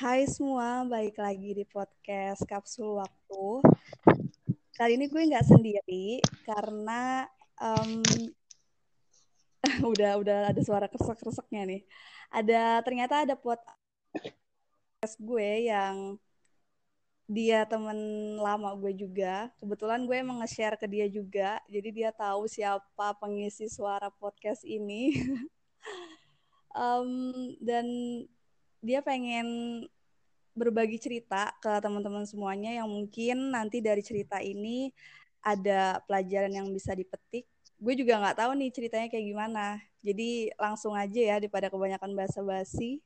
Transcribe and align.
Hai 0.00 0.24
semua, 0.24 0.80
balik 0.88 1.20
lagi 1.20 1.52
di 1.52 1.60
podcast 1.68 2.40
Kapsul 2.48 3.04
Waktu. 3.04 3.60
Kali 4.72 4.96
ini 4.96 5.12
gue 5.12 5.28
nggak 5.28 5.44
sendiri 5.44 6.24
karena 6.48 7.28
um, 7.60 8.00
udah 9.92 10.16
udah 10.16 10.56
ada 10.56 10.60
suara 10.64 10.88
kresek-kreseknya 10.88 11.68
nih. 11.68 11.82
Ada 12.32 12.80
ternyata 12.80 13.28
ada 13.28 13.36
podcast 13.36 13.76
gue 15.20 15.68
yang 15.68 16.16
dia 17.28 17.68
temen 17.68 18.00
lama 18.40 18.72
gue 18.80 18.96
juga. 18.96 19.52
Kebetulan 19.60 20.08
gue 20.08 20.16
emang 20.16 20.40
nge-share 20.40 20.80
ke 20.80 20.88
dia 20.88 21.12
juga, 21.12 21.60
jadi 21.68 21.88
dia 21.92 22.08
tahu 22.08 22.48
siapa 22.48 23.20
pengisi 23.20 23.68
suara 23.68 24.08
podcast 24.08 24.64
ini. 24.64 25.12
um, 26.72 27.52
dan 27.60 27.84
dia 28.80 29.04
pengen 29.04 29.84
berbagi 30.56 30.98
cerita 30.98 31.54
ke 31.62 31.78
teman-teman 31.78 32.26
semuanya 32.26 32.82
yang 32.82 32.88
mungkin 32.90 33.54
nanti 33.54 33.78
dari 33.78 34.02
cerita 34.02 34.42
ini 34.42 34.90
ada 35.40 36.04
pelajaran 36.04 36.52
yang 36.52 36.68
bisa 36.68 36.92
dipetik. 36.92 37.48
Gue 37.80 37.96
juga 37.96 38.20
nggak 38.20 38.44
tahu 38.44 38.52
nih 38.60 38.70
ceritanya 38.72 39.08
kayak 39.08 39.24
gimana. 39.24 39.80
Jadi 40.04 40.52
langsung 40.60 40.92
aja 40.92 41.20
ya 41.20 41.36
daripada 41.40 41.72
kebanyakan 41.72 42.12
bahasa 42.12 42.44
basi. 42.44 43.00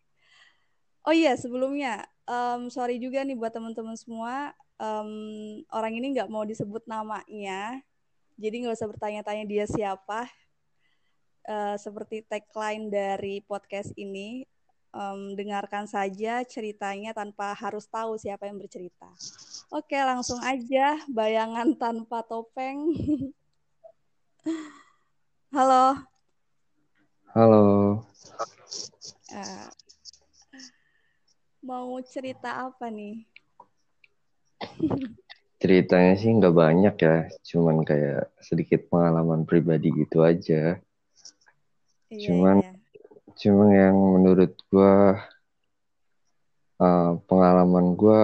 Oh 1.05 1.15
iya 1.15 1.37
sebelumnya 1.37 2.09
um, 2.27 2.73
sorry 2.73 2.97
juga 2.99 3.23
nih 3.23 3.37
buat 3.39 3.53
teman-teman 3.55 3.95
semua. 3.95 4.57
Um, 4.81 5.63
orang 5.71 5.95
ini 5.95 6.17
nggak 6.17 6.31
mau 6.33 6.43
disebut 6.43 6.83
namanya. 6.91 7.79
Jadi 8.35 8.67
nggak 8.67 8.75
usah 8.75 8.91
bertanya-tanya 8.91 9.45
dia 9.47 9.65
siapa. 9.69 10.27
Uh, 11.45 11.77
seperti 11.77 12.25
tagline 12.25 12.89
dari 12.89 13.45
podcast 13.45 13.93
ini, 14.01 14.49
um, 14.95 15.35
dengarkan 15.35 15.91
saja 15.91 16.47
ceritanya 16.47 17.11
tanpa 17.11 17.51
harus 17.53 17.85
tahu 17.91 18.15
siapa 18.15 18.47
yang 18.47 18.57
bercerita. 18.63 19.11
Oke, 19.75 19.99
langsung 19.99 20.39
aja 20.41 21.03
bayangan 21.11 21.75
tanpa 21.75 22.23
topeng. 22.23 22.95
Halo. 25.55 25.99
Halo. 27.35 27.67
Uh, 29.35 29.69
mau 31.59 31.99
cerita 32.07 32.71
apa 32.71 32.87
nih? 32.87 33.27
Ceritanya 35.65 36.13
sih 36.21 36.29
nggak 36.29 36.53
banyak 36.53 36.95
ya, 37.01 37.17
cuman 37.41 37.89
kayak 37.89 38.29
sedikit 38.45 38.85
pengalaman 38.93 39.49
pribadi 39.49 39.89
gitu 39.97 40.21
aja. 40.21 40.77
Iya, 42.13 42.27
cuman 42.29 42.61
iya 42.61 42.64
cuma 43.35 43.71
yang 43.71 43.97
menurut 43.97 44.53
gue 44.71 44.95
uh, 46.81 47.11
pengalaman 47.27 47.99
gue 47.99 48.21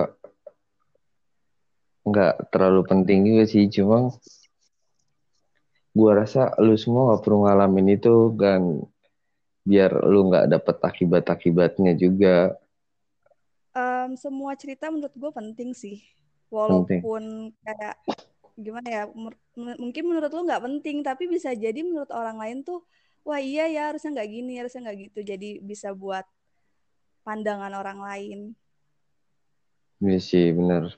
nggak 2.07 2.51
terlalu 2.51 2.81
penting 2.87 3.19
juga 3.27 3.45
sih. 3.47 3.65
Cuma 3.71 4.11
gue 5.91 6.11
rasa 6.15 6.55
lu 6.63 6.79
semua 6.79 7.15
gak 7.15 7.27
perlu 7.27 7.45
ngalamin 7.45 7.99
itu 7.99 8.31
dan 8.39 8.87
biar 9.67 9.91
lu 10.07 10.31
nggak 10.31 10.49
dapet 10.49 10.77
akibat-akibatnya 10.81 11.93
juga. 11.99 12.57
Um, 13.71 14.19
semua 14.19 14.59
cerita 14.59 14.91
menurut 14.91 15.15
gue 15.15 15.31
penting 15.31 15.71
sih. 15.77 16.03
Walaupun 16.51 17.55
penting. 17.55 17.63
kayak 17.63 17.95
gimana 18.61 18.89
ya 18.93 19.03
mungkin 19.57 20.05
menurut 20.05 20.29
lu 20.37 20.45
nggak 20.45 20.61
penting 20.61 21.01
tapi 21.01 21.25
bisa 21.31 21.57
jadi 21.57 21.81
menurut 21.81 22.13
orang 22.13 22.37
lain 22.37 22.61
tuh 22.61 22.85
wah 23.25 23.41
iya 23.41 23.69
ya 23.69 23.93
harusnya 23.93 24.17
nggak 24.17 24.31
gini 24.31 24.53
harusnya 24.59 24.91
nggak 24.91 24.99
gitu. 25.11 25.21
Jadi 25.25 25.49
bisa 25.61 25.93
buat 25.93 26.25
pandangan 27.23 27.73
orang 27.77 28.01
lain. 28.01 28.41
Iya 30.01 30.19
sih 30.19 30.51
benar. 30.57 30.97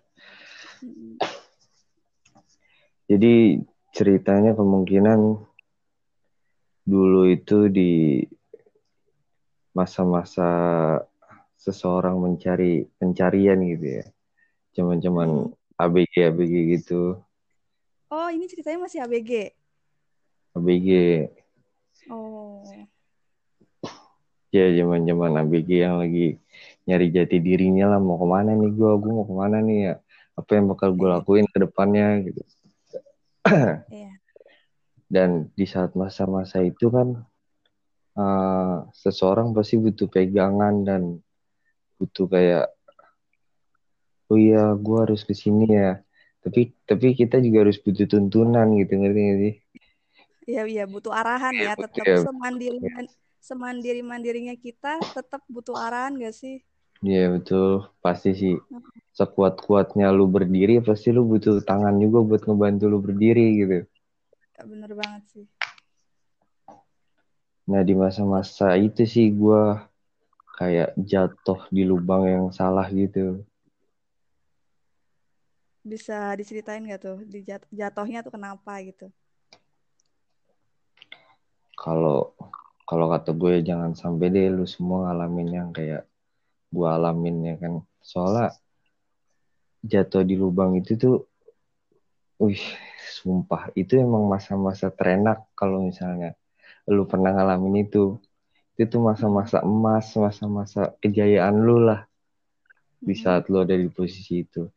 Jadi 3.11 3.61
ceritanya 3.93 4.55
kemungkinan 4.55 5.21
dulu 6.83 7.23
itu 7.31 7.67
di 7.69 8.23
masa-masa 9.75 10.49
seseorang 11.59 12.19
mencari 12.19 12.87
pencarian 12.99 13.59
gitu 13.67 13.87
ya. 14.03 14.07
Cuman-cuman 14.79 15.51
ABG 15.77 16.15
ABG 16.31 16.55
gitu. 16.79 17.19
Oh 18.13 18.29
ini 18.31 18.47
ceritanya 18.47 18.87
masih 18.87 19.03
ABG 19.03 19.57
ABG 20.53 20.89
Oh. 22.11 22.65
Ya 24.53 24.69
zaman 24.77 25.09
zaman 25.09 25.33
ABG 25.47 25.71
yang 25.81 25.97
lagi 26.03 26.37
nyari 26.85 27.09
jati 27.15 27.41
dirinya 27.41 27.95
lah 27.95 28.01
mau 28.03 28.19
ke 28.19 28.27
mana 28.27 28.53
nih 28.53 28.71
gue, 28.75 28.91
gue 29.01 29.13
mau 29.13 29.25
ke 29.25 29.35
mana 29.35 29.65
nih 29.65 29.79
ya, 29.87 29.95
apa 30.37 30.51
yang 30.59 30.67
bakal 30.69 30.91
gue 30.93 31.09
iya. 31.09 31.15
lakuin 31.17 31.47
ke 31.49 31.59
depannya 31.63 32.07
gitu. 32.27 32.43
yeah. 33.89 34.15
Dan 35.13 35.53
di 35.53 35.69
saat 35.69 35.93
masa-masa 35.93 36.65
itu 36.65 36.89
kan 36.89 37.21
uh, 38.17 38.89
seseorang 38.97 39.53
pasti 39.53 39.77
butuh 39.77 40.09
pegangan 40.09 40.89
dan 40.89 41.21
butuh 42.01 42.33
kayak 42.33 42.73
oh 44.33 44.41
iya 44.41 44.73
gue 44.73 44.99
harus 45.05 45.21
ke 45.25 45.37
sini 45.37 45.69
ya. 45.69 46.01
Tapi 46.41 46.73
tapi 46.89 47.13
kita 47.13 47.39
juga 47.45 47.69
harus 47.69 47.77
butuh 47.77 48.09
tuntunan 48.09 48.73
gitu 48.81 48.93
ngerti 48.99 49.21
gak 49.21 49.39
sih? 49.39 49.55
Iya 50.43 50.63
iya 50.67 50.85
butuh 50.91 51.15
arahan 51.15 51.55
ya, 51.55 51.71
ya 51.71 51.75
tetap 51.79 52.07
ya. 52.07 52.19
semandiri 52.27 52.79
semandiri 53.43 54.01
mandirinya 54.03 54.55
kita 54.59 54.99
tetap 55.15 55.43
butuh 55.47 55.75
arahan 55.79 56.19
gak 56.19 56.35
sih? 56.35 56.63
Iya 57.03 57.35
betul 57.35 57.91
pasti 57.99 58.31
sih 58.35 58.55
sekuat 59.15 59.59
kuatnya 59.63 60.15
lu 60.15 60.31
berdiri 60.31 60.79
pasti 60.83 61.11
lu 61.11 61.27
butuh 61.27 61.59
tangan 61.63 61.99
juga 61.99 62.19
buat 62.23 62.43
ngebantu 62.47 62.85
lu 62.91 62.99
berdiri 63.03 63.47
gitu. 63.59 63.79
Bener 64.63 64.91
banget 64.95 65.23
sih. 65.31 65.47
Nah 67.67 67.83
di 67.87 67.95
masa-masa 67.95 68.75
itu 68.79 69.03
sih 69.07 69.31
gue 69.31 69.63
kayak 70.59 70.95
jatuh 70.99 71.67
di 71.71 71.83
lubang 71.87 72.27
yang 72.27 72.47
salah 72.55 72.87
gitu. 72.91 73.43
Bisa 75.83 76.35
diceritain 76.39 76.87
gak 76.87 77.03
tuh 77.03 77.19
di 77.27 77.43
jatuhnya 77.75 78.23
tuh 78.23 78.35
kenapa 78.35 78.79
gitu? 78.87 79.11
Kalau 81.77 82.37
kalau 82.87 83.09
kata 83.09 83.33
gue 83.33 83.65
jangan 83.65 83.97
sampai 83.97 84.29
deh 84.29 84.53
lu 84.53 84.69
semua 84.69 85.09
ngalamin 85.09 85.49
yang 85.49 85.69
kayak 85.73 86.05
gue 86.69 86.89
alamin 86.89 87.37
ya 87.41 87.55
kan? 87.57 87.81
Soalnya 88.05 88.53
jatuh 89.81 90.23
di 90.23 90.37
lubang 90.37 90.77
itu 90.77 91.01
tuh 91.01 91.17
wih 92.37 92.61
sumpah. 93.17 93.73
Itu 93.73 93.97
emang 93.97 94.29
masa-masa 94.29 94.93
terenak 94.93 95.49
kalau 95.57 95.89
misalnya 95.89 96.37
lu 96.85 97.09
pernah 97.09 97.33
ngalamin 97.33 97.89
itu. 97.89 98.21
Itu 98.77 98.99
tuh 98.99 99.01
masa-masa 99.05 99.65
emas 99.65 100.13
masa-masa 100.17 100.93
kejayaan 101.01 101.65
lu 101.65 101.81
lah 101.81 102.05
di 103.01 103.17
saat 103.17 103.49
lu 103.49 103.65
ada 103.65 103.73
di 103.73 103.89
posisi 103.89 104.45
itu. 104.45 104.69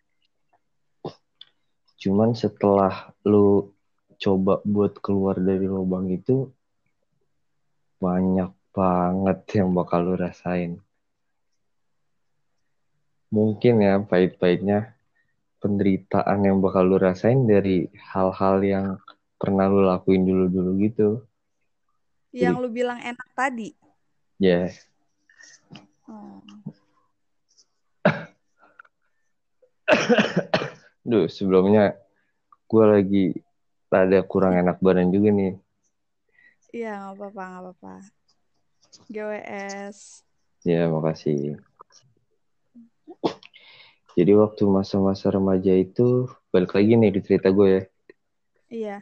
Cuman 2.00 2.32
setelah 2.32 3.12
lu 3.28 3.76
coba 4.16 4.64
buat 4.64 4.96
keluar 5.04 5.36
dari 5.36 5.68
lubang 5.68 6.08
itu 6.08 6.55
banyak 8.00 8.52
banget 8.76 9.40
yang 9.56 9.72
bakal 9.72 10.04
lu 10.04 10.16
rasain. 10.20 10.84
Mungkin 13.32 13.84
ya 13.84 14.00
pahit-pahitnya 14.04 14.96
penderitaan 15.64 16.46
yang 16.46 16.62
bakal 16.62 16.86
lu 16.86 17.00
rasain 17.00 17.48
dari 17.48 17.90
hal-hal 18.14 18.62
yang 18.62 18.86
pernah 19.40 19.66
lu 19.72 19.84
lakuin 19.84 20.24
dulu-dulu 20.28 20.72
gitu. 20.84 21.10
Yang 22.36 22.56
Jadi, 22.60 22.64
lu 22.64 22.70
bilang 22.70 23.00
enak 23.00 23.30
tadi? 23.32 23.72
Ya. 24.38 24.68
Yeah. 24.68 24.76
Oh. 26.12 26.44
Duh, 31.10 31.26
sebelumnya 31.32 31.96
gue 32.66 32.86
lagi 32.86 33.26
ada 33.96 34.20
kurang 34.28 34.60
enak 34.60 34.84
badan 34.84 35.08
juga 35.16 35.32
nih. 35.32 35.56
Iya, 36.76 36.92
nggak 37.00 37.16
apa-apa, 37.16 37.44
nggak 37.48 37.64
apa-apa. 37.64 37.94
GWS. 39.08 40.28
Ya, 40.68 40.92
makasih. 40.92 41.56
Jadi 44.20 44.32
waktu 44.36 44.64
masa-masa 44.68 45.32
remaja 45.32 45.72
itu, 45.72 46.28
balik 46.52 46.76
lagi 46.76 47.00
nih 47.00 47.16
di 47.16 47.22
cerita 47.24 47.48
gue 47.56 47.68
ya. 47.68 47.82
Iya. 48.68 48.98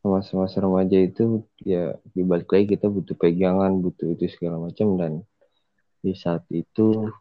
Masa-masa 0.00 0.64
remaja 0.64 0.96
itu, 0.96 1.44
ya 1.60 2.00
dibalik 2.16 2.48
lagi 2.48 2.72
kita 2.72 2.88
butuh 2.88 3.20
pegangan, 3.20 3.76
butuh 3.76 4.16
itu 4.16 4.32
segala 4.32 4.56
macam. 4.56 4.96
Dan 4.96 5.12
di 6.00 6.16
saat 6.16 6.48
itu, 6.48 7.12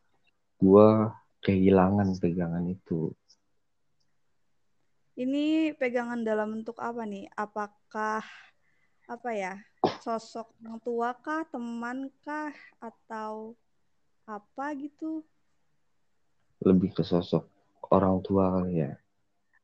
gue 0.63 0.87
kehilangan 1.43 2.07
pegangan 2.23 2.71
itu. 2.71 3.11
Ini 5.19 5.75
pegangan 5.75 6.23
dalam 6.23 6.55
bentuk 6.55 6.79
apa 6.79 7.03
nih? 7.03 7.27
Apakah 7.35 8.23
apa 9.11 9.35
ya 9.35 9.59
sosok 9.99 10.47
orang 10.63 10.79
tua 10.79 11.11
kah 11.19 11.43
teman 11.51 12.07
kah 12.23 12.55
atau 12.79 13.59
apa 14.23 14.71
gitu 14.79 15.19
lebih 16.61 16.93
ke 16.93 17.03
sosok 17.03 17.49
orang 17.89 18.21
tua 18.21 18.61
kali 18.61 18.85
ya. 18.85 18.93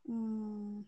Hmm. 0.10 0.82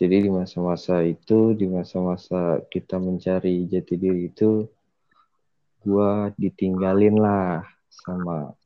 Jadi 0.00 0.16
di 0.24 0.30
masa-masa 0.32 1.04
itu, 1.04 1.52
di 1.52 1.68
masa-masa 1.68 2.64
kita 2.72 2.96
mencari 2.96 3.68
jati 3.68 4.00
diri 4.00 4.32
itu, 4.32 4.64
gua 5.84 6.32
ditinggalin 6.40 7.20
lah 7.20 7.68
sama 7.90 8.56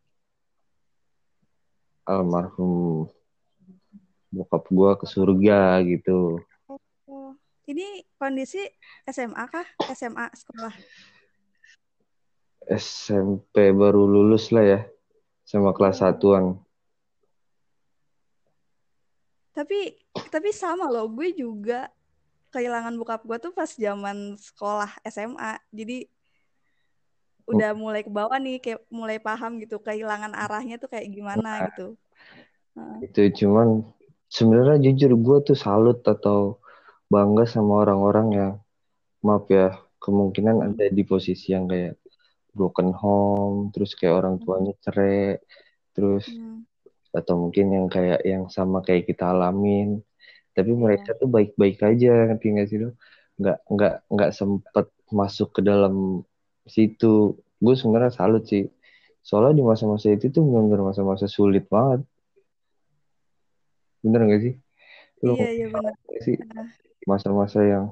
almarhum 2.07 3.11
bokap 4.31 4.63
gua 4.71 4.95
ke 4.95 5.11
surga 5.11 5.83
gitu. 5.83 6.39
Ini 7.65 8.05
kondisi 8.21 8.61
SMA 9.09 9.45
kah? 9.49 9.65
SMA 9.89 10.29
sekolah? 10.37 10.75
SMP 12.69 13.73
baru 13.73 14.05
lulus 14.05 14.53
lah 14.53 14.65
ya, 14.65 14.81
sama 15.49 15.73
kelas 15.73 16.01
Oh. 16.01 16.13
satuan. 16.13 16.61
Tapi 19.57 19.97
tapi 20.29 20.51
sama 20.53 20.91
loh, 20.91 21.09
gue 21.09 21.33
juga 21.33 21.89
kehilangan 22.53 22.95
bokap 23.01 23.23
gue 23.25 23.39
tuh 23.39 23.53
pas 23.57 23.69
zaman 23.69 24.37
sekolah 24.37 24.91
SMA. 25.09 25.57
Jadi 25.73 26.05
udah 27.45 27.77
mulai 27.77 28.01
ke 28.05 28.11
bawah 28.13 28.37
nih, 28.41 28.61
kayak 28.61 28.81
mulai 28.89 29.21
paham 29.21 29.61
gitu 29.61 29.81
kehilangan 29.81 30.33
arahnya 30.33 30.77
tuh 30.81 30.89
kayak 30.89 31.09
gimana 31.13 31.61
Nah, 31.61 31.65
gitu. 31.69 31.87
Heeh. 32.77 32.99
itu 33.05 33.45
cuman 33.45 33.85
sebenarnya 34.33 34.81
jujur 34.91 35.13
gue 35.15 35.39
tuh 35.53 35.57
salut 35.59 36.01
atau 36.03 36.59
bangga 37.11 37.45
sama 37.49 37.85
orang-orang 37.87 38.29
yang 38.33 38.53
maaf 39.25 39.49
ya 39.49 39.73
kemungkinan 40.01 40.61
ada 40.73 40.85
di 40.93 41.03
posisi 41.05 41.57
yang 41.57 41.65
kayak 41.65 41.97
broken 42.55 42.93
home, 42.95 43.73
terus 43.75 43.97
kayak 43.99 44.21
orang 44.25 44.37
tuanya 44.41 44.73
cerai, 44.85 45.41
terus 45.97 46.29
Hmm. 46.31 46.63
atau 47.15 47.35
mungkin 47.47 47.71
yang 47.71 47.87
kayak 47.87 48.21
yang 48.27 48.51
sama 48.51 48.83
kayak 48.83 49.07
kita 49.07 49.31
alamin. 49.31 50.03
Tapi 50.55 50.71
Iya. 50.71 50.79
mereka 50.79 51.11
tuh 51.19 51.31
baik-baik 51.31 51.79
aja, 51.83 52.31
ngerti 52.31 52.47
nggak 52.55 52.69
sih 52.71 52.79
lo? 52.83 52.91
Nggak 53.39 53.59
nggak 53.71 53.95
nggak 54.11 54.31
sempet 54.35 54.87
masuk 55.11 55.49
ke 55.55 55.61
dalam 55.63 56.23
situ. 56.67 57.39
Gue 57.59 57.75
sebenarnya 57.79 58.11
salut 58.15 58.47
sih. 58.47 58.67
Soalnya 59.25 59.63
di 59.63 59.65
masa-masa 59.65 60.13
itu 60.13 60.29
tuh 60.29 60.43
benar-benar 60.45 60.93
masa-masa 60.93 61.27
sulit 61.31 61.65
banget. 61.71 62.05
Bener 64.05 64.21
gak 64.29 64.43
sih? 64.45 64.55
Lu 65.25 65.35
Iya, 65.41 65.49
iya 65.57 65.67
benar. 65.73 65.95
sih. 66.21 66.37
Masa-masa 67.09 67.65
yang 67.65 67.87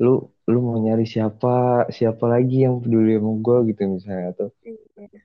lu 0.00 0.32
lu 0.50 0.58
mau 0.58 0.80
nyari 0.80 1.06
siapa 1.06 1.86
siapa 1.94 2.26
lagi 2.26 2.66
yang 2.66 2.82
peduli 2.82 3.14
sama 3.14 3.32
gue 3.38 3.58
gitu 3.70 3.82
misalnya 3.86 4.34
atau 4.34 4.48
Iya. 4.64 4.80
Dan 4.96 5.20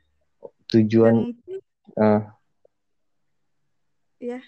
tujuan 0.69 1.16
ah. 1.98 2.36
Ya, 4.19 4.44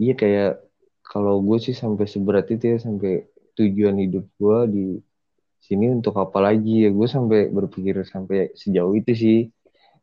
iya 0.00 0.16
kayak 0.16 0.64
kalau 1.04 1.44
gue 1.44 1.60
sih 1.60 1.76
sampai 1.76 2.08
seberat 2.08 2.48
itu 2.48 2.64
ya 2.72 2.78
sampai 2.80 3.28
tujuan 3.60 4.00
hidup 4.00 4.24
gue 4.40 4.58
di 4.72 4.86
sini 5.60 5.92
untuk 5.92 6.16
apa 6.16 6.40
lagi 6.40 6.88
ya? 6.88 6.90
Gue 6.96 7.04
sampai 7.04 7.52
berpikir 7.52 8.00
sampai 8.08 8.56
sejauh 8.56 8.96
itu 8.96 9.12
sih. 9.12 9.38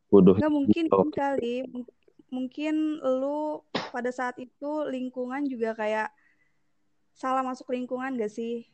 Bodoh 0.06 0.38
nggak 0.38 0.54
mungkin 0.54 0.84
kali. 1.10 1.66
Mung- 2.28 2.48
Mungkin 2.48 3.00
lu 3.00 3.64
pada 3.92 4.12
saat 4.12 4.36
itu 4.36 4.70
lingkungan 4.88 5.44
juga 5.48 5.72
kayak 5.72 6.12
salah 7.16 7.40
masuk 7.40 7.72
lingkungan 7.72 8.14
gak 8.20 8.32
sih? 8.32 8.68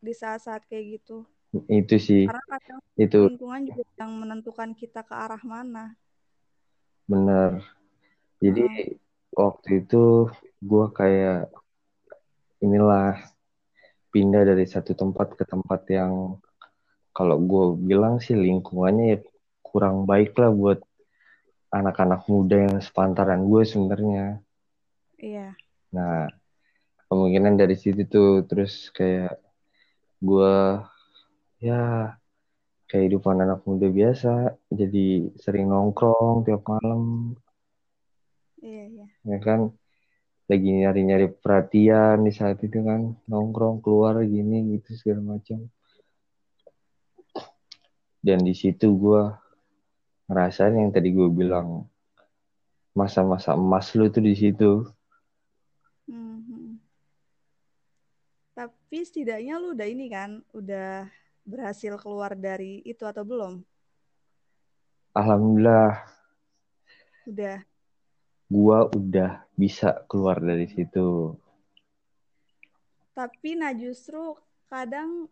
Di 0.00 0.12
saat-saat 0.16 0.64
kayak 0.68 1.00
gitu. 1.00 1.24
itu 1.68 1.96
sih 1.96 2.24
Karena 2.28 2.44
kadang 2.44 2.80
itu 3.00 3.18
lingkungan 3.24 3.62
juga 3.64 3.84
yang 3.96 4.12
menentukan 4.20 4.76
kita 4.76 5.00
ke 5.00 5.14
arah 5.16 5.40
mana. 5.40 5.96
benar 7.08 7.64
jadi 8.36 8.68
Heeh. 8.68 9.00
waktu 9.32 9.80
itu 9.80 10.28
gue 10.60 10.86
kayak 10.92 11.48
inilah 12.60 13.16
pindah 14.12 14.44
dari 14.44 14.68
satu 14.68 14.92
tempat 14.92 15.32
ke 15.40 15.48
tempat 15.48 15.88
yang 15.88 16.36
kalau 17.16 17.40
gue 17.40 17.80
bilang 17.80 18.20
sih 18.20 18.36
lingkungannya 18.36 19.16
ya 19.16 19.18
kurang 19.64 20.04
baik 20.04 20.36
lah 20.36 20.52
buat 20.52 20.84
anak-anak 21.68 22.24
muda 22.28 22.56
yang 22.68 22.76
sepantaran 22.80 23.44
gue 23.44 23.62
sebenarnya. 23.64 24.40
Iya. 25.18 25.52
Nah, 25.92 26.28
kemungkinan 27.08 27.56
dari 27.56 27.76
situ 27.76 28.04
tuh 28.04 28.44
terus 28.44 28.92
kayak 28.92 29.40
gue 30.20 30.82
ya 31.62 32.14
kehidupan 32.88 33.38
anak 33.44 33.64
muda 33.68 33.86
biasa 33.88 34.56
jadi 34.72 35.30
sering 35.38 35.68
nongkrong 35.68 36.44
tiap 36.48 36.64
malam 36.68 37.34
Iya, 38.58 38.84
iya. 38.90 39.06
ya 39.22 39.38
kan 39.38 39.70
lagi 40.50 40.70
nyari-nyari 40.82 41.30
perhatian 41.30 42.26
di 42.26 42.32
saat 42.34 42.58
itu 42.64 42.82
kan 42.82 43.14
nongkrong 43.30 43.84
keluar 43.84 44.18
gini 44.26 44.74
gitu 44.74 44.96
segala 44.98 45.38
macam 45.38 45.70
dan 48.18 48.42
di 48.42 48.54
situ 48.56 48.98
gue 48.98 49.22
ngerasain 50.28 50.76
yang 50.76 50.92
tadi 50.92 51.08
gue 51.10 51.28
bilang 51.32 51.88
masa-masa 52.92 53.56
emas 53.56 53.96
lu 53.96 54.12
tuh 54.12 54.20
di 54.20 54.34
situ 54.36 54.84
Mhm. 56.08 56.80
Tapi 58.52 58.98
setidaknya 59.04 59.60
lu 59.60 59.76
udah 59.76 59.86
ini 59.86 60.08
kan, 60.08 60.40
udah 60.50 61.06
berhasil 61.44 61.94
keluar 61.96 62.32
dari 62.34 62.80
itu 62.82 63.04
atau 63.04 63.22
belum? 63.22 63.60
alhamdulillah 65.14 66.04
Udah. 67.26 67.60
gue 68.48 68.78
udah 68.96 69.44
bisa 69.52 70.00
keluar 70.08 70.40
dari 70.40 70.64
situ 70.64 71.36
Tapi 73.12 73.58
nah 73.58 73.74
justru 73.74 74.38
kadang 74.70 75.26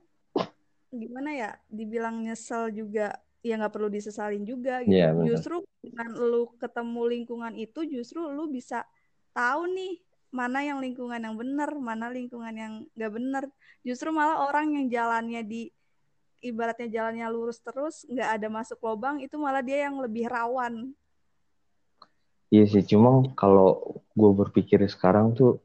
gimana 0.91 1.31
ya, 1.33 1.51
dibilang 1.71 2.21
nyesel 2.21 2.69
juga 2.71 3.15
ya 3.47 3.55
nggak 3.63 3.75
perlu 3.75 3.87
disesalin 3.87 4.43
juga 4.43 4.83
gitu. 4.83 4.99
Iya, 4.99 5.15
benar. 5.15 5.27
Justru 5.31 5.57
dengan 5.79 6.11
lu 6.19 6.51
ketemu 6.59 7.03
lingkungan 7.07 7.53
itu 7.55 7.81
justru 7.87 8.27
lu 8.27 8.51
bisa 8.51 8.83
tahu 9.31 9.71
nih 9.71 10.03
mana 10.35 10.67
yang 10.67 10.83
lingkungan 10.83 11.23
yang 11.23 11.39
benar, 11.39 11.71
mana 11.79 12.11
lingkungan 12.11 12.55
yang 12.55 12.73
nggak 12.99 13.13
benar. 13.15 13.45
Justru 13.87 14.11
malah 14.11 14.43
orang 14.51 14.75
yang 14.75 14.87
jalannya 14.91 15.47
di 15.47 15.63
ibaratnya 16.45 16.89
jalannya 16.91 17.27
lurus 17.33 17.59
terus 17.63 18.05
nggak 18.07 18.31
ada 18.41 18.49
masuk 18.53 18.79
lubang 18.85 19.23
itu 19.25 19.35
malah 19.41 19.65
dia 19.65 19.88
yang 19.88 19.99
lebih 19.99 20.29
rawan. 20.29 20.93
iya 22.53 22.62
sih 22.69 22.85
cuma 22.87 23.26
kalau 23.35 23.99
gue 24.15 24.31
berpikir 24.37 24.79
sekarang 24.87 25.35
tuh 25.35 25.59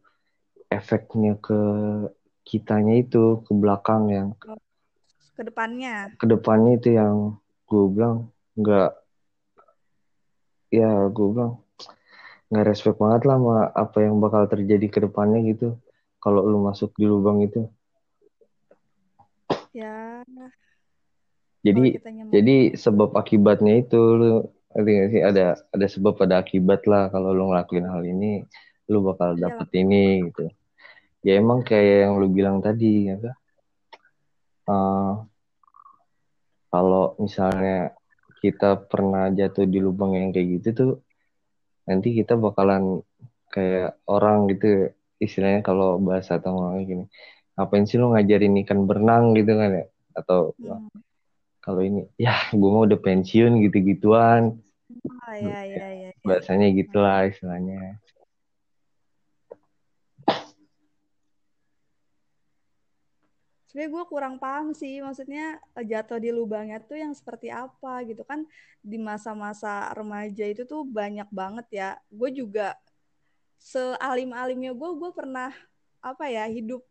efeknya 0.72 1.38
ke 1.38 1.60
kitanya 2.42 2.98
itu 2.98 3.46
ke 3.46 3.52
belakang 3.54 4.10
yang 4.10 4.30
ke 5.38 5.44
depannya. 5.46 6.10
ke 6.18 6.26
depannya 6.26 6.72
itu 6.82 6.90
yang 6.98 7.38
gue 7.72 7.84
bilang 7.88 8.28
nggak 8.60 8.92
ya 10.76 11.08
gue 11.08 11.28
bilang 11.32 11.64
nggak 12.52 12.68
respect 12.68 13.00
banget 13.00 13.24
lah 13.24 13.40
sama 13.40 13.58
apa 13.72 13.98
yang 14.04 14.20
bakal 14.20 14.44
terjadi 14.52 14.88
ke 14.92 15.00
depannya 15.08 15.40
gitu 15.48 15.80
kalau 16.20 16.44
lu 16.44 16.60
masuk 16.68 16.92
di 17.00 17.08
lubang 17.08 17.40
itu. 17.42 17.66
Ya, 19.72 20.20
jadi 21.64 21.96
jadi 22.28 22.76
sebab 22.76 23.16
akibatnya 23.16 23.80
itu 23.80 24.00
lu 24.20 24.52
ngerti 24.76 25.16
sih? 25.16 25.22
Ada 25.24 25.64
ada 25.72 25.88
sebab 25.88 26.20
ada 26.20 26.44
akibat 26.44 26.84
lah 26.92 27.08
kalau 27.08 27.32
lu 27.32 27.48
ngelakuin 27.50 27.88
hal 27.88 28.04
ini 28.04 28.44
lu 28.92 29.00
bakal 29.00 29.40
Iya. 29.40 29.48
dapet 29.48 29.68
ini 29.80 30.28
gitu. 30.28 30.52
Ya 31.24 31.40
emang 31.40 31.64
kayak 31.64 32.12
yang 32.12 32.20
lu 32.20 32.28
bilang 32.28 32.60
tadi 32.60 33.08
ya 33.08 33.16
Eh, 34.72 35.14
kalau 36.72 37.14
misalnya 37.20 37.94
kita 38.42 38.80
pernah 38.90 39.30
jatuh 39.30 39.68
di 39.70 39.78
lubang 39.78 40.18
yang 40.18 40.32
kayak 40.34 40.48
gitu 40.60 40.70
tuh 40.74 40.92
nanti 41.86 42.16
kita 42.18 42.34
bakalan 42.40 43.04
kayak 43.52 44.00
orang 44.08 44.48
gitu 44.50 44.90
istilahnya 45.22 45.62
kalau 45.62 46.00
bahasa 46.02 46.40
atau 46.40 46.56
ngomongnya 46.56 46.84
gini 46.88 47.06
ngapain 47.54 47.86
sih 47.86 48.00
lu 48.00 48.16
ngajarin 48.16 48.56
ikan 48.66 48.80
berenang 48.90 49.36
gitu 49.38 49.52
kan 49.60 49.70
ya 49.70 49.86
atau 50.18 50.56
Hmm. 50.58 50.88
kalau 51.62 51.82
ini 51.86 52.10
ya 52.18 52.34
gue 52.50 52.70
mau 52.74 52.90
udah 52.90 52.98
pensiun 52.98 53.62
gitu-gituan 53.70 54.58
Ah, 55.22 55.38
ya, 55.38 55.62
ya, 55.62 55.88
ya, 55.94 56.10
ya. 56.10 56.12
bahasanya 56.26 56.68
gitulah 56.74 57.30
istilahnya 57.30 58.02
Sebenarnya 63.72 63.92
gue 63.96 64.06
kurang 64.12 64.36
paham 64.36 64.76
sih, 64.76 65.00
maksudnya 65.00 65.56
eh, 65.80 65.86
jatuh 65.88 66.20
di 66.20 66.28
lubangnya 66.28 66.84
tuh 66.84 67.00
yang 67.00 67.16
seperti 67.16 67.48
apa 67.48 68.04
gitu. 68.04 68.28
Kan 68.28 68.44
di 68.84 69.00
masa-masa 69.00 69.88
remaja 69.96 70.44
itu 70.44 70.68
tuh 70.68 70.84
banyak 70.84 71.32
banget 71.32 71.68
ya. 71.72 71.90
Gue 72.12 72.36
juga 72.36 72.76
sealim-alimnya 73.64 74.76
gue, 74.76 74.90
gue 74.92 75.12
pernah 75.16 75.56
apa 76.04 76.28
ya 76.28 76.52
hidup 76.52 76.84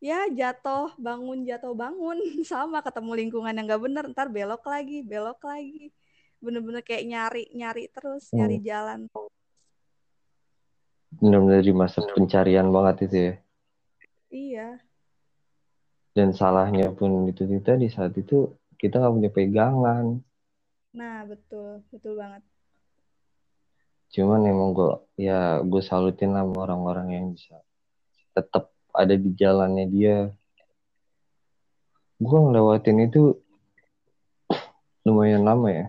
ya 0.00 0.24
jatuh 0.32 0.96
bangun 0.96 1.44
jatuh 1.44 1.76
bangun. 1.76 2.16
Sama 2.48 2.80
ketemu 2.80 3.12
lingkungan 3.12 3.52
yang 3.52 3.68
gak 3.68 3.82
bener 3.84 4.04
ntar 4.16 4.32
belok 4.32 4.64
lagi 4.64 5.04
belok 5.04 5.44
lagi. 5.44 5.92
Bener-bener 6.40 6.80
kayak 6.80 7.04
nyari 7.12 7.44
nyari 7.52 7.92
terus 7.92 8.32
Hmm. 8.32 8.40
nyari 8.40 8.56
jalan. 8.64 9.04
Benar-benar 11.12 11.60
di 11.60 11.76
masa 11.76 12.00
pencarian 12.08 12.72
banget 12.72 13.04
itu 13.04 13.16
ya. 13.20 13.34
Iya 14.32 14.68
dan 16.16 16.32
salahnya 16.32 16.96
pun 16.96 17.28
itu 17.28 17.44
kita 17.44 17.76
di 17.76 17.92
saat 17.92 18.16
itu 18.16 18.56
kita 18.80 19.04
nggak 19.04 19.14
punya 19.20 19.30
pegangan. 19.36 20.04
Nah 20.96 21.28
betul. 21.28 21.84
Betul 21.92 22.16
banget. 22.16 22.40
Cuman 24.16 24.48
emang 24.48 24.72
gue 24.72 24.96
ya 25.20 25.60
gue 25.60 25.82
salutin 25.84 26.32
lah 26.32 26.48
orang-orang 26.48 27.12
yang 27.12 27.26
bisa 27.36 27.60
tetap 28.32 28.72
ada 28.96 29.12
di 29.12 29.28
jalannya 29.36 29.86
dia. 29.92 30.32
Gue 32.16 32.38
ngelewatin 32.48 33.12
itu 33.12 33.36
lumayan 35.04 35.44
lama 35.44 35.68
ya. 35.68 35.86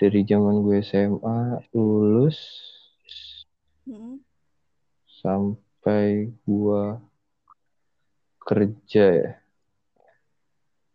Dari 0.00 0.24
zaman 0.24 0.64
gue 0.64 0.80
SMA 0.80 1.68
lulus 1.76 2.40
Mm-mm. 3.84 4.24
sampai 5.20 6.32
gue 6.48 6.84
kerja 8.44 9.04
ya. 9.10 9.30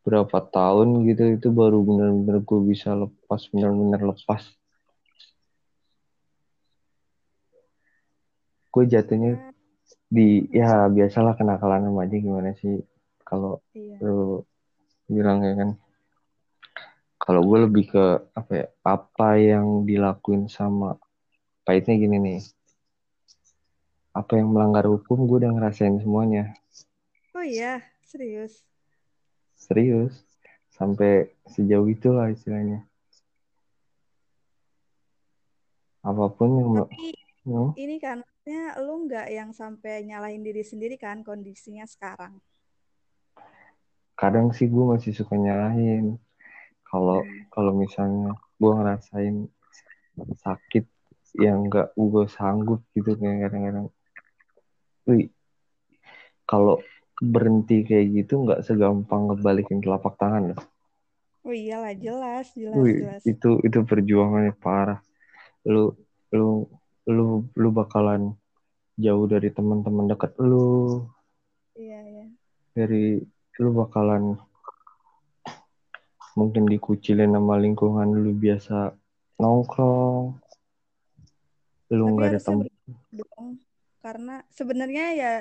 Berapa 0.05 0.39
tahun 0.41 1.05
gitu 1.09 1.35
itu 1.35 1.47
baru 1.49 1.81
bener-bener 1.83 2.41
gue 2.45 2.59
bisa 2.63 2.93
lepas 2.93 3.41
bener-bener 3.51 4.01
lepas. 4.15 4.45
Gue 8.69 8.85
jatuhnya 8.85 9.33
Ya, 9.33 9.49
di 10.09 10.45
ya 10.53 10.89
biasalah 10.89 11.37
kenakalan 11.37 11.89
aja 11.97 12.17
gimana 12.17 12.53
sih 12.57 12.81
kalau 13.21 13.61
iya. 13.73 13.97
lu 14.01 14.45
bilang 15.09 15.41
ya 15.41 15.53
kan. 15.57 15.69
Kalau 17.19 17.45
gue 17.45 17.59
lebih 17.69 17.93
ke 17.93 18.05
apa 18.33 18.51
ya 18.55 18.67
apa 18.81 19.29
yang 19.37 19.85
dilakuin 19.85 20.49
sama 20.49 20.97
pahitnya 21.65 21.97
gini 21.97 22.17
nih. 22.17 22.41
Apa 24.15 24.41
yang 24.41 24.49
melanggar 24.49 24.89
hukum 24.89 25.29
gue 25.29 25.45
udah 25.45 25.53
ngerasain 25.53 26.01
semuanya 26.01 26.57
oh 27.39 27.45
iya 27.47 27.79
serius? 28.03 28.67
Serius. 29.55 30.27
Sampai 30.75 31.31
sejauh 31.47 31.87
itulah 31.87 32.27
istilahnya. 32.27 32.83
Apa 36.03 36.27
pun 36.35 36.49
yang 36.59 36.69
tapi 36.83 37.15
Hmm, 37.47 37.71
ini 37.79 37.97
kan 38.03 38.19
maksudnya 38.19 38.75
lu 38.83 39.07
nggak 39.07 39.27
yang 39.31 39.49
sampai 39.55 40.03
nyalahin 40.03 40.43
diri 40.43 40.59
sendiri 40.61 40.99
kan 40.99 41.23
kondisinya 41.23 41.87
sekarang? 41.87 42.43
Kadang 44.19 44.51
sih 44.51 44.67
gue 44.67 44.83
masih 44.83 45.15
suka 45.15 45.39
nyalahin. 45.39 46.19
Kalau 46.83 47.23
Hmm. 47.23 47.47
kalau 47.55 47.71
misalnya 47.71 48.35
gue 48.59 48.71
ngerasain 48.75 49.47
sakit 50.43 50.85
yang 51.39 51.71
nggak 51.71 51.95
gue 51.95 52.25
sanggup 52.27 52.83
gitu 52.91 53.15
kayak 53.15 53.47
kadang-kadang. 53.47 53.87
Wih 55.07 55.31
kalau 56.43 56.83
berhenti 57.19 57.83
kayak 57.83 58.23
gitu 58.23 58.47
nggak 58.47 58.63
segampang 58.63 59.27
ngebalikin 59.27 59.83
telapak 59.83 60.15
tangan 60.15 60.55
loh 60.55 60.59
oh 61.43 61.55
iyalah 61.55 61.95
jelas 61.95 62.51
jelas 62.55 62.77
Wih, 62.77 62.99
jelas. 63.03 63.21
itu 63.23 63.57
itu 63.63 63.79
perjuangannya 63.81 64.53
parah. 64.59 64.99
Lu 65.65 65.95
lu 66.29 66.67
lu 67.09 67.47
lu 67.57 67.69
bakalan 67.73 68.35
jauh 68.99 69.25
dari 69.25 69.49
teman-teman 69.49 70.11
dekat 70.11 70.35
lu. 70.37 71.07
Iya 71.73 71.99
iya. 72.05 72.25
Dari 72.75 73.23
lu 73.59 73.69
bakalan 73.73 74.37
mungkin 76.37 76.69
dikucilin 76.69 77.33
sama 77.33 77.57
lingkungan 77.57 78.13
lu 78.13 78.35
biasa 78.35 78.93
nongkrong. 79.41 80.37
Lu 81.89 82.03
nggak 82.13 82.27
ada 82.29 82.37
harusnya 82.37 82.45
tem 82.45 82.57
bersyukur 82.61 83.25
dong. 83.25 83.47
Karena 83.99 84.35
sebenarnya 84.53 85.05
ya 85.17 85.33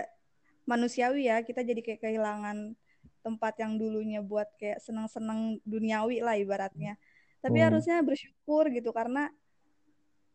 manusiawi 0.68 1.32
ya 1.32 1.40
kita 1.40 1.64
jadi 1.64 1.80
kayak 1.80 2.00
kehilangan 2.04 2.76
tempat 3.24 3.54
yang 3.62 3.80
dulunya 3.80 4.20
buat 4.20 4.48
kayak 4.60 4.78
senang-senang 4.84 5.58
duniawi 5.64 6.20
lah 6.20 6.36
ibaratnya. 6.36 7.00
Tapi 7.40 7.58
Hmm. 7.58 7.66
harusnya 7.72 7.98
bersyukur 8.04 8.68
gitu 8.70 8.92
karena 8.92 9.32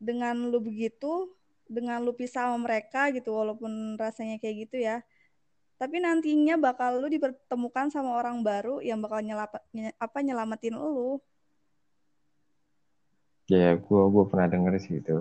dengan 0.02 0.36
lu 0.52 0.60
begitu 0.60 1.32
dengan 1.70 2.04
lu 2.04 2.12
pisah 2.12 2.52
sama 2.52 2.60
mereka 2.68 3.08
gitu 3.16 3.32
walaupun 3.32 3.96
rasanya 3.96 4.36
kayak 4.42 4.68
gitu 4.68 4.78
ya 4.84 5.00
tapi 5.82 6.00
nantinya 6.00 6.56
bakal 6.60 7.02
lu 7.02 7.08
dipertemukan 7.12 7.92
sama 7.92 8.16
orang 8.16 8.40
baru 8.40 8.80
yang 8.80 9.00
bakal 9.04 9.20
nyelapa, 9.20 9.60
nye- 9.76 9.96
apa 10.00 10.18
nyelamatin 10.24 10.76
lu. 10.80 11.20
Ya 13.54 13.70
gua 13.84 14.04
gua 14.14 14.24
pernah 14.30 14.48
denger 14.54 14.74
sih 14.84 14.96
itu. 15.02 15.16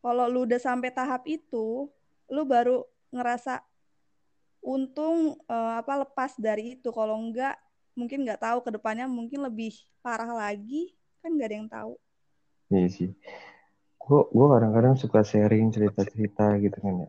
Kalau 0.00 0.24
lu 0.30 0.46
udah 0.46 0.60
sampai 0.62 0.90
tahap 0.94 1.26
itu 1.26 1.90
lu 2.30 2.42
baru 2.46 2.86
ngerasa 3.14 3.62
untung 4.62 5.38
eh, 5.46 5.72
apa 5.78 6.02
lepas 6.02 6.34
dari 6.38 6.78
itu. 6.78 6.88
Kalau 6.90 7.18
enggak 7.18 7.54
mungkin 7.96 8.26
nggak 8.26 8.42
tahu 8.42 8.58
ke 8.60 8.70
depannya 8.76 9.08
mungkin 9.08 9.40
lebih 9.46 9.72
parah 10.04 10.28
lagi 10.28 10.92
kan 11.24 11.32
nggak 11.32 11.48
ada 11.48 11.56
yang 11.56 11.70
tahu. 11.70 11.92
Iya 12.70 12.88
sih. 12.90 13.10
Gua 13.98 14.26
gua 14.30 14.58
kadang-kadang 14.58 14.94
suka 14.98 15.22
sharing 15.22 15.70
cerita-cerita 15.70 16.58
gitu 16.62 16.76
kan 16.78 17.06
ya. 17.06 17.08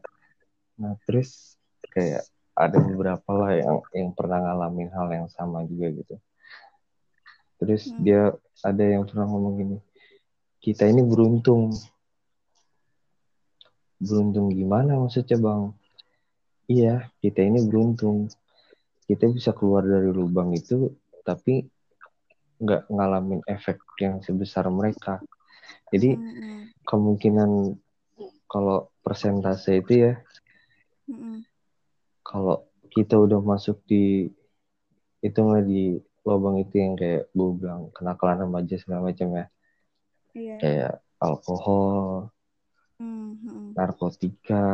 Nah 0.81 0.93
terus 1.05 1.57
kayak 1.93 2.25
ada 2.57 2.77
beberapa 2.81 3.29
lah 3.37 3.53
yang 3.53 3.77
yang 3.93 4.09
pernah 4.17 4.41
ngalamin 4.41 4.89
hal 4.89 5.07
yang 5.13 5.27
sama 5.29 5.61
juga 5.69 5.93
gitu. 5.93 6.15
Terus 7.57 7.89
Hmm. 7.89 8.01
dia 8.05 8.21
ada 8.65 8.83
yang 8.85 9.05
pernah 9.05 9.25
ngomong 9.29 9.53
gini 9.57 9.77
kita 10.61 10.89
ini 10.89 11.01
beruntung. 11.05 11.73
Beruntung 13.97 14.53
gimana 14.53 14.97
maksudnya 14.97 15.37
bang 15.41 15.73
iya 16.67 17.09
kita 17.23 17.39
ini 17.43 17.59
beruntung. 17.67 18.17
Kita 19.07 19.25
bisa 19.31 19.51
keluar 19.55 19.83
dari 19.87 20.09
lubang 20.11 20.51
itu 20.51 20.91
tapi 21.27 21.63
nggak 22.63 22.89
ngalamin 22.95 23.41
efek 23.47 23.77
yang 24.03 24.19
sebesar 24.25 24.65
mereka. 24.71 25.19
Jadi 25.91 26.15
Mm-mm. 26.17 26.67
kemungkinan 26.89 27.51
kalau 28.51 28.89
persentase 29.03 29.71
itu 29.81 29.93
ya 30.07 30.13
Mm-mm. 31.09 31.45
kalau 32.29 32.67
kita 32.93 33.15
udah 33.19 33.39
masuk 33.41 33.77
di 33.89 34.27
itu 35.27 35.37
nggak 35.45 35.65
di 35.71 35.83
lubang 36.27 36.57
itu 36.63 36.75
yang 36.83 36.93
kayak 36.99 37.23
gue 37.31 37.49
bilang 37.59 37.81
kenakalan 37.95 38.37
remaja 38.47 38.75
segala 38.81 39.09
macam 39.09 39.27
ya. 39.39 39.45
Iya. 40.35 40.57
Kayak 40.61 40.93
alkohol 41.19 42.29
Hmm, 42.99 43.77
narkotika 43.77 44.65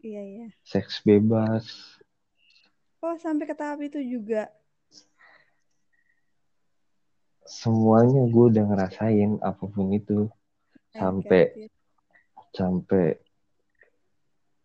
iya 0.00 0.22
iya. 0.24 0.46
Seks 0.64 1.04
bebas. 1.04 1.64
Oh 3.00 3.16
sampai 3.16 3.48
ke 3.48 3.56
tahap 3.56 3.80
itu 3.80 4.00
juga? 4.04 4.52
Semuanya 7.48 8.28
gue 8.28 8.44
udah 8.52 8.64
ngerasain 8.68 9.40
apa 9.40 9.64
pun 9.64 9.88
itu. 9.96 10.28
Sampai 10.92 11.68
it. 11.68 11.72
sampai 12.52 13.16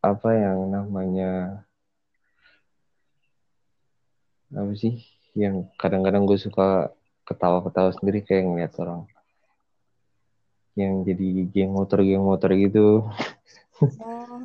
apa 0.03 0.29
yang 0.37 0.69
namanya 0.69 1.63
apa 4.53 4.73
sih 4.77 5.01
yang 5.33 5.65
kadang-kadang 5.81 6.29
gue 6.29 6.37
suka 6.37 6.93
ketawa-ketawa 7.25 7.89
sendiri 7.97 8.21
kayak 8.21 8.45
ngeliat 8.45 8.73
orang 8.77 9.01
yang 10.75 11.07
jadi 11.07 11.47
geng 11.49 11.71
motor 11.71 12.03
geng 12.03 12.21
motor 12.21 12.51
gitu. 12.53 13.07
Oh 14.03 14.43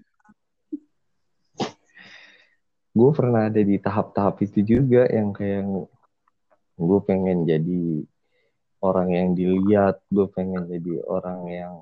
gue 2.90 3.10
pernah 3.14 3.46
ada 3.46 3.62
di 3.62 3.78
tahap-tahap 3.78 4.42
itu 4.42 4.60
juga 4.66 5.06
yang 5.06 5.30
kayak 5.30 5.62
gue 6.80 7.00
pengen 7.06 7.46
jadi 7.46 8.02
orang 8.80 9.08
yang 9.12 9.28
dilihat 9.36 10.02
gue 10.08 10.26
pengen 10.32 10.66
jadi 10.66 11.04
orang 11.06 11.40
yang 11.46 11.72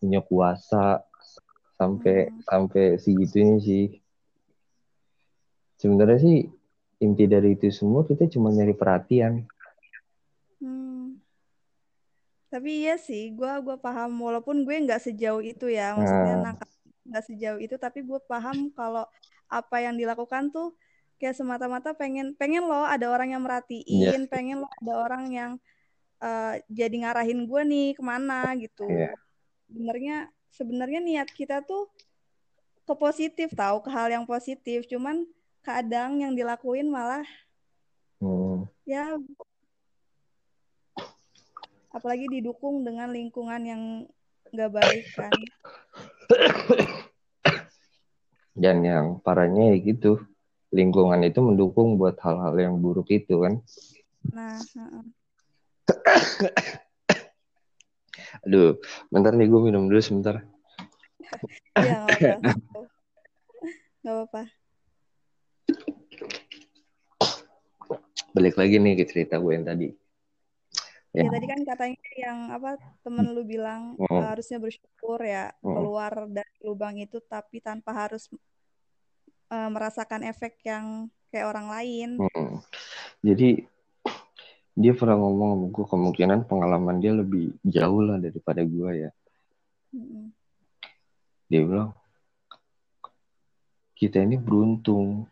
punya 0.00 0.24
kuasa 0.24 1.04
sampai 1.76 2.32
Hmm. 2.32 2.40
sampai 2.48 2.96
segitunya 2.96 3.56
sih 3.60 3.86
sebenarnya 5.76 6.18
sih 6.20 6.38
inti 7.00 7.24
dari 7.24 7.56
itu 7.56 7.68
semua 7.72 8.04
kita 8.04 8.28
cuma 8.28 8.52
nyari 8.52 8.72
perhatian 8.76 9.44
Hmm. 10.60 11.16
Tapi 12.52 12.84
iya 12.84 13.00
sih, 13.00 13.32
gue 13.32 13.52
gua 13.64 13.80
paham 13.80 14.12
walaupun 14.20 14.60
gue 14.68 14.76
nggak 14.76 15.00
sejauh 15.08 15.40
itu 15.40 15.72
ya, 15.72 15.96
maksudnya 15.96 16.36
nah 16.36 16.52
nggak 17.08 17.24
sejauh 17.24 17.56
itu, 17.56 17.80
tapi 17.80 18.04
gue 18.04 18.20
paham 18.28 18.68
kalau 18.76 19.08
apa 19.50 19.82
yang 19.82 19.98
dilakukan 19.98 20.54
tuh 20.54 20.72
kayak 21.20 21.36
semata-mata 21.36 21.92
pengen 21.92 22.32
pengen 22.38 22.64
loh 22.64 22.86
ada 22.86 23.10
orang 23.12 23.36
yang 23.36 23.42
ya 23.42 23.46
merhatiin, 23.46 24.24
pengen 24.30 24.64
loh 24.64 24.70
ada 24.80 24.92
orang 24.96 25.24
yang 25.28 25.50
eh, 26.22 26.64
jadi 26.70 26.96
ngarahin 27.04 27.44
gue 27.44 27.62
nih 27.66 27.88
ke 27.98 28.02
mana 28.06 28.54
gitu. 28.56 28.86
Sebenarnya 29.68 30.30
sebenarnya 30.54 31.00
niat 31.02 31.28
kita 31.28 31.60
tuh 31.66 31.90
ke 32.88 32.94
positif 32.96 33.52
tahu 33.52 33.84
ke 33.84 33.90
hal 33.92 34.08
yang 34.08 34.24
positif, 34.24 34.88
cuman 34.88 35.28
kadang 35.60 36.24
yang 36.24 36.32
dilakuin 36.32 36.88
malah 36.88 37.24
hmm. 38.20 38.64
ya 38.88 39.16
apalagi 41.92 42.30
didukung 42.30 42.86
dengan 42.86 43.12
lingkungan 43.12 43.62
yang 43.66 43.82
nggak 44.50 44.70
baik 44.72 45.06
kan 45.14 45.34
dan 48.54 48.82
yang 48.82 49.06
parahnya 49.22 49.74
ya 49.74 49.76
gitu 49.82 50.22
lingkungan 50.70 51.18
itu 51.26 51.42
mendukung 51.42 51.98
buat 51.98 52.14
hal-hal 52.22 52.54
yang 52.58 52.74
buruk 52.78 53.10
itu 53.10 53.42
kan. 53.42 53.58
Nah 54.30 54.58
aduh 58.46 58.78
bentar 59.10 59.34
nih 59.34 59.50
gue 59.50 59.60
minum 59.60 59.90
dulu 59.90 60.00
sebentar. 60.00 60.40
Ya 61.78 62.02
nggak 64.00 64.14
apa-apa. 64.26 64.42
Balik 68.34 68.54
lagi 68.58 68.76
nih 68.80 68.98
ke 68.98 69.04
cerita 69.06 69.38
gue 69.38 69.52
yang 69.54 69.66
tadi 69.66 69.94
ya, 71.10 71.26
ya 71.26 71.30
tadi 71.30 71.46
kan 71.50 71.60
katanya 71.66 72.00
yang 72.14 72.38
apa 72.54 72.78
temen 73.02 73.26
lu 73.34 73.42
bilang 73.42 73.98
Hmm. 73.98 74.20
uh, 74.20 74.26
harusnya 74.30 74.58
bersyukur 74.62 75.18
ya 75.22 75.50
Hmm. 75.62 75.74
keluar 75.76 76.12
dari 76.30 76.56
lubang 76.62 76.96
itu 76.98 77.18
tapi 77.24 77.58
tanpa 77.58 77.90
harus 77.94 78.30
uh, 79.50 79.68
merasakan 79.70 80.22
efek 80.26 80.62
yang 80.62 81.10
kayak 81.30 81.46
orang 81.50 81.66
lain 81.70 82.10
Hmm. 82.18 82.62
Jadi 83.20 83.68
dia 84.80 84.92
pernah 84.96 85.20
ngomong 85.20 85.50
sama 85.52 85.66
gue 85.76 85.86
kemungkinan 85.92 86.38
pengalaman 86.48 87.04
dia 87.04 87.12
lebih 87.12 87.52
jauh 87.60 88.00
lah 88.00 88.16
daripada 88.16 88.64
gue 88.64 88.90
ya. 88.96 89.10
Mm-mm. 89.92 90.32
Dia 91.52 91.60
bilang 91.66 91.92
kita 93.92 94.24
ini 94.24 94.40
beruntung 94.40 95.28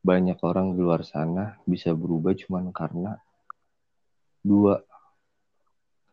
banyak 0.00 0.40
orang 0.40 0.72
di 0.72 0.80
luar 0.80 1.04
sana 1.04 1.60
bisa 1.68 1.92
berubah 1.92 2.32
cuman 2.32 2.72
karena 2.72 3.20
dua 4.44 4.84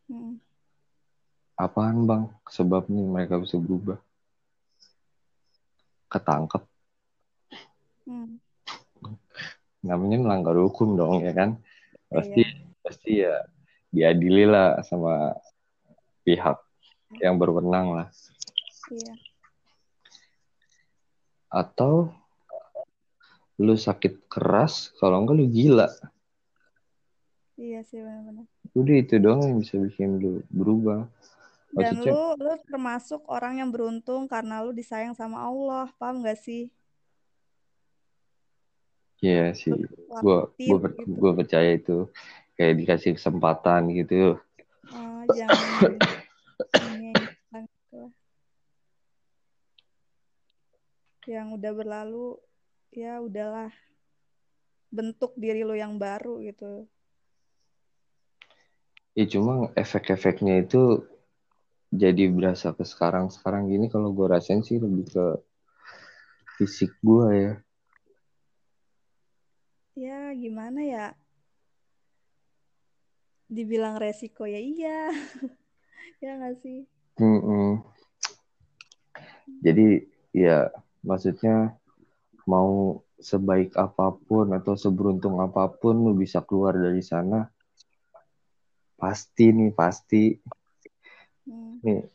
Mm-mm. 0.07 0.39
apaan 1.53 2.07
bang 2.07 2.23
sebabnya 2.47 3.03
mereka 3.03 3.37
bisa 3.37 3.59
berubah 3.59 3.99
ketangkep 6.07 6.63
Mm. 8.01 8.41
namanya 9.85 10.17
melanggar 10.17 10.57
hukum 10.57 10.97
dong 10.97 11.21
ya 11.21 11.31
kan 11.31 11.55
pasti 12.07 12.41
Iya. 12.43 12.57
pasti 12.81 13.11
ya 13.21 13.35
diadili 13.87 14.43
lah 14.43 14.81
sama 14.81 15.37
pihak 16.23 16.57
yang 17.21 17.37
berwenang 17.37 17.93
lah 17.93 18.07
Iya. 18.89 19.13
atau 21.47 22.09
lu 23.55 23.77
sakit 23.77 24.25
keras 24.25 24.89
kalau 24.97 25.21
enggak 25.21 25.37
lu 25.37 25.45
gila 25.45 25.87
Iya 27.61 27.79
sih 27.85 28.01
benar-benar. 28.01 28.45
udah 28.73 28.95
itu 28.97 29.15
doang 29.21 29.41
yang 29.45 29.57
bisa 29.61 29.75
bikin 29.77 30.09
lu 30.17 30.41
berubah 30.49 31.05
Dan 31.77 32.01
maksudnya 32.01 32.13
lu 32.17 32.21
lu 32.41 32.53
termasuk 32.65 33.21
orang 33.29 33.53
yang 33.61 33.69
beruntung 33.69 34.25
karena 34.25 34.65
lu 34.65 34.71
disayang 34.73 35.13
sama 35.13 35.37
Allah, 35.45 35.87
paham 36.01 36.25
gak 36.25 36.39
sih? 36.41 36.73
ya 39.21 39.53
sih 39.53 39.69
gue 39.69 39.85
gue 40.57 40.77
lakuin 40.81 40.97
gitu. 40.97 41.29
percaya 41.37 41.69
itu 41.77 41.97
kayak 42.57 42.73
dikasih 42.81 43.11
kesempatan 43.21 43.93
gitu 43.93 44.41
Oh, 44.91 45.21
jangan. 45.29 45.93
Yang 51.29 51.47
udah 51.61 51.71
berlalu, 51.77 52.27
ya 52.91 53.21
udahlah. 53.21 53.71
Bentuk 54.91 55.31
diri 55.39 55.63
lu 55.63 55.77
yang 55.77 55.95
baru 55.95 56.41
gitu. 56.43 56.89
Ya 59.17 59.25
cuma 59.27 59.69
efek-efeknya 59.75 60.63
itu 60.63 61.03
jadi 61.91 62.31
berasa 62.31 62.71
ke 62.71 62.87
sekarang 62.87 63.27
sekarang 63.27 63.67
gini 63.67 63.91
kalau 63.91 64.15
gue 64.15 64.27
rasain 64.31 64.63
sih 64.63 64.79
lebih 64.79 65.11
ke 65.11 65.25
fisik 66.55 66.95
gue 67.03 67.27
ya 67.35 67.53
Ya 69.91 70.31
gimana 70.31 70.79
ya? 70.81 71.07
Dibilang 73.51 73.99
resiko 73.99 74.47
ya 74.47 74.57
iya. 74.57 75.11
ya 76.23 76.39
gak 76.39 76.63
sih? 76.63 76.87
Mm-mm. 77.19 77.83
Jadi 79.59 80.07
ya 80.31 80.71
maksudnya 81.03 81.75
mau 82.47 83.03
sebaik 83.19 83.75
apa 83.75 84.15
pun 84.15 84.55
atau 84.55 84.73
seberuntung 84.79 85.37
apa 85.43 85.67
pun 85.69 86.01
lu 86.01 86.15
bisa 86.15 86.41
keluar 86.41 86.73
dari 86.73 87.03
sana 87.03 87.51
pasti 89.01 89.49
nih 89.49 89.71
pasti. 89.73 90.37
Hmm. 91.49 91.81
nih. 91.81 92.05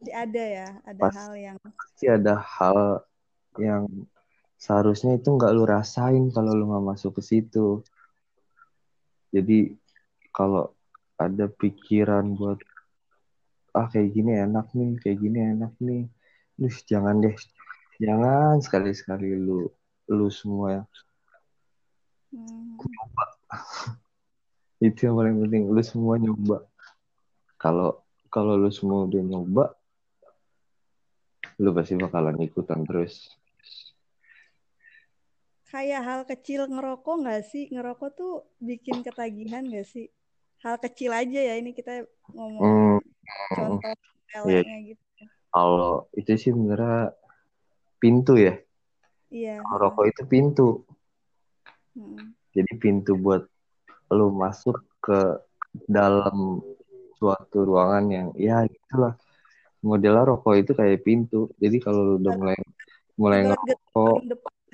Jadi 0.00 0.10
ada 0.16 0.44
ya, 0.48 0.68
ada 0.88 1.00
Pas- 1.04 1.12
hal 1.12 1.32
yang 1.36 1.58
pasti 1.60 2.04
ada 2.08 2.34
hal 2.40 3.04
yang 3.60 3.84
seharusnya 4.56 5.20
itu 5.20 5.28
nggak 5.36 5.52
lu 5.52 5.68
rasain 5.68 6.32
kalau 6.32 6.56
lu 6.56 6.72
nggak 6.72 6.96
masuk 6.96 7.20
ke 7.20 7.22
situ. 7.22 7.84
Jadi 9.28 9.76
kalau 10.32 10.72
ada 11.20 11.44
pikiran 11.52 12.32
buat 12.32 12.58
ah 13.76 13.86
kayak 13.92 14.10
gini 14.16 14.32
enak 14.40 14.72
nih, 14.72 14.96
kayak 14.98 15.18
gini 15.20 15.38
enak 15.54 15.72
nih, 15.78 16.08
Duh, 16.58 16.76
jangan 16.88 17.22
deh, 17.22 17.36
jangan 18.00 18.58
sekali-sekali 18.64 19.36
lu 19.36 19.68
lu 20.10 20.26
semua 20.32 20.88
hmm, 22.32 22.80
itu 24.80 25.06
yang 25.06 25.16
paling 25.20 25.36
penting 25.44 25.62
lu 25.68 25.82
semua 25.84 26.16
nyoba. 26.16 26.64
Kalau 27.60 28.00
kalau 28.32 28.56
lu 28.56 28.72
semua 28.72 29.04
udah 29.04 29.20
nyoba, 29.20 29.64
lu 31.60 31.70
pasti 31.76 31.94
bakalan 32.00 32.40
ikutan 32.40 32.80
terus. 32.88 33.28
kayak 35.70 36.02
hal 36.02 36.20
kecil 36.26 36.66
ngerokok 36.66 37.16
nggak 37.22 37.42
sih? 37.46 37.70
Ngerokok 37.70 38.10
tuh 38.18 38.32
bikin 38.58 39.06
ketagihan 39.06 39.62
nggak 39.62 39.86
sih? 39.86 40.10
Hal 40.66 40.76
kecil 40.82 41.14
aja 41.14 41.40
ya 41.40 41.54
ini 41.56 41.70
kita 41.72 42.04
ngomongin 42.34 42.98
Hmm, 42.98 42.98
contoh 43.54 43.94
peleknya 44.28 44.76
gitu. 44.92 45.02
kalau 45.50 46.10
itu 46.18 46.30
sih 46.38 46.50
sebenarnya 46.50 47.14
pintu 48.02 48.34
ya. 48.34 48.58
Iya. 49.30 49.62
Kalau 49.62 49.78
rokok 49.78 50.04
itu 50.10 50.22
pintu. 50.26 50.68
Hmm. 51.94 52.34
Jadi 52.50 52.72
pintu 52.82 53.14
buat 53.14 53.46
lu 54.10 54.34
masuk 54.34 54.82
ke 54.98 55.38
dalam 55.86 56.58
suatu 57.16 57.62
ruangan 57.62 58.04
yang 58.10 58.28
ya 58.34 58.66
gitulah. 58.66 59.14
Modelnya 59.80 60.28
rokok 60.28 60.54
itu 60.60 60.72
kayak 60.76 61.00
pintu. 61.06 61.48
Jadi 61.56 61.80
kalau 61.80 62.04
lu 62.04 62.14
udah 62.20 62.32
mulai 62.36 62.58
mulai 63.16 63.40
ngerokok, 63.48 64.16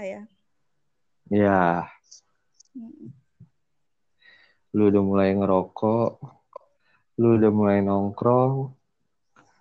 ya. 0.03 0.22
ya 1.31 1.62
lu 4.77 4.92
udah 4.92 5.03
mulai 5.03 5.31
ngerokok, 5.33 6.11
lu 7.22 7.29
udah 7.40 7.51
mulai 7.51 7.79
nongkrong, 7.81 8.77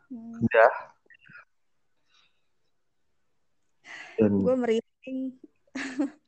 Hmm. 0.06 0.38
udah. 0.38 0.74
Dan 4.16 4.32
Gue 4.44 4.56
merinding. 4.56 5.20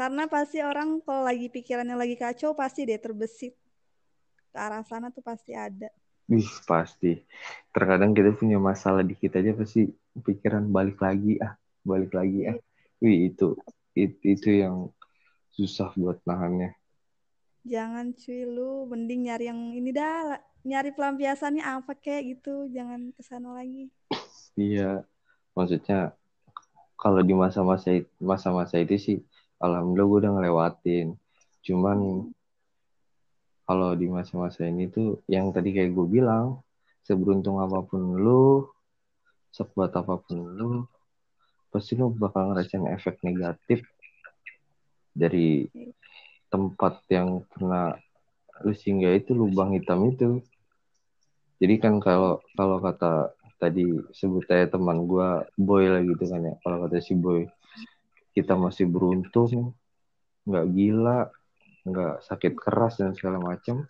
Karena 0.00 0.22
pasti 0.34 0.58
orang 0.70 0.88
kalau 1.06 1.22
lagi 1.28 1.46
pikirannya 1.54 1.96
lagi 2.02 2.16
kacau 2.24 2.50
pasti 2.60 2.80
deh 2.88 2.98
terbesit 3.04 3.52
ke 4.52 4.58
arah 4.66 4.82
sana 4.90 5.08
tuh 5.16 5.24
pasti 5.28 5.52
ada. 5.66 5.88
wih 6.30 6.48
pasti. 6.70 7.10
Terkadang 7.74 8.12
kita 8.16 8.30
punya 8.40 8.58
masalah 8.70 9.02
dikit 9.10 9.32
aja 9.38 9.50
pasti 9.60 9.80
pikiran 10.26 10.64
balik 10.76 10.98
lagi 11.06 11.32
ah, 11.46 11.52
balik 11.90 12.10
lagi 12.18 12.38
ah. 12.50 12.56
Wih 13.02 13.18
itu 13.28 13.46
itu, 14.02 14.16
itu 14.34 14.48
yang 14.62 14.76
susah 15.56 15.90
buat 16.00 16.18
nahannya. 16.28 16.70
Jangan 17.72 18.06
cuy 18.20 18.40
lu 18.54 18.70
mending 18.90 19.20
nyari 19.28 19.44
yang 19.50 19.60
ini 19.78 19.90
dah 19.98 20.16
nyari 20.70 20.90
pelampiasannya 20.96 21.62
apa 21.74 21.92
kayak 22.04 22.22
gitu 22.36 22.52
jangan 22.76 23.00
ke 23.16 23.22
sana 23.30 23.48
lagi 23.58 23.82
Iya, 24.60 24.82
maksudnya 25.56 25.94
kalau 27.02 27.20
di 27.28 27.34
masa-masa 27.42 27.88
it- 27.98 28.12
masa-masa 28.30 28.76
itu 28.84 28.94
sih, 29.06 29.16
alhamdulillah 29.60 30.08
gue 30.08 30.18
udah 30.24 30.32
ngelewatin. 30.34 31.06
Cuman 31.60 31.98
kalau 33.68 33.94
di 33.94 34.10
masa-masa 34.10 34.66
ini 34.66 34.90
tuh, 34.90 35.22
yang 35.30 35.54
tadi 35.54 35.70
kayak 35.70 35.94
gue 35.94 36.06
bilang, 36.10 36.58
seberuntung 37.06 37.62
apa 37.62 37.84
pun 37.86 38.18
lu, 38.18 38.66
sekuat 39.54 39.94
apa 39.94 40.18
pun 40.18 40.38
lu, 40.58 40.70
pasti 41.70 41.94
lu 41.94 42.10
bakal 42.10 42.50
ngerasain 42.50 42.90
efek 42.90 43.22
negatif 43.22 43.86
dari 45.14 45.70
tempat 46.50 46.98
yang 47.06 47.46
pernah 47.46 47.94
lu 48.66 48.74
singgah 48.74 49.14
itu 49.14 49.32
lubang 49.32 49.78
hitam 49.78 50.10
itu. 50.10 50.42
Jadi 51.62 51.74
kan 51.78 52.00
kalau 52.02 52.40
kalau 52.56 52.82
kata 52.82 53.36
tadi 53.60 53.84
sebut 54.16 54.48
aja 54.48 54.72
teman 54.72 55.04
gua 55.04 55.44
Boy 55.54 55.86
lah 55.86 56.02
gitu 56.02 56.24
kan 56.26 56.42
ya. 56.42 56.54
Kalau 56.64 56.82
kata 56.84 56.98
si 57.04 57.14
Boy, 57.14 57.46
kita 58.34 58.54
masih 58.54 58.86
beruntung, 58.86 59.74
nggak 60.46 60.66
gila, 60.70 61.20
nggak 61.86 62.14
sakit 62.24 62.52
keras 62.56 63.00
dan 63.00 63.14
segala 63.16 63.40
macam. 63.40 63.86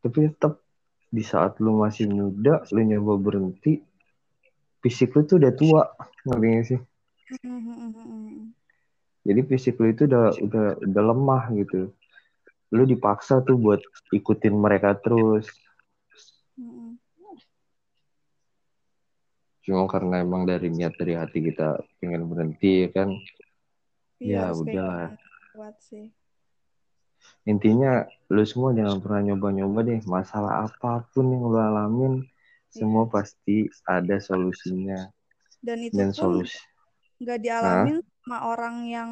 tapi 0.00 0.32
tetap 0.32 0.64
di 1.12 1.20
saat 1.20 1.60
lu 1.60 1.76
masih 1.76 2.08
muda 2.08 2.64
lu 2.72 2.80
nyoba 2.80 3.20
berhenti 3.20 3.84
fisik 4.80 5.12
lu 5.12 5.28
tuh 5.28 5.36
udah 5.36 5.52
tua 5.52 5.82
ngerti 6.24 6.46
gak 6.48 6.64
sih? 6.66 6.80
Jadi 9.28 9.40
fisik 9.44 9.76
lu 9.76 9.92
itu 9.92 10.08
udah 10.08 10.32
udah 10.40 10.66
udah 10.80 11.02
lemah 11.04 11.44
gitu. 11.52 11.92
Lu 12.72 12.82
dipaksa 12.88 13.44
tuh 13.44 13.60
buat 13.60 13.84
ikutin 14.14 14.56
mereka 14.56 14.96
terus 14.96 15.52
cuma 19.70 19.84
karena 19.94 20.14
emang 20.26 20.42
dari 20.50 20.66
niat 20.76 20.94
dari 21.00 21.14
hati 21.20 21.38
kita 21.48 21.66
pengen 22.02 22.22
berhenti 22.30 22.70
ya 22.82 22.88
kan 22.96 23.08
Iya, 24.20 24.52
ya 24.52 24.52
udahlah 24.60 25.08
gitu. 25.10 25.26
kuat 25.54 25.76
sih. 25.88 26.06
intinya 27.52 27.92
lu 28.34 28.42
semua 28.50 28.70
jangan 28.78 28.98
pernah 29.04 29.20
nyoba-nyoba 29.28 29.80
deh 29.88 30.00
masalah 30.16 30.52
apa 30.66 30.92
pun 31.12 31.24
yang 31.32 31.44
lu 31.52 31.58
alamin 31.68 32.14
semua 32.76 33.04
pasti 33.14 33.56
ada 33.96 34.16
solusinya 34.28 35.00
Dan 35.66 35.78
itu 35.88 35.96
dan 35.98 36.08
solusi 36.18 36.58
nggak 37.20 37.38
dialamin 37.44 37.96
sama 38.24 38.38
orang 38.50 38.76
yang 38.88 39.10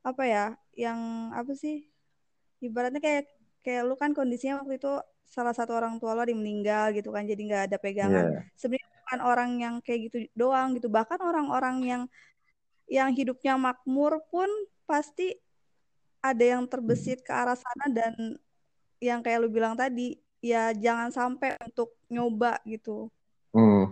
apa 0.00 0.22
ya, 0.24 0.44
yang 0.84 0.98
apa 1.38 1.52
sih? 1.62 1.84
Ibaratnya 2.66 3.00
kayak 3.06 3.24
kayak 3.64 3.82
lu 3.88 3.94
kan 4.02 4.10
kondisinya 4.16 4.54
waktu 4.64 4.74
itu 4.80 4.90
salah 5.36 5.54
satu 5.58 5.72
orang 5.78 5.94
tua 6.00 6.12
lo 6.16 6.22
meninggal 6.40 6.84
gitu 6.96 7.08
kan, 7.16 7.24
jadi 7.30 7.40
nggak 7.48 7.62
ada 7.70 7.76
pegangan. 7.84 8.26
Iya. 8.32 8.40
Sebenarnya 8.60 8.89
bukan 9.10 9.26
orang 9.26 9.58
yang 9.58 9.74
kayak 9.82 10.06
gitu 10.06 10.30
doang 10.38 10.78
gitu, 10.78 10.86
bahkan 10.86 11.18
orang-orang 11.18 11.82
yang 11.82 12.02
yang 12.86 13.10
hidupnya 13.10 13.58
makmur 13.58 14.22
pun 14.30 14.46
pasti 14.86 15.34
ada 16.22 16.38
yang 16.38 16.62
terbesit 16.70 17.18
ke 17.26 17.34
arah 17.34 17.58
sana 17.58 17.90
dan 17.90 18.38
yang 19.02 19.18
kayak 19.18 19.42
lu 19.42 19.50
bilang 19.50 19.74
tadi, 19.74 20.14
ya 20.38 20.70
jangan 20.70 21.10
sampai 21.10 21.58
untuk 21.58 21.90
nyoba 22.06 22.62
gitu. 22.62 23.10
Hmm. 23.50 23.90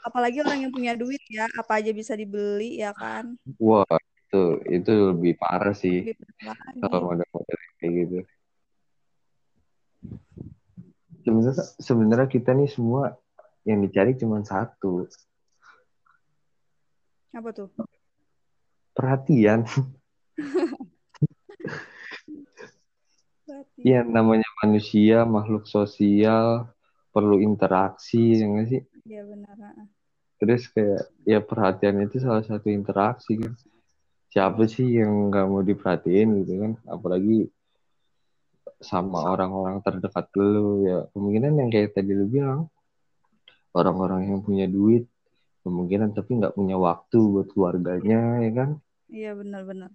Apalagi 0.00 0.40
orang 0.40 0.64
yang 0.64 0.72
punya 0.72 0.96
duit 0.96 1.20
ya, 1.28 1.44
apa 1.60 1.76
aja 1.76 1.92
bisa 1.92 2.16
dibeli 2.16 2.80
ya 2.80 2.96
kan. 2.96 3.36
wah 3.60 3.84
itu 4.32 4.42
itu 4.72 4.92
lebih 5.12 5.36
parah 5.36 5.76
sih 5.76 6.08
Lebih 6.08 6.24
parah 6.40 6.56
lagi. 6.72 6.80
kalau 6.80 6.98
model-model 7.04 7.56
kayak 7.76 7.92
gitu 8.00 8.18
sebenarnya 11.20 11.64
sebenarnya 11.78 12.28
kita 12.32 12.50
nih 12.56 12.70
semua 12.70 13.14
yang 13.66 13.82
dicari 13.82 14.14
cuma 14.14 14.40
satu 14.42 15.04
Apa 17.30 17.50
tuh? 17.52 17.68
perhatian. 18.96 19.66
Iya 23.78 24.02
namanya 24.02 24.48
manusia 24.58 25.22
makhluk 25.22 25.70
sosial 25.70 26.66
perlu 27.14 27.38
interaksi 27.38 28.42
ya 28.42 28.44
nggak 28.50 28.66
sih 28.66 28.82
Iya 29.06 29.22
benar. 29.22 29.54
terus 30.36 30.66
kayak 30.68 31.06
ya 31.22 31.38
perhatian 31.38 32.02
itu 32.02 32.18
salah 32.18 32.42
satu 32.42 32.66
interaksi 32.68 33.38
kan 33.38 33.54
siapa 34.28 34.66
sih 34.66 34.98
yang 34.98 35.30
nggak 35.30 35.46
mau 35.46 35.62
diperhatiin 35.62 36.42
gitu 36.42 36.52
kan 36.58 36.72
apalagi 36.90 37.46
sama 38.82 39.22
orang-orang 39.32 39.78
terdekat 39.80 40.26
lu 40.36 40.84
ya 40.84 40.98
kemungkinan 41.14 41.52
yang 41.56 41.70
kayak 41.70 41.94
tadi 41.94 42.12
lu 42.12 42.26
bilang 42.26 42.66
orang-orang 43.76 44.32
yang 44.32 44.40
punya 44.40 44.64
duit 44.64 45.04
kemungkinan 45.60 46.16
tapi 46.16 46.40
nggak 46.40 46.56
punya 46.56 46.76
waktu 46.80 47.18
buat 47.20 47.48
keluarganya 47.52 48.40
ya 48.40 48.52
kan 48.56 48.70
Iya 49.06 49.38
benar-benar. 49.38 49.94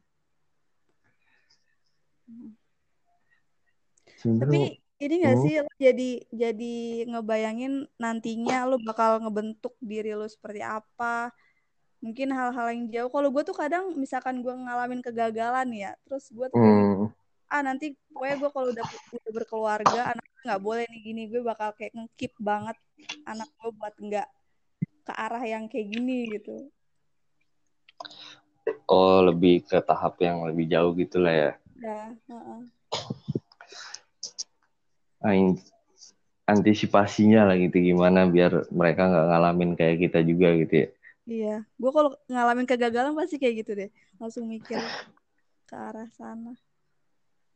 Tapi 4.21 4.79
ini 5.01 5.15
gak 5.25 5.35
Hmm. 5.35 5.43
sih 5.43 5.53
lo 5.59 5.71
jadi 5.81 6.09
jadi 6.29 6.75
ngebayangin 7.09 7.73
nantinya 7.97 8.69
lo 8.69 8.77
bakal 8.79 9.19
ngebentuk 9.25 9.75
diri 9.81 10.13
lo 10.15 10.29
seperti 10.29 10.61
apa? 10.61 11.33
Mungkin 12.01 12.33
hal-hal 12.33 12.67
yang 12.73 12.83
jauh. 12.89 13.11
Kalau 13.13 13.29
gue 13.29 13.43
tuh 13.45 13.57
kadang 13.57 13.93
misalkan 13.97 14.41
gue 14.41 14.53
ngalamin 14.53 15.03
kegagalan 15.05 15.69
ya, 15.73 15.91
terus 16.05 16.29
gue 16.33 16.47
tuh 16.49 16.57
hmm, 16.57 17.11
ah 17.51 17.61
nanti 17.61 17.93
pokoknya 18.09 18.35
gue 18.41 18.49
kalau 18.49 18.67
udah, 18.73 18.85
udah 18.87 19.31
berkeluarga, 19.35 20.01
anak 20.15 20.25
gue 20.25 20.30
nggak 20.41 20.61
boleh 20.61 20.85
nih 20.89 21.01
gini, 21.05 21.21
gue 21.31 21.41
bakal 21.45 21.69
kayak 21.77 21.93
ngekip 21.97 22.33
banget 22.41 22.77
anak 23.25 23.49
gue 23.61 23.71
buat 23.77 23.93
nggak 23.97 24.27
ke 25.05 25.13
arah 25.13 25.43
yang 25.45 25.65
kayak 25.69 25.87
gini 25.89 26.37
gitu. 26.37 26.69
oh 28.89 29.19
lebih 29.25 29.65
ke 29.65 29.77
tahap 29.81 30.17
yang 30.21 30.45
lebih 30.45 30.65
jauh 30.69 30.91
gitu 30.97 31.17
lah 31.21 31.33
ya 31.33 31.51
Ya, 31.81 32.13
heeh. 32.29 32.61
In- 35.33 35.61
antisipasinya 36.45 37.47
lah 37.47 37.55
gitu 37.57 37.77
gimana 37.81 38.25
biar 38.29 38.67
mereka 38.69 39.07
nggak 39.09 39.25
ngalamin 39.31 39.71
kayak 39.77 39.97
kita 40.09 40.19
juga 40.25 40.53
gitu 40.57 40.75
ya 40.85 40.89
Iya, 41.21 41.55
gue 41.77 41.91
kalau 41.93 42.17
ngalamin 42.27 42.65
kegagalan 42.65 43.13
pasti 43.13 43.37
kayak 43.37 43.63
gitu 43.63 43.71
deh, 43.77 43.89
langsung 44.17 44.49
mikir 44.49 44.81
ke 45.69 45.75
arah 45.77 46.09
sana. 46.17 46.57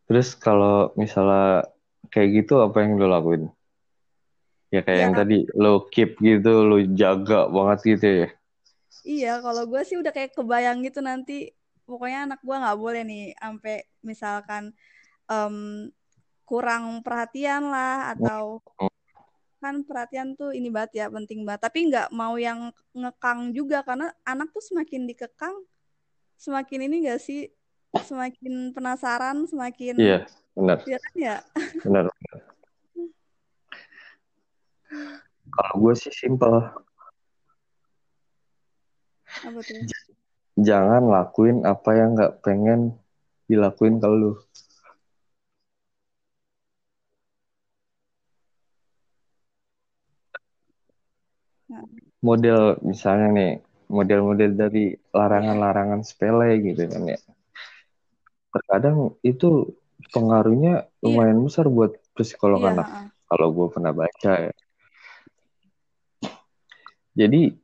terus 0.05 0.37
kalau 0.37 0.93
misalnya 0.93 1.65
kayak 2.09 2.29
gitu 2.43 2.61
apa 2.61 2.83
yang 2.83 2.97
lo 2.97 3.07
lakuin? 3.09 3.43
Ya 4.73 4.81
kayak 4.81 4.99
Ya. 4.99 5.03
yang 5.07 5.13
tadi 5.15 5.37
lo 5.55 5.87
keep 5.93 6.17
gitu 6.19 6.65
lo 6.65 6.77
jaga 6.93 7.47
banget 7.47 7.79
gitu 7.95 8.07
ya? 8.25 8.27
Iya, 9.05 9.33
kalau 9.45 9.69
gue 9.69 9.81
sih 9.85 10.01
udah 10.01 10.09
kayak 10.09 10.33
kebayang 10.33 10.81
gitu 10.81 10.97
nanti, 11.05 11.53
pokoknya 11.85 12.25
anak 12.25 12.41
gue 12.41 12.55
nggak 12.57 12.79
boleh 12.81 13.01
nih, 13.05 13.23
sampai 13.37 13.85
misalkan 14.01 14.73
em, 15.29 15.55
kurang 16.41 17.05
perhatian 17.05 17.69
lah, 17.69 18.17
atau 18.17 18.65
kan 19.61 19.81
perhatian 19.85 20.33
tuh 20.33 20.57
ini 20.57 20.73
banget 20.73 21.01
ya, 21.01 21.05
penting 21.13 21.45
banget. 21.45 21.61
Tapi 21.69 21.79
nggak 21.89 22.09
mau 22.13 22.33
yang 22.41 22.73
ngekang 22.97 23.53
juga, 23.53 23.85
karena 23.85 24.09
anak 24.25 24.49
tuh 24.49 24.61
semakin 24.61 25.05
dikekang, 25.05 25.53
semakin 26.41 26.79
ini 26.89 27.05
gak 27.05 27.21
sih, 27.21 27.49
semakin 28.03 28.75
penasaran, 28.75 29.47
semakin 29.47 29.95
iya 29.95 30.19
benar 30.55 30.79
ya 30.87 30.97
kan 30.99 31.13
ya. 31.15 31.37
benar 31.83 32.03
benar. 32.11 32.39
kalau 35.51 35.73
gue 35.83 35.93
sih 35.95 36.11
simpel 36.11 36.55
Apa 39.45 39.59
tuh? 39.61 39.83
jangan 40.55 41.03
lakuin 41.11 41.67
apa 41.67 41.89
yang 41.95 42.15
nggak 42.15 42.39
pengen 42.39 42.95
dilakuin 43.51 43.99
ke 43.99 44.07
lu 44.07 44.39
model 52.25 52.79
misalnya 52.81 53.27
nih 53.37 53.51
model-model 53.91 54.51
dari 54.57 54.97
larangan-larangan 55.13 56.01
sepele 56.01 56.57
gitu 56.63 56.89
kan 56.89 57.03
ya 57.05 57.19
terkadang 58.55 59.11
itu 59.19 59.75
pengaruhnya 60.15 60.87
Iya. 60.87 61.03
lumayan 61.03 61.43
besar 61.43 61.67
buat 61.67 61.99
psikolog 62.15 62.63
iya, 62.63 62.71
anak 62.71 62.87
kalau 63.27 63.47
gue 63.51 63.67
pernah 63.67 63.91
baca 63.91 64.31
ya 64.47 64.53
jadi 67.15 67.55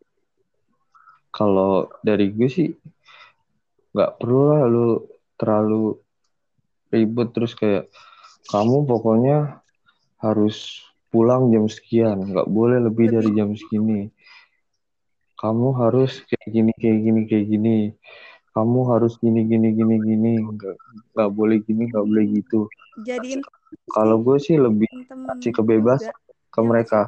kalau 1.32 1.88
dari 2.04 2.28
gue 2.36 2.50
sih 2.52 2.70
nggak 3.96 4.20
perlu 4.20 4.42
lah 4.52 4.62
lu 4.68 4.90
terlalu 5.40 5.96
ribet 6.92 7.32
terus 7.32 7.56
kayak 7.56 7.88
kamu 8.52 8.84
pokoknya 8.84 9.64
harus 10.20 10.84
pulang 11.12 11.52
jam 11.52 11.68
sekian 11.68 12.20
nggak 12.32 12.48
boleh 12.48 12.80
lebih 12.80 13.12
Lebih. 13.12 13.16
dari 13.16 13.30
jam 13.36 13.50
segini 13.56 14.02
kamu 15.40 15.68
harus 15.74 16.22
kayak 16.30 16.48
gini 16.52 16.72
kayak 16.78 17.00
gini 17.02 17.22
kayak 17.28 17.46
gini 17.50 17.78
kamu 18.52 18.80
harus 18.92 19.16
gini 19.18 19.48
gini 19.48 19.72
gini 19.72 19.96
gini 20.00 20.32
nggak 20.44 20.76
nggak 21.16 21.30
boleh 21.32 21.58
gini 21.64 21.88
nggak 21.88 22.04
boleh 22.04 22.26
gitu. 22.36 22.68
Jadiin 23.08 23.40
kalau 23.92 24.20
gue 24.20 24.38
sih 24.38 24.60
lebih 24.60 24.88
temen 25.08 25.40
kasih 25.40 25.52
kebebasan 25.56 26.12
juga. 26.12 26.52
ke 26.52 26.60
Iya, 26.60 26.68
mereka. 26.68 27.02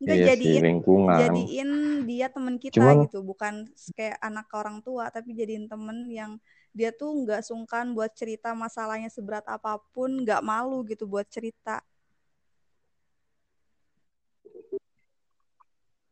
Enggak 0.00 0.16
iya 0.16 0.24
sih 0.24 0.28
jadiin 0.32 0.64
lingkungan. 0.64 1.18
jadiin 1.20 1.70
dia 2.08 2.26
teman 2.32 2.56
kita 2.56 2.76
Cuman- 2.80 3.04
gitu. 3.04 3.20
Bukan 3.20 3.54
kayak 3.92 4.16
anak 4.24 4.48
ke 4.48 4.54
orang 4.56 4.80
tua 4.80 5.12
tapi 5.12 5.36
jadiin 5.36 5.68
temen 5.68 6.08
yang 6.08 6.40
dia 6.72 6.88
tuh 6.94 7.12
nggak 7.24 7.44
sungkan 7.44 7.92
buat 7.92 8.12
cerita 8.16 8.56
masalahnya 8.56 9.12
seberat 9.12 9.44
apa 9.44 9.76
pun 9.92 10.24
nggak 10.24 10.40
malu 10.40 10.84
gitu 10.88 11.04
buat 11.04 11.28
cerita 11.28 11.84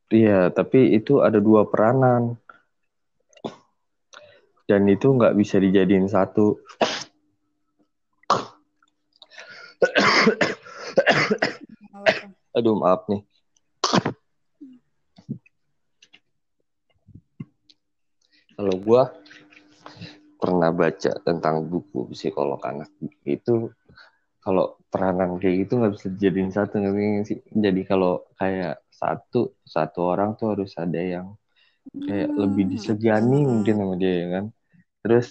Iya, 0.08 0.48
tapi 0.48 0.96
itu 0.96 1.20
ada 1.20 1.36
dua 1.36 1.68
peranan. 1.68 2.40
Dan 4.64 4.88
itu 4.88 5.12
nggak 5.12 5.36
bisa 5.36 5.60
dijadiin 5.60 6.08
satu. 6.08 6.56
Aduh, 12.56 12.76
maaf 12.80 13.04
nih. 13.12 13.20
Kalau 18.56 18.74
gua 18.80 19.12
pernah 20.40 20.72
baca 20.72 21.12
tentang 21.20 21.68
buku 21.68 22.08
psikolog 22.16 22.62
anak 22.64 22.88
itu 23.26 23.68
kalau 24.38 24.78
peranan 24.88 25.36
kayak 25.42 25.66
gitu 25.66 25.82
nggak 25.82 25.92
bisa 25.98 26.06
jadiin 26.14 26.54
satu 26.54 26.78
nggak 26.78 27.26
sih 27.26 27.42
jadi 27.50 27.82
kalau 27.82 28.22
kayak 28.38 28.78
satu 29.00 29.40
satu 29.74 30.00
orang 30.12 30.30
tuh 30.38 30.46
harus 30.54 30.72
ada 30.84 31.00
yang 31.14 31.26
kayak 32.06 32.30
Hmm, 32.32 32.42
lebih 32.42 32.64
disegani 32.72 33.38
mungkin 33.52 33.74
sama 33.80 33.94
dia 34.02 34.12
ya 34.22 34.26
kan? 34.36 34.44
Terus 35.02 35.26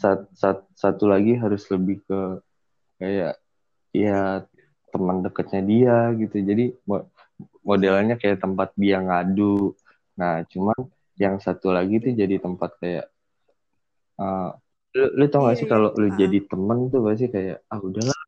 sat, 0.00 0.20
sat, 0.40 0.58
satu 0.82 1.04
lagi 1.12 1.32
harus 1.42 1.62
lebih 1.74 1.96
ke 2.08 2.20
kayak 3.00 3.32
ya 3.94 4.44
teman 4.92 5.16
dekatnya 5.24 5.60
dia 5.70 5.96
gitu. 6.20 6.36
Jadi 6.50 6.64
mo- 6.88 7.08
modelnya 7.68 8.14
kayak 8.22 8.38
tempat 8.44 8.68
dia 8.82 8.98
ngadu. 9.06 9.74
Nah 10.20 10.34
cuman 10.52 10.78
yang 11.22 11.36
satu 11.44 11.68
lagi 11.76 11.94
tuh 12.04 12.12
jadi 12.20 12.36
tempat 12.44 12.70
kayak 12.82 13.06
uh, 14.20 14.50
lu, 14.96 15.06
lu 15.18 15.24
tau 15.32 15.40
gak 15.48 15.56
Iya, 15.56 15.60
sih 15.60 15.68
iya. 15.70 15.72
kalau 15.72 15.88
lu 16.00 16.08
Ah, 16.10 16.22
jadi 16.22 16.38
temen 16.50 16.78
tuh 16.92 17.00
pasti 17.06 17.26
kayak 17.34 17.56
ah 17.72 17.80
udahlah 17.88 18.18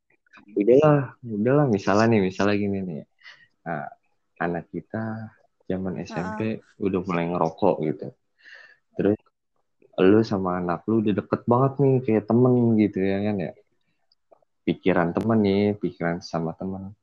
udahlah 0.61 0.97
udahlah 1.37 1.67
misalnya 1.77 2.07
nih 2.13 2.21
misalnya 2.29 2.57
gini 2.63 2.79
nih. 2.89 3.01
Nah, 3.67 3.83
anak 4.47 4.71
kita 4.71 5.33
zaman 5.67 6.03
SMP 6.03 6.41
ah. 6.59 6.83
udah 6.83 7.01
mulai 7.07 7.25
ngerokok 7.31 7.77
gitu. 7.87 8.09
Terus 8.99 9.19
lu 10.01 10.21
sama 10.25 10.59
anak 10.61 10.85
lu 10.89 11.05
udah 11.05 11.15
deket 11.17 11.43
banget 11.45 11.73
nih 11.81 11.95
kayak 12.05 12.25
temen 12.29 12.55
gitu 12.81 12.99
ya 13.01 13.19
kan 13.25 13.37
ya. 13.39 13.53
Pikiran 14.63 15.09
temen 15.15 15.39
nih 15.43 15.65
pikiran 15.79 16.23
sama 16.23 16.55
temen. 16.55 16.95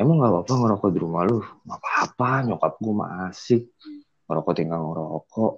Emang 0.00 0.24
gak 0.24 0.32
apa-apa 0.32 0.52
ngerokok 0.56 0.90
di 0.90 0.98
rumah 0.98 1.22
lu? 1.28 1.44
Gak 1.68 1.78
apa-apa 1.78 2.30
nyokap 2.48 2.72
gue 2.80 2.94
mah 2.96 3.10
asik. 3.28 3.62
Ngerokok 4.24 4.52
tinggal 4.56 4.80
ngerokok. 4.88 5.54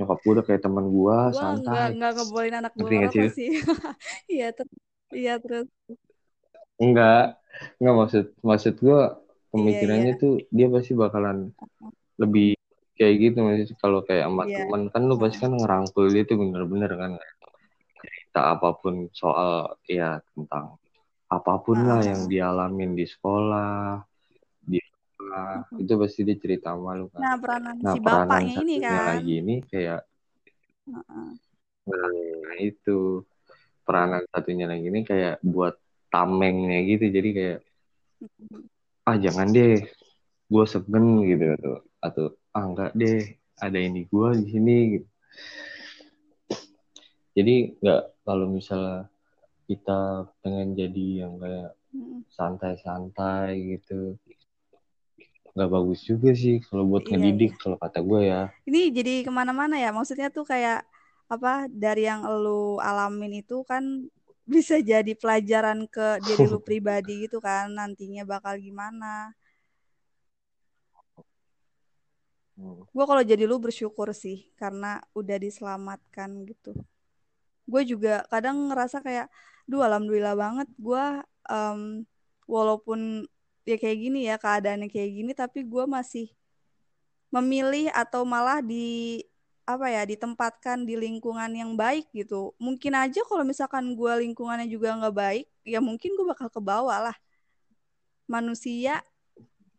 Nyokap 0.00 0.18
gue 0.18 0.32
udah 0.32 0.44
kayak 0.48 0.62
temen 0.64 0.84
gue 0.90 1.18
santai. 1.36 1.94
nggak 1.94 2.12
ngebolehin 2.18 2.56
anak 2.56 2.72
gue 2.72 2.88
gak 2.88 3.12
ngerokok 3.12 3.32
sih. 3.36 3.50
Iya, 4.34 4.48
terus 4.56 4.74
iya 5.14 5.34
terus. 5.38 5.68
enggak 6.74 7.38
enggak 7.78 7.94
maksud 7.94 8.24
maksud 8.42 8.74
gue 8.82 9.00
Iya, 9.54 9.60
pemikirannya 9.62 10.12
tuh 10.18 10.32
dia 10.50 10.66
pasti 10.66 10.92
bakalan 10.98 11.38
lebih 12.18 12.58
kayak 12.98 13.14
gitu 13.22 13.36
maksudnya 13.42 13.76
kalau 13.78 14.00
kayak 14.02 14.26
sama 14.26 14.44
Iya. 14.50 14.56
temen 14.66 14.82
kan 14.90 15.02
lu 15.06 15.14
pasti 15.18 15.38
kan 15.42 15.52
ngerangkul 15.54 16.04
dia 16.10 16.22
tuh 16.26 16.36
bener-bener 16.42 16.92
kan 16.94 17.12
cerita 18.02 18.40
apa 18.58 18.68
pun 18.74 19.06
soal 19.14 19.78
ya 19.86 20.18
tentang 20.34 20.74
apa 21.30 21.52
pun 21.62 21.78
ah, 21.78 21.86
lah 21.86 21.98
ah, 22.02 22.06
yang 22.06 22.20
ah. 22.26 22.30
dialamin 22.30 22.90
di 22.98 23.06
sekolah 23.06 24.02
di 24.62 24.78
rumah 25.18 25.62
Mm-mm. 25.70 25.82
itu 25.82 25.92
pasti 25.98 26.20
dia 26.26 26.36
cerita 26.38 26.74
sama 26.74 26.98
lu 26.98 27.06
kan 27.10 27.22
Nah, 27.22 27.34
peranan 27.38 27.74
nah 27.82 27.94
si 27.94 27.98
peranan 28.02 28.42
bapaknya 28.42 28.54
ini 28.62 28.76
kan. 28.82 29.06
lagi 29.14 29.32
ini 29.42 29.54
kayak 29.70 30.00
ah. 30.90 31.30
nah 31.84 32.54
itu 32.58 33.22
peranan 33.84 34.22
satunya 34.30 34.66
lagi 34.70 34.86
ini 34.88 35.00
kayak 35.04 35.42
buat 35.44 35.74
tamengnya 36.08 36.78
gitu 36.86 37.04
jadi 37.10 37.30
kayak. 37.34 37.60
Ah 39.04 39.16
jangan 39.20 39.48
deh 39.52 39.84
gue 40.48 40.64
segen 40.68 41.06
gitu 41.24 41.44
atau 41.56 41.74
atau 42.00 42.24
ah 42.56 42.64
enggak 42.64 42.90
deh 42.96 43.20
ada 43.60 43.78
ini 43.78 44.04
gue 44.08 44.28
di 44.40 44.46
sini 44.50 44.76
gitu 44.98 45.08
jadi 47.34 47.54
nggak 47.82 48.02
kalau 48.24 48.46
misalnya 48.48 49.10
kita 49.66 50.28
pengen 50.44 50.76
jadi 50.76 51.06
yang 51.26 51.40
kayak 51.40 51.72
Mm-mm. 51.94 52.20
santai-santai 52.30 53.78
gitu 53.78 54.14
nggak 55.54 55.70
bagus 55.70 56.02
juga 56.02 56.34
sih 56.34 56.58
kalau 56.66 56.82
buat 56.84 57.06
Iya, 57.06 57.14
ngedidik 57.14 57.54
iya. 57.54 57.60
kalau 57.62 57.76
kata 57.78 58.02
gue 58.02 58.20
ya 58.26 58.42
Ini 58.66 58.90
jadi 58.90 59.22
ke 59.22 59.30
mana-mana 59.30 59.78
ya. 59.78 59.94
Maksudnya 59.94 60.26
tuh 60.32 60.42
kayak 60.42 60.82
apa 61.30 61.70
dari 61.70 62.10
yang 62.10 62.26
lu 62.26 62.80
alamin 62.82 63.38
itu 63.38 63.62
kan 63.62 64.08
bisa 64.44 64.76
jadi 64.80 65.12
pelajaran 65.16 65.88
ke 65.88 66.20
diri 66.20 66.44
lu 66.44 66.60
pribadi 66.66 67.24
gitu 67.28 67.40
kan 67.40 67.72
nantinya 67.72 68.22
bakal 68.28 68.54
gimana. 68.60 69.32
Hmm. 72.54 72.86
Gue 72.86 73.04
kalau 73.04 73.22
jadi 73.26 73.44
lu 73.50 73.58
bersyukur 73.58 74.14
sih 74.14 74.46
karena 74.54 75.02
udah 75.16 75.36
diselamatkan 75.42 76.46
gitu. 76.46 76.76
Gue 77.66 77.82
juga 77.82 78.22
kadang 78.30 78.70
ngerasa 78.70 79.00
kayak, 79.02 79.26
duh 79.64 79.80
alhamdulillah 79.80 80.36
banget 80.36 80.68
gue 80.76 81.04
em, 81.48 82.04
walaupun 82.44 83.24
ya 83.64 83.76
kayak 83.80 83.98
gini 83.98 84.28
ya 84.28 84.36
keadaannya 84.36 84.92
kayak 84.92 85.10
gini 85.10 85.32
tapi 85.32 85.64
gue 85.64 85.84
masih 85.88 86.28
memilih 87.32 87.88
atau 87.96 88.22
malah 88.28 88.60
di 88.60 89.24
apa 89.64 89.86
ya 89.88 90.04
ditempatkan 90.04 90.84
di 90.84 90.94
lingkungan 90.96 91.48
yang 91.52 91.72
baik 91.76 92.08
gitu. 92.12 92.52
Mungkin 92.60 92.92
aja 92.96 93.20
kalau 93.24 93.44
misalkan 93.48 93.96
gue 93.96 94.12
lingkungannya 94.28 94.68
juga 94.68 94.92
nggak 94.96 95.16
baik, 95.16 95.46
ya 95.64 95.80
mungkin 95.80 96.16
gue 96.16 96.26
bakal 96.28 96.48
ke 96.52 96.60
bawah 96.60 97.10
lah. 97.10 97.16
Manusia 98.28 99.04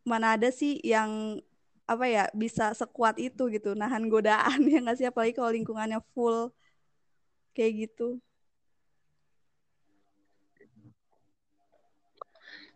mana 0.05 0.37
ada 0.37 0.49
sih 0.53 0.77
yang 0.85 1.41
apa 1.85 2.05
ya 2.09 2.23
bisa 2.33 2.73
sekuat 2.73 3.17
itu 3.21 3.49
gitu 3.53 3.77
nahan 3.77 4.09
godaan 4.09 4.61
ya 4.73 4.81
nggak 4.81 4.97
sih 4.97 5.07
apalagi 5.09 5.33
kalau 5.37 5.53
lingkungannya 5.53 6.01
full 6.13 6.49
kayak 7.53 7.89
gitu. 7.89 8.21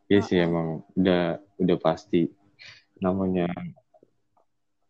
ya 0.10 0.20
sih 0.26 0.42
Heeh. 0.42 0.50
emang 0.50 0.82
udah 0.98 1.38
udah 1.62 1.78
pasti 1.78 2.34
namanya 2.98 3.46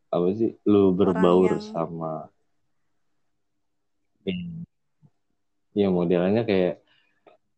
apa 0.10 0.28
sih? 0.34 0.58
Lu 0.66 0.94
berbaur 0.94 1.58
yang 1.58 1.64
sama 1.64 2.30
ya 5.78 5.88
modelnya 5.88 6.44
kayak 6.44 6.82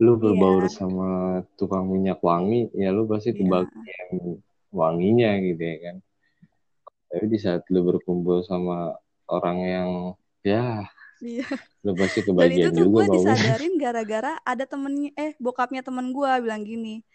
lu 0.01 0.17
berbaur 0.17 0.65
iya 0.65 0.73
sama 0.73 1.09
tukang 1.57 1.85
minyak 1.85 2.17
wangi 2.25 2.69
ya 2.73 2.89
lu 2.89 3.05
pasti 3.05 3.33
iya. 3.33 3.37
kebagian 3.37 4.09
wanginya 4.73 5.29
gitu 5.41 5.61
ya 5.61 5.77
kan. 5.77 5.95
Tapi 7.11 7.25
di 7.27 7.37
saat 7.37 7.67
lu 7.69 7.83
berkumpul 7.85 8.41
sama 8.41 8.95
orang 9.29 9.57
yang 9.61 9.89
ya 10.41 10.89
iya. 11.21 11.45
lu 11.85 11.93
pasti 11.93 12.25
Dan 12.25 12.25
itu 12.25 12.33
kebagian 12.33 12.69
tuh 12.73 12.77
juga 12.81 12.89
gue 12.89 13.05
disadarin 13.19 13.73
gara-gara 13.83 14.31
ada 14.41 14.65
temennya, 14.65 15.11
eh 15.13 15.31
bokapnya 15.37 15.85
temen 15.85 16.09
gue 16.09 16.31
bilang 16.41 16.65
gini, 16.65 17.05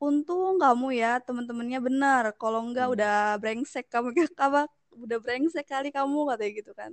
untung 0.00 0.56
kamu 0.56 0.96
ya 0.96 1.20
temen-temennya 1.20 1.80
benar, 1.84 2.24
kalau 2.40 2.64
enggak 2.64 2.88
Hmm. 2.88 2.94
udah 2.96 3.16
brengsek 3.36 3.92
kamu. 3.92 4.16
Apa 4.40 4.64
udah 4.94 5.18
brengsek 5.22 5.66
kali 5.66 5.88
kamu 5.90 6.34
katanya 6.34 6.52
gitu 6.58 6.72
kan. 6.74 6.92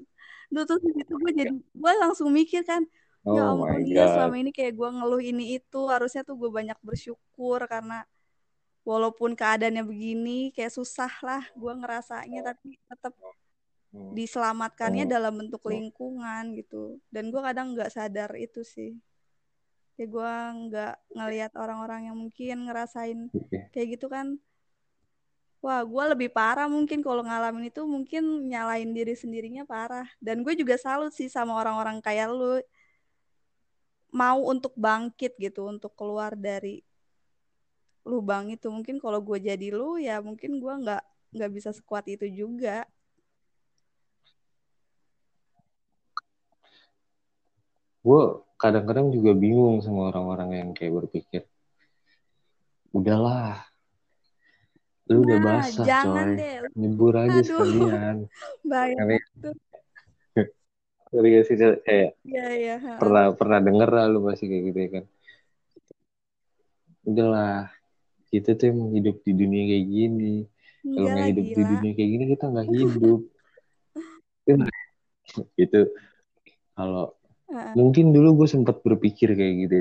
Duh 0.53 0.63
terus 0.63 0.81
di 0.85 0.91
situ 0.93 1.13
gue 1.17 1.31
jadi 1.33 1.53
gue 1.53 1.93
langsung 1.99 2.29
mikir 2.31 2.63
kan, 2.63 2.85
ya 3.25 3.41
oh 3.43 3.61
ampun 3.65 3.83
dia 3.83 4.05
selama 4.07 4.35
ini 4.39 4.51
kayak 4.55 4.73
gue 4.77 4.89
ngeluh 4.89 5.21
ini 5.21 5.57
itu 5.59 5.79
harusnya 5.89 6.21
tuh 6.23 6.37
gue 6.39 6.49
banyak 6.53 6.77
bersyukur 6.85 7.59
karena 7.67 8.07
walaupun 8.87 9.35
keadaannya 9.35 9.83
begini 9.83 10.55
kayak 10.55 10.71
susah 10.71 11.11
lah 11.19 11.43
gue 11.51 11.73
ngerasanya 11.75 12.53
tapi 12.53 12.79
tetap 12.87 13.11
Hmm. 13.87 14.11
diselamatkannya 14.11 15.07
Hmm. 15.07 15.13
dalam 15.15 15.33
bentuk 15.39 15.63
Hmm. 15.63 15.71
lingkungan 15.79 16.43
gitu 16.59 16.99
dan 17.07 17.31
gue 17.31 17.39
kadang 17.39 17.71
nggak 17.71 17.87
sadar 17.87 18.35
itu 18.35 18.59
sih 18.59 18.99
ya 19.95 20.05
gue 20.05 20.33
nggak 20.67 20.93
ngelihat 21.15 21.55
orang-orang 21.55 22.11
yang 22.11 22.17
mungkin 22.19 22.67
ngerasain 22.67 23.31
kayak 23.71 23.87
gitu 23.95 24.11
kan 24.11 24.35
wah 25.63 25.81
gue 25.81 26.03
lebih 26.13 26.29
parah 26.29 26.69
mungkin 26.69 27.01
kalau 27.01 27.25
ngalamin 27.25 27.69
itu 27.69 27.81
mungkin 27.83 28.47
nyalain 28.47 28.89
diri 28.93 29.13
sendirinya 29.17 29.63
parah. 29.67 30.07
Dan 30.21 30.45
gue 30.45 30.53
juga 30.53 30.75
salut 30.79 31.11
sih 31.13 31.27
sama 31.27 31.57
orang-orang 31.57 31.97
kayak 32.03 32.29
lu. 32.31 32.61
Mau 34.13 34.39
untuk 34.47 34.71
bangkit 34.79 35.35
gitu 35.37 35.67
untuk 35.67 35.91
keluar 35.97 36.33
dari 36.37 36.81
lubang 38.07 38.49
itu. 38.53 38.71
Mungkin 38.71 38.97
kalau 39.03 39.19
gue 39.19 39.37
jadi 39.41 39.67
lu 39.73 39.99
ya 39.99 40.23
mungkin 40.23 40.63
gue 40.63 40.73
nggak 40.83 41.03
nggak 41.35 41.51
bisa 41.51 41.69
sekuat 41.75 42.07
itu 42.07 42.25
juga. 42.31 42.87
Gue 48.05 48.39
kadang-kadang 48.55 49.11
juga 49.11 49.35
bingung 49.35 49.83
sama 49.83 50.09
orang-orang 50.09 50.49
yang 50.63 50.69
kayak 50.71 50.95
berpikir 51.05 51.43
udahlah 52.95 53.67
lu 55.07 55.23
udah 55.23 55.37
nah 55.39 55.63
basah 55.63 55.85
jangan 55.87 56.27
coy. 56.35 56.39
deh. 56.39 56.55
Nyebur 56.75 57.13
aja 57.15 57.31
aduh 57.31 57.45
sekalian. 57.47 58.15
ngerti 61.07 61.29
gak 61.31 61.45
sih 61.47 61.55
kayak 61.87 62.19
iya 62.27 62.45
iya 62.51 62.75
ha. 62.83 62.99
pernah 62.99 63.31
pernah 63.31 63.63
denger 63.63 63.87
lah 63.87 64.05
lu 64.11 64.27
pasti 64.27 64.51
kayak 64.51 64.63
gitu 64.71 64.79
ya 64.79 64.89
kan. 64.91 65.03
Udahlah 67.07 67.71
kita 68.27 68.59
tuh 68.59 68.67
emang 68.75 68.91
hidup 68.91 69.23
di 69.23 69.31
dunia 69.31 69.63
kayak 69.71 69.87
gini. 69.87 70.35
Kalau 70.83 71.07
enggak 71.07 71.15
nggak 71.15 71.29
hidup 71.31 71.45
di 71.47 71.55
gila. 71.55 71.71
dunia 71.71 71.91
kayak 71.95 72.09
gini 72.11 72.23
kita 72.35 72.45
nggak 72.51 72.67
hidup. 72.75 73.21
Itu 75.55 75.79
kalau 76.75 77.05
Heeh. 77.47 77.71
mungkin 77.79 78.05
dulu 78.11 78.43
gue 78.43 78.47
sempat 78.51 78.83
berpikir 78.83 79.31
kayak 79.31 79.55
gitu. 79.63 79.79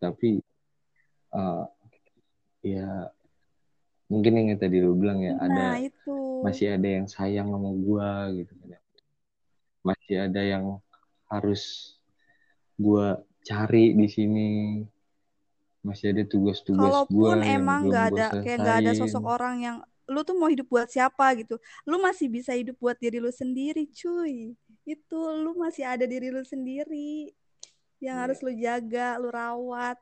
Tapi 0.00 0.40
uh, 1.36 1.68
ya 2.64 3.12
mungkin 4.12 4.32
yang 4.36 4.60
tadi 4.60 4.84
lu 4.84 4.92
bilang 4.92 5.24
ya 5.24 5.40
nah 5.40 5.80
ada 5.80 5.88
itu. 5.88 6.44
masih 6.44 6.76
ada 6.76 6.88
yang 7.00 7.06
sayang 7.08 7.48
sama 7.48 7.70
gue 7.72 8.10
gitu 8.44 8.54
kan 8.68 8.82
masih 9.82 10.14
ada 10.30 10.40
yang 10.40 10.78
harus 11.26 11.94
gue 12.78 13.06
cari 13.42 13.94
di 13.98 14.08
sini. 14.08 14.50
Masih 15.82 16.14
ada 16.14 16.22
tugas-tugas 16.22 17.10
gue 17.10 17.30
emang 17.42 17.90
nggak 17.90 18.06
ada 18.14 18.26
kayak 18.38 18.58
nggak 18.62 18.78
ada 18.86 18.92
sosok 18.94 19.26
orang 19.26 19.56
yang 19.58 19.76
lu 20.06 20.22
tuh 20.22 20.38
mau 20.38 20.46
hidup 20.46 20.70
buat 20.70 20.86
siapa? 20.86 21.26
gitu. 21.34 21.58
Lu 21.82 21.98
masih 21.98 22.30
bisa 22.30 22.54
hidup 22.54 22.78
buat 22.78 22.94
diri 23.02 23.18
lu 23.18 23.34
sendiri 23.34 23.90
cuy. 23.90 24.54
Itu 24.86 25.18
lu 25.42 25.58
masih 25.58 25.82
ada 25.82 26.06
diri 26.06 26.30
lu 26.30 26.46
sendiri 26.46 27.34
yang 27.98 28.18
Iya. 28.18 28.22
harus 28.26 28.38
lu 28.42 28.52
jaga 28.54 29.18
lu 29.18 29.30
rawat 29.30 29.98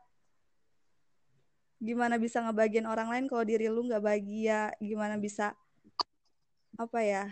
gimana 1.80 2.20
bisa 2.20 2.44
ngebagian 2.44 2.84
orang 2.84 3.08
lain 3.08 3.24
kalau 3.26 3.42
diri 3.42 3.66
lu 3.72 3.88
nggak 3.88 4.04
bahagia? 4.04 4.70
Gimana 4.78 5.16
bisa 5.16 5.56
apa 6.78 7.00
ya 7.04 7.28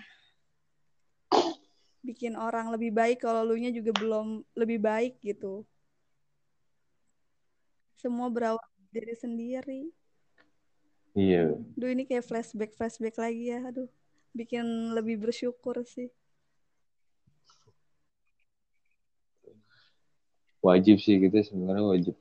bikin 2.03 2.37
orang 2.41 2.73
lebih 2.73 2.93
baik 2.93 3.21
kalau 3.21 3.45
lu 3.45 3.61
nya 3.61 3.69
juga 3.69 3.93
belum 3.93 4.41
lebih 4.57 4.81
baik 4.81 5.21
gitu? 5.21 5.69
Semua 8.01 8.33
berawal 8.33 8.63
dari 8.89 9.13
diri 9.13 9.15
sendiri. 9.19 9.83
Iya. 11.13 11.59
Duh 11.77 11.91
ini 11.93 12.09
kayak 12.09 12.25
flashback 12.25 12.73
flashback 12.79 13.21
lagi 13.21 13.53
ya. 13.53 13.61
Aduh 13.69 13.91
bikin 14.33 14.95
lebih 14.97 15.21
bersyukur 15.21 15.83
sih. 15.85 16.09
Wajib 20.63 20.99
sih 21.03 21.19
kita 21.23 21.43
sebenarnya 21.45 21.85
wajib 21.87 22.15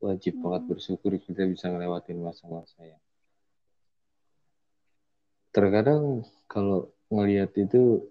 wajib 0.00 0.40
Hmm. 0.40 0.42
banget 0.48 0.62
bersyukur 0.74 1.12
kita 1.20 1.44
bisa 1.46 1.68
ngelewatin 1.68 2.18
masa-masa 2.24 2.80
yang 2.84 3.02
terkadang 5.50 6.24
kalau 6.46 6.88
ngelihat 7.10 7.50
itu 7.58 8.06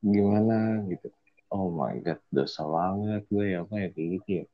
gimana 0.00 0.80
gitu. 0.88 1.10
Oh 1.50 1.68
my 1.68 1.98
god 2.00 2.22
dosa 2.30 2.62
banget 2.62 3.26
gue 3.26 3.44
ya 3.52 3.66
apa 3.66 3.74
ya 3.74 3.88
kayak 3.90 4.08
gitu 4.20 4.30
ya. 4.42 4.46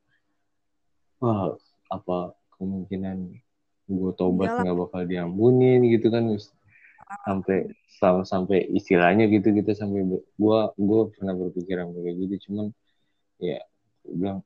Wah 1.21 1.55
apa 1.93 2.33
kemungkinan 2.57 3.17
gue 3.87 4.11
tobat 4.19 4.51
nggak 4.59 4.75
bakal 4.75 5.01
diampunin 5.07 5.87
gitu 5.87 6.11
kan 6.11 6.35
sampai 7.23 7.71
sampai, 7.97 8.25
sampai 8.27 8.57
istilahnya 8.75 9.31
gitu 9.31 9.55
kita 9.55 9.71
sampai 9.77 10.03
gue 10.19 10.59
gue 10.75 11.01
pernah 11.15 11.33
berpikiran 11.37 11.95
kayak 11.95 12.15
gitu 12.27 12.35
cuman 12.49 12.75
ya 13.39 13.63
gue 14.03 14.15
bilang 14.17 14.39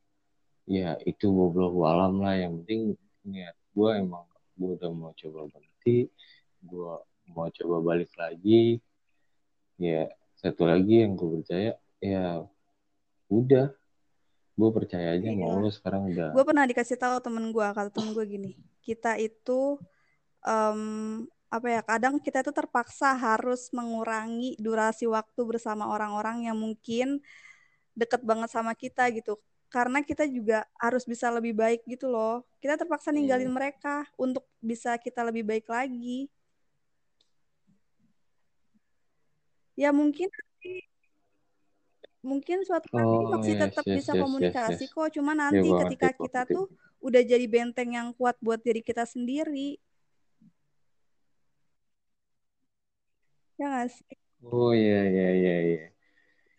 ya 0.71 0.95
itu 1.03 1.27
goblok 1.27 1.75
alam 1.84 2.23
lah. 2.23 2.39
Yang 2.39 2.63
penting 2.63 2.81
niat 3.27 3.55
gue 3.75 3.89
emang 3.91 4.23
gue 4.55 4.71
udah 4.79 4.91
mau 4.95 5.12
coba 5.12 5.51
berhenti 5.51 6.07
gue 6.62 6.93
mau 7.36 7.47
coba 7.51 7.75
balik 7.84 8.12
lagi. 8.15 8.79
Ya 9.75 10.07
satu 10.39 10.63
lagi 10.63 11.03
yang 11.03 11.19
gue 11.19 11.29
percaya 11.43 11.75
ya 11.99 12.47
udah. 13.27 13.75
Gue 14.55 14.69
percaya 14.71 15.15
aja 15.19 15.27
Iya. 15.31 15.36
mau 15.36 15.60
lo 15.60 15.67
sekarang 15.67 16.12
udah. 16.15 16.31
Gue 16.31 16.45
pernah 16.47 16.63
dikasih 16.63 16.95
tahu 16.95 17.19
temen 17.19 17.51
gue 17.51 17.67
kata 17.67 17.91
temen 17.91 18.15
gue 18.15 18.25
gini 18.25 18.51
kita 18.81 19.15
itu 19.21 19.77
em, 20.41 20.81
apa 21.51 21.67
ya 21.67 21.81
kadang 21.84 22.15
kita 22.17 22.41
itu 22.41 22.55
terpaksa 22.55 23.12
harus 23.13 23.69
mengurangi 23.75 24.55
durasi 24.57 25.05
waktu 25.05 25.41
bersama 25.43 25.91
orang-orang 25.91 26.47
yang 26.47 26.57
mungkin 26.57 27.19
deket 27.91 28.23
banget 28.23 28.49
sama 28.49 28.71
kita 28.71 29.12
gitu 29.12 29.36
karena 29.71 30.03
kita 30.03 30.27
juga 30.27 30.67
harus 30.75 31.07
bisa 31.07 31.31
lebih 31.31 31.55
baik 31.55 31.81
gitu 31.88 32.12
loh 32.12 32.43
kita 32.60 32.75
terpaksa 32.75 33.10
ninggalin 33.15 33.47
Hmm. 33.47 33.55
mereka 33.55 34.03
untuk 34.19 34.43
bisa 34.60 34.99
kita 34.99 35.23
lebih 35.23 35.47
baik 35.47 35.65
lagi 35.71 36.27
ya 39.79 39.95
mungkin 39.95 40.27
mungkin 42.21 42.62
suatu 42.67 42.86
hari 42.93 43.17
Oh, 43.17 43.34
masih 43.34 43.53
yes, 43.57 43.62
tetap 43.65 43.86
yes, 43.88 43.95
bisa 43.97 44.12
yes, 44.13 44.19
yes, 44.19 44.21
komunikasi 44.21 44.86
yes. 44.86 44.93
kok 44.93 45.10
cuma 45.15 45.31
Ya, 45.34 45.39
nanti 45.41 45.67
gua 45.71 45.79
ketika 45.88 46.07
gua 46.13 46.19
kita 46.21 46.41
ngerti. 46.45 46.53
tuh 46.53 46.65
udah 47.01 47.21
jadi 47.25 47.45
benteng 47.49 47.89
yang 47.97 48.07
kuat 48.13 48.38
buat 48.43 48.62
diri 48.62 48.86
kita 48.86 49.07
sendiri 49.10 49.79
ya 53.57 53.65
nggak 53.71 53.89
sih 53.89 54.05
Oh 54.41 54.73
iya 54.73 55.05
iya 55.05 55.27
iya 55.38 55.55
iya. 55.69 55.84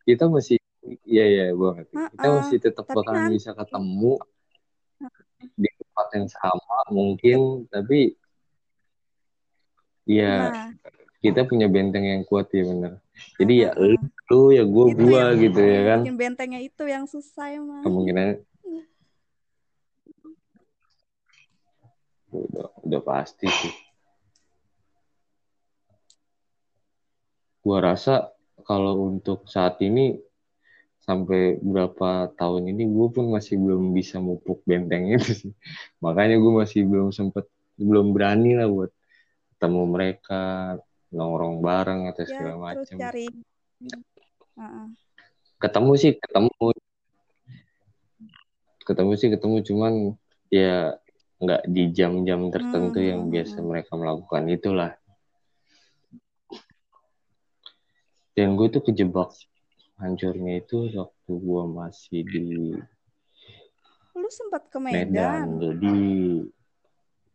Kita 0.07 0.31
masih 0.31 0.62
iya 1.07 1.25
iya 1.25 1.45
gue 1.51 1.69
ngerti. 1.73 1.95
Kita 1.95 2.27
Ha-ha. 2.27 2.37
masih 2.43 2.59
tetap 2.59 2.85
bakalan 2.87 3.29
nanti- 3.29 3.37
bisa 3.39 3.51
ketemu 3.53 4.13
di 5.55 5.69
tempat 5.75 6.07
yang 6.15 6.29
sama 6.29 6.79
mungkin, 6.91 7.39
tapi 7.67 8.15
ya 10.05 10.35
nah 10.51 10.69
kita 11.23 11.47
punya 11.47 11.71
benteng 11.71 12.03
yang 12.03 12.23
kuat 12.27 12.51
ya 12.51 12.67
bener. 12.67 12.99
Jadi 13.39 13.55
ya 13.63 13.71
lu, 13.79 13.95
lu 14.27 14.41
ya 14.51 14.67
gue 14.67 14.85
gua 14.93 15.31
yang- 15.31 15.39
gitu 15.39 15.61
ya 15.63 15.81
kan. 15.87 15.99
bikin 16.03 16.17
bentengnya 16.19 16.59
itu 16.59 16.83
yang 16.83 17.07
susah 17.07 17.47
emang 17.55 17.87
Kemungkinan 17.87 18.43
udah 22.33 22.67
udah 22.83 23.01
pasti 23.05 23.45
sih. 23.47 23.75
Gua 27.63 27.79
rasa 27.79 28.33
kalau 28.65 29.07
untuk 29.07 29.47
saat 29.47 29.79
ini 29.79 30.19
sampai 31.03 31.59
berapa 31.59 32.31
tahun 32.39 32.71
ini 32.71 32.87
gue 32.87 33.09
pun 33.11 33.27
masih 33.35 33.59
belum 33.59 33.91
bisa 33.91 34.23
mupuk 34.23 34.63
benteng 34.63 35.11
itu 35.11 35.35
sih. 35.35 35.53
Makanya 35.99 36.39
gue 36.39 36.53
masih 36.63 36.87
belum 36.87 37.11
sempet 37.11 37.51
belum 37.75 38.15
berani 38.15 38.55
lah 38.55 38.71
buat 38.71 38.91
ketemu 39.59 39.83
mereka 39.91 40.43
nongkrong 41.11 41.59
bareng 41.59 42.01
atau 42.11 42.23
ya 42.23 42.29
segala 42.31 42.55
terus 42.55 42.63
macam. 42.63 42.97
cari. 43.03 43.27
Ketemu 45.63 45.93
sih 45.95 46.13
ketemu, 46.19 46.67
ketemu 48.83 49.13
sih 49.15 49.29
ketemu 49.31 49.57
cuman 49.63 49.93
ya 50.51 50.99
nggak 51.43 51.63
di 51.67 51.83
jam-jam 51.91 52.51
tertentu 52.55 52.99
Hmm, 53.03 53.09
yang 53.11 53.23
hmm, 53.27 53.33
biasa 53.35 53.57
hmm. 53.59 53.67
mereka 53.67 53.93
melakukan 53.99 54.43
itulah. 54.47 54.93
Dan 58.33 58.55
gue 58.57 58.71
tuh 58.71 58.83
kejebak 58.87 59.35
hancurnya 60.03 60.59
itu 60.59 60.91
waktu 60.93 61.31
gue 61.33 61.63
masih 61.71 62.21
di 62.27 62.43
lu 64.13 64.29
sempat 64.29 64.67
ke 64.69 64.77
Medan. 64.77 64.99
Medan 64.99 65.49
Jadi 65.63 65.97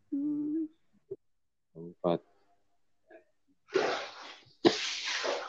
Hmm. 0.07 0.71
tempat 1.71 2.19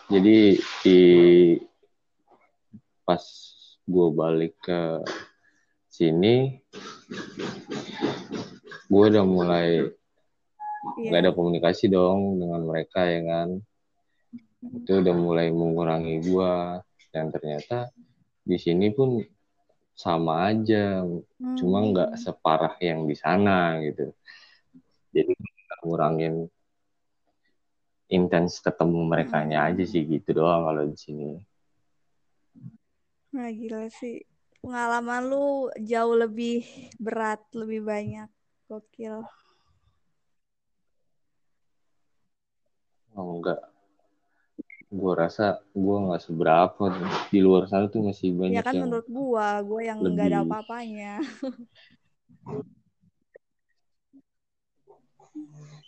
jadi 0.09 0.59
di 0.83 1.01
pas 3.05 3.23
gue 3.85 4.09
balik 4.11 4.59
ke 4.59 4.99
sini 5.87 6.59
gue 8.89 9.05
udah 9.05 9.23
mulai 9.23 9.69
Iya. 10.99 11.11
nggak 11.11 11.21
ada 11.23 11.33
komunikasi 11.35 11.87
dong 11.87 12.39
dengan 12.39 12.67
mereka 12.67 13.07
ya 13.07 13.21
kan 13.23 13.49
itu 14.75 14.93
udah 14.99 15.15
mulai 15.15 15.55
mengurangi 15.55 16.19
gue 16.19 16.53
dan 17.13 17.33
ternyata 17.35 17.89
di 18.45 18.57
sini 18.61 18.89
pun 18.97 19.21
sama 19.99 20.49
aja 20.53 21.03
cuma 21.59 21.79
Hmm. 21.83 21.91
nggak 21.91 22.11
separah 22.25 22.75
yang 22.79 23.01
di 23.11 23.17
sana 23.19 23.83
gitu 23.83 24.15
jadi 25.15 25.33
ngurangin 25.85 26.35
intens 28.17 28.53
ketemu 28.65 29.01
mereka 29.13 29.37
Hmm. 29.43 29.53
aja 29.69 29.85
sih 29.93 30.03
gitu 30.13 30.29
doang 30.39 30.63
kalau 30.69 30.85
di 30.93 30.97
sini 31.05 31.29
Wah, 33.35 33.51
gila 33.59 33.83
sih. 34.01 34.17
Pengalaman 34.63 35.23
lu 35.31 35.71
jauh 35.91 36.17
lebih 36.23 36.65
berat, 37.05 37.41
lebih 37.61 37.81
banyak. 37.91 38.29
Gokil. 38.69 39.17
oh 43.17 43.29
enggak 43.37 43.61
gue 44.89 45.13
rasa 45.13 45.61
gue 45.77 45.97
nggak 46.09 46.23
seberapa 46.25 46.85
di 47.29 47.41
luar 47.45 47.69
sana 47.69 47.93
tuh 47.93 48.01
masih 48.09 48.33
Ya 48.33 48.41
banyak 48.41 48.65
kan 48.65 48.73
yang 48.73 48.83
menurut 48.89 49.09
gua, 49.09 49.61
gua 49.61 49.81
yang 49.85 50.01
nggak 50.01 50.17
ada 50.17 50.41
lebih- 50.41 50.49
apa-apanya. 50.49 51.13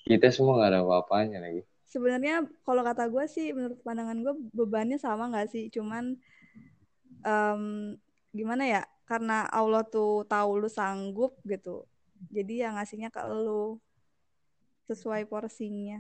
kita 0.05 0.29
semua 0.33 0.59
nggak 0.61 0.71
ada 0.75 0.81
apa-apanya 0.85 1.39
lagi 1.41 1.63
Sebenarnya 1.91 2.47
kalau 2.63 2.87
kata 2.87 3.11
gua 3.11 3.27
sih, 3.27 3.51
menurut 3.51 3.83
pandangan 3.83 4.15
gua 4.23 4.35
bebannya 4.55 4.95
sama 4.95 5.27
nggak 5.27 5.51
sih? 5.51 5.67
Cuman 5.75 6.15
em, 7.27 7.63
gimana 8.31 8.63
ya? 8.63 8.83
Karena 9.11 9.43
Allah 9.51 9.83
tuh 9.83 10.23
tahu 10.31 10.63
lu 10.63 10.71
sanggup 10.71 11.35
gitu. 11.43 11.83
Jadi 12.31 12.63
ya 12.63 12.71
ngasihnya 12.71 13.11
ke 13.11 13.19
lu 13.27 13.83
sesuai 14.87 15.27
porsinya. 15.27 15.99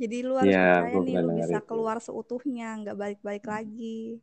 Jadi 0.00 0.16
lu 0.24 0.32
harus 0.40 0.48
Ya, 0.48 0.80
percaya 0.80 0.96
nih 1.04 1.14
lu 1.20 1.30
bisa 1.36 1.58
itu. 1.60 1.68
keluar 1.68 1.96
seutuhnya, 2.00 2.68
nggak 2.80 2.96
balik-balik 2.96 3.44
lagi. 3.44 4.16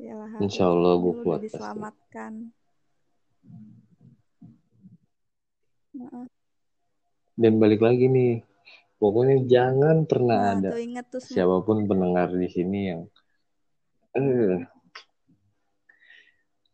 Yalah. 0.00 0.40
Insya 0.40 0.64
Allah 0.72 0.92
gue 0.96 1.14
kuat 1.20 1.44
pasti 1.44 1.52
diselamatkan. 1.52 2.32
Dan 7.36 7.52
balik 7.60 7.84
lagi 7.84 8.08
nih 8.08 8.40
pokoknya 8.96 9.44
jangan 9.44 10.08
pernah 10.08 10.40
Nah, 10.40 10.52
ada 10.56 10.68
tuh 10.72 10.80
inget 10.80 11.06
tuh 11.12 11.20
siapa 11.20 11.60
pun 11.64 11.84
pendengar 11.84 12.32
di 12.32 12.48
sini 12.48 12.80
yang 12.88 13.02
eh 14.16 14.64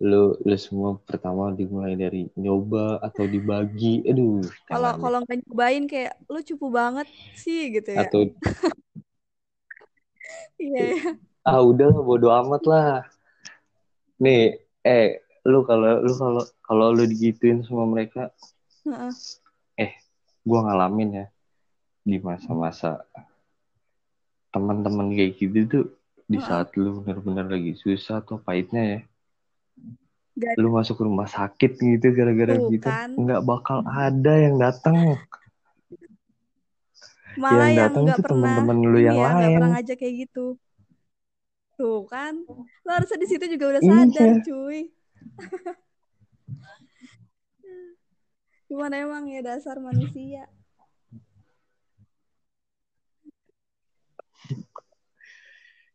lu 0.03 0.35
lu 0.43 0.57
semua 0.59 0.99
pertama 1.07 1.55
dimulai 1.55 1.95
dari 1.95 2.27
nyoba 2.35 2.99
atau 2.99 3.23
dibagi 3.23 4.03
aduh 4.03 4.43
Kalau 4.67 4.99
kalau 4.99 5.19
nggak 5.23 5.39
nyobain 5.47 5.85
kayak 5.87 6.19
lu 6.27 6.43
cupu 6.43 6.67
banget 6.75 7.07
sih 7.39 7.71
gitu 7.71 7.87
ya. 7.87 8.03
atau 8.03 8.27
Iya 10.59 10.83
ya. 10.95 11.11
ah 11.47 11.63
udah 11.63 11.91
bodo 12.03 12.31
amat 12.31 12.63
lah 12.67 12.87
nih 14.19 14.59
eh 14.83 15.23
lu 15.47 15.63
kalau 15.67 16.03
lu 16.03 16.15
kalau 16.19 16.43
kalau 16.67 16.87
lu 16.95 17.07
digituin 17.07 17.63
sama 17.67 17.87
mereka 17.87 18.31
Heeh. 18.87 19.13
eh 19.79 19.93
gua 20.47 20.67
ngalamin 20.67 21.11
ya 21.23 21.27
di 22.03 22.19
masa-masa 22.19 23.03
teman-teman 24.51 25.15
kayak 25.15 25.39
gitu 25.39 25.59
tuh 25.71 25.87
di 26.27 26.39
saat 26.39 26.75
lu 26.79 27.03
bener-bener 27.03 27.47
lagi 27.51 27.75
susah 27.79 28.23
atau 28.23 28.39
pahitnya 28.39 28.83
ya 28.83 29.01
Gak 30.43 30.59
lu 30.59 30.69
masuk 30.75 30.99
rumah 31.07 31.31
sakit 31.31 31.79
gitu 31.79 32.07
gara-gara 32.11 32.59
Tuh, 32.59 32.67
gitu 32.75 32.91
kan. 32.91 33.15
nggak 33.15 33.41
bakal 33.47 33.87
ada 33.87 34.35
yang 34.43 34.59
datang 34.59 35.15
malah 37.39 37.71
yang 37.71 37.79
datang 37.89 38.05
tuh 38.13 38.23
pernah 38.27 38.59
teman-teman 38.61 38.77
lu 38.93 38.99
yang 39.01 39.17
ya 39.17 39.31
nggak 39.31 39.39
lain 39.39 39.55
pernah 39.57 39.71
ngajak 39.79 39.97
kayak 40.03 40.15
gitu. 40.27 40.47
Tuh 41.79 42.03
kan. 42.11 42.35
Lo 42.85 42.91
harusnya 42.93 43.19
di 43.23 43.29
situ 43.31 43.45
juga 43.57 43.65
udah 43.79 43.83
Iya. 43.83 43.89
sadar, 44.13 44.31
cuy. 44.45 44.81
Cuman 48.69 48.93
emang 48.97 49.25
ya 49.29 49.41
dasar 49.45 49.77
manusia. 49.81 50.49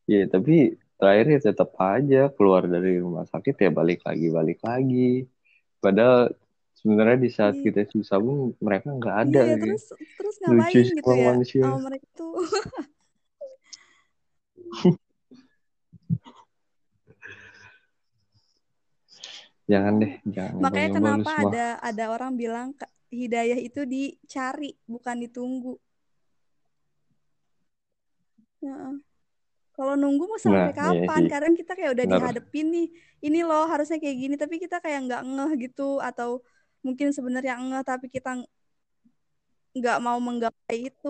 ya 0.08 0.24
tapi 0.32 0.80
terakhirnya 0.98 1.38
tetap 1.40 1.70
aja 1.78 2.30
keluar 2.34 2.66
dari 2.66 2.98
rumah 2.98 3.26
sakit 3.30 3.56
ya 3.56 3.70
balik 3.70 4.02
lagi 4.02 4.28
balik 4.34 4.60
lagi 4.66 5.30
padahal 5.78 6.34
sebenarnya 6.74 7.18
di 7.22 7.30
saat 7.30 7.54
Iya. 7.58 7.64
kita 7.70 7.82
susah 7.94 8.18
pun 8.18 8.58
mereka 8.58 8.90
nggak 8.94 9.18
ada 9.30 9.42
Iya, 9.46 9.56
gitu. 9.58 9.66
terus 9.66 9.84
terus 10.18 10.36
lucu 10.42 10.54
ngapain 10.58 10.74
sih 10.74 10.96
gitu 10.98 11.12
ya? 11.14 11.28
manusia 11.34 11.64
Sama 11.66 11.80
mereka 11.86 12.08
tuh. 12.18 12.34
jangan 19.68 19.94
deh 20.02 20.14
jangan 20.32 20.60
Makanya 20.64 20.90
kenapa 20.96 21.32
ada 21.44 21.66
ada 21.84 22.04
orang 22.08 22.32
bilang 22.40 22.68
"Ka- 22.74 22.92
hidayah 23.12 23.60
itu 23.60 23.84
dicari, 23.88 24.76
bukan 24.88 25.16
ditunggu. 25.24 25.76
Kalau 29.78 29.94
nunggu 30.02 30.24
mau 30.32 30.42
sampai 30.42 30.72
nah 30.74 30.74
iya 30.90 31.02
kapan? 31.06 31.22
sih 31.22 31.28
Kadang 31.32 31.54
kita 31.60 31.72
kayak 31.78 31.92
udah 31.96 32.06
benar 32.06 32.22
dihadepin 32.22 32.66
nih. 32.76 32.88
Ini 33.26 33.40
loh 33.50 33.64
harusnya 33.72 33.98
kayak 34.02 34.18
gini, 34.22 34.36
tapi 34.42 34.56
kita 34.64 34.76
kayak 34.84 35.00
nggak 35.06 35.22
ngeh 35.34 35.52
gitu 35.70 36.02
atau 36.08 36.30
mungkin 36.86 37.08
sebenarnya 37.18 37.54
ngeh 37.62 37.82
tapi 37.86 38.06
kita 38.16 38.30
nggak 39.78 39.98
mau 40.06 40.18
menggapai 40.28 40.78
itu. 40.90 41.08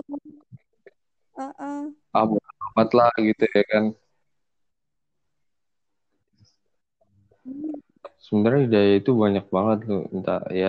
Heeh. 1.36 1.82
ah 2.16 2.24
bodo 2.28 2.48
amat 2.66 2.88
lah 2.98 3.10
gitu 3.28 3.44
ya 3.54 3.62
kan 3.70 3.84
sebenarnya 8.24 8.60
hidayah 8.66 8.94
itu 9.00 9.10
banyak 9.22 9.44
banget 9.56 9.78
loh 9.90 10.02
entah 10.14 10.40
ya 10.62 10.68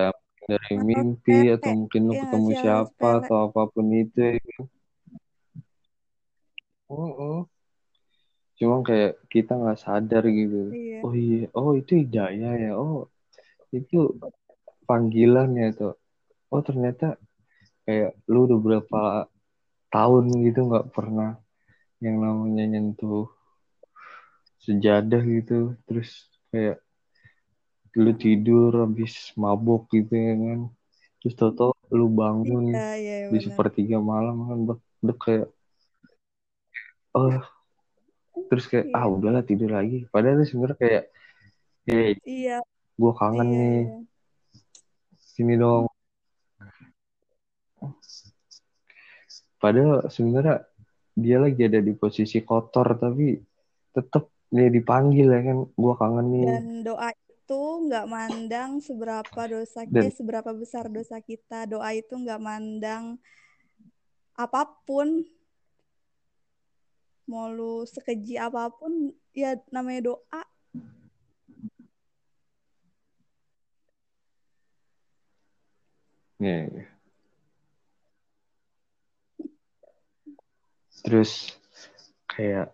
dari 0.50 0.74
mimpi 0.90 1.34
atau 1.56 1.72
mungkin 1.80 2.02
lu 2.10 2.14
ya 2.16 2.22
ketemu 2.22 2.50
siapa 2.62 3.06
atau 3.22 3.36
apa 3.46 3.62
pun 3.74 3.86
itu 4.02 4.18
ya 4.30 4.38
kan 4.50 4.64
Mm-mm. 6.90 7.48
Cuma 8.60 8.84
kayak 8.84 9.16
kita 9.32 9.56
nggak 9.56 9.80
sadar 9.80 10.24
gitu. 10.28 10.76
Iya. 10.76 11.00
oh 11.08 11.14
iya 11.16 11.48
oh 11.56 11.72
itu 11.80 11.92
hidayah 12.04 12.54
ya 12.60 12.72
oh 12.76 13.08
itu 13.72 14.20
panggilan 14.84 15.56
ya 15.56 15.72
tuh 15.72 15.96
oh 16.52 16.62
ternyata 16.62 17.16
kayak 17.88 18.20
lu 18.28 18.46
udah 18.52 18.60
berapa 18.60 19.02
tahun 19.90 20.26
gitu 20.46 20.60
nggak 20.70 20.92
pernah 20.92 21.40
yang 22.04 22.20
namanya 22.20 22.64
nyentuh 22.68 23.32
sejadah 24.64 25.24
gitu. 25.24 25.74
Terus 25.88 26.30
kayak 26.52 26.84
lu 27.98 28.12
tidur 28.14 28.86
habis 28.86 29.34
mabok 29.40 29.90
gitu 29.96 30.14
ya 30.14 30.36
kan. 30.36 30.60
Terus 31.24 31.34
tau 31.36 31.74
lu 31.90 32.08
bangun 32.12 32.70
Iya, 32.70 32.88
iya 33.02 33.16
di 33.34 33.40
sepertiga 33.42 33.98
malam 33.98 34.36
kan 34.46 34.60
dek 35.06 35.18
kayak 35.18 35.48
oh 37.18 37.42
terus 38.48 38.66
kayak 38.72 38.88
Iya. 38.88 38.96
ah 38.96 39.06
udahlah 39.12 39.44
tidur 39.44 39.70
lagi 39.74 40.08
padahal 40.08 40.40
itu 40.40 40.56
sebenarnya 40.56 40.78
kayak 40.80 41.04
hey 41.84 42.12
Iya, 42.24 42.58
gue 42.96 43.12
kangen 43.18 43.48
iya, 43.50 43.60
nih 43.60 43.82
sini 45.20 45.54
dong 45.56 45.92
padahal 49.60 50.08
sebenarnya 50.08 50.64
dia 51.20 51.38
lagi 51.40 51.62
ada 51.68 51.84
di 51.84 51.92
posisi 51.92 52.40
kotor 52.40 52.96
tapi 52.96 53.36
tetap 53.92 54.32
dia 54.50 54.72
dipanggil 54.72 55.28
ya 55.30 55.42
kan 55.44 55.58
gue 55.68 55.94
kangen 56.00 56.26
nih 56.32 56.44
Dan 56.48 56.66
doa 56.82 57.10
itu 57.14 57.62
nggak 57.90 58.06
mandang 58.08 58.72
seberapa 58.80 59.42
dosa 59.46 59.84
Dan- 59.86 60.06
eh 60.08 60.14
seberapa 60.14 60.54
besar 60.54 60.86
dosa 60.86 61.18
kita. 61.18 61.66
Doa 61.66 61.92
itu 61.98 62.14
nggak 62.14 62.38
mandang 62.38 63.18
apa 64.38 64.70
pun. 64.86 65.26
Mau 67.30 67.46
lu 67.54 67.86
sekeji 67.86 68.42
apa 68.42 68.74
pun, 68.74 69.14
ya 69.38 69.54
namanya 69.70 70.10
doa. 70.10 70.42
Ya, 76.42 76.66
ya. 76.66 76.86
Terus 81.06 81.54
kayak 82.26 82.74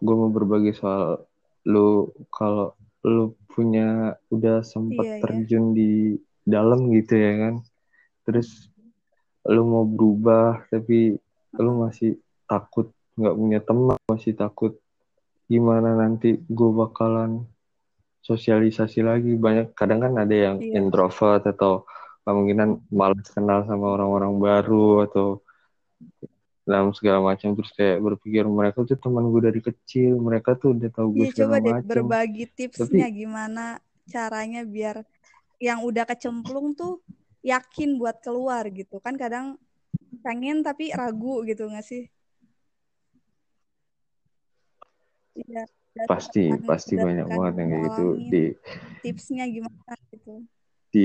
gue 0.00 0.14
mau 0.16 0.32
berbagi 0.32 0.72
soal 0.72 1.20
lu 1.68 2.08
kalau 2.32 2.72
lu 3.04 3.36
punya 3.52 4.16
udah 4.32 4.64
sempat 4.64 5.04
Iya, 5.04 5.14
iya. 5.18 5.22
terjun 5.22 5.64
di 5.76 6.16
dalam 6.48 6.88
gitu 6.96 7.12
ya 7.12 7.32
kan. 7.44 7.54
Terus 8.24 8.72
lu 9.44 9.62
mau 9.68 9.84
berubah 9.84 10.64
tapi 10.72 11.20
lu 11.60 11.86
masih 11.86 12.20
takut 12.46 12.92
nggak 13.16 13.36
punya 13.36 13.60
teman, 13.64 13.98
masih 14.10 14.32
takut 14.36 14.72
gimana 15.46 15.94
nanti 15.94 16.36
gue 16.42 16.70
bakalan 16.74 17.46
sosialisasi 18.26 19.06
lagi 19.06 19.38
banyak 19.38 19.72
kadang 19.78 20.02
kan 20.02 20.12
ada 20.18 20.34
yang 20.34 20.56
Iya. 20.58 20.82
introvert 20.82 21.46
atau 21.46 21.86
kemungkinan 22.26 22.90
malas 22.90 23.30
kenal 23.30 23.62
sama 23.70 23.94
orang-orang 23.94 24.34
baru 24.42 25.06
atau 25.06 25.26
dalam 26.66 26.90
segala 26.90 27.22
macam 27.22 27.54
terus 27.54 27.70
kayak 27.78 28.02
berpikir 28.02 28.42
mereka 28.42 28.82
tuh 28.82 28.98
teman 28.98 29.30
gue 29.30 29.38
dari 29.46 29.60
kecil 29.62 30.18
mereka 30.18 30.58
tuh 30.58 30.74
udah 30.74 30.90
tahu 30.90 31.08
gue 31.14 31.24
Iya, 31.30 31.46
coba 31.46 31.46
segala 31.46 31.62
deh 31.62 31.72
macam 31.78 31.86
berbagi 31.86 32.44
tipsnya 32.50 33.06
gimana 33.14 33.78
caranya 34.10 34.66
biar 34.66 35.06
yang 35.62 35.86
udah 35.86 36.02
kecemplung 36.02 36.74
tuh 36.74 36.98
yakin 37.46 37.94
buat 38.02 38.18
keluar 38.18 38.66
gitu. 38.74 38.98
Kan 38.98 39.14
kadang 39.14 39.54
pengen 40.26 40.58
tapi 40.60 40.90
ragu 40.90 41.46
gitu 41.46 41.70
nggak 41.70 41.86
sih? 41.86 42.10
Iya. 45.36 45.62
pasti 46.04 46.44
berdasarkan- 46.52 46.68
pasti 46.68 46.94
banyak 46.98 47.26
banget 47.26 47.54
yang 47.56 47.68
kayak 47.70 47.84
gitu 47.86 48.04
di 48.26 48.44
Tipsnya 49.00 49.44
gimana 49.46 49.94
gitu. 50.10 50.32
di 50.90 51.04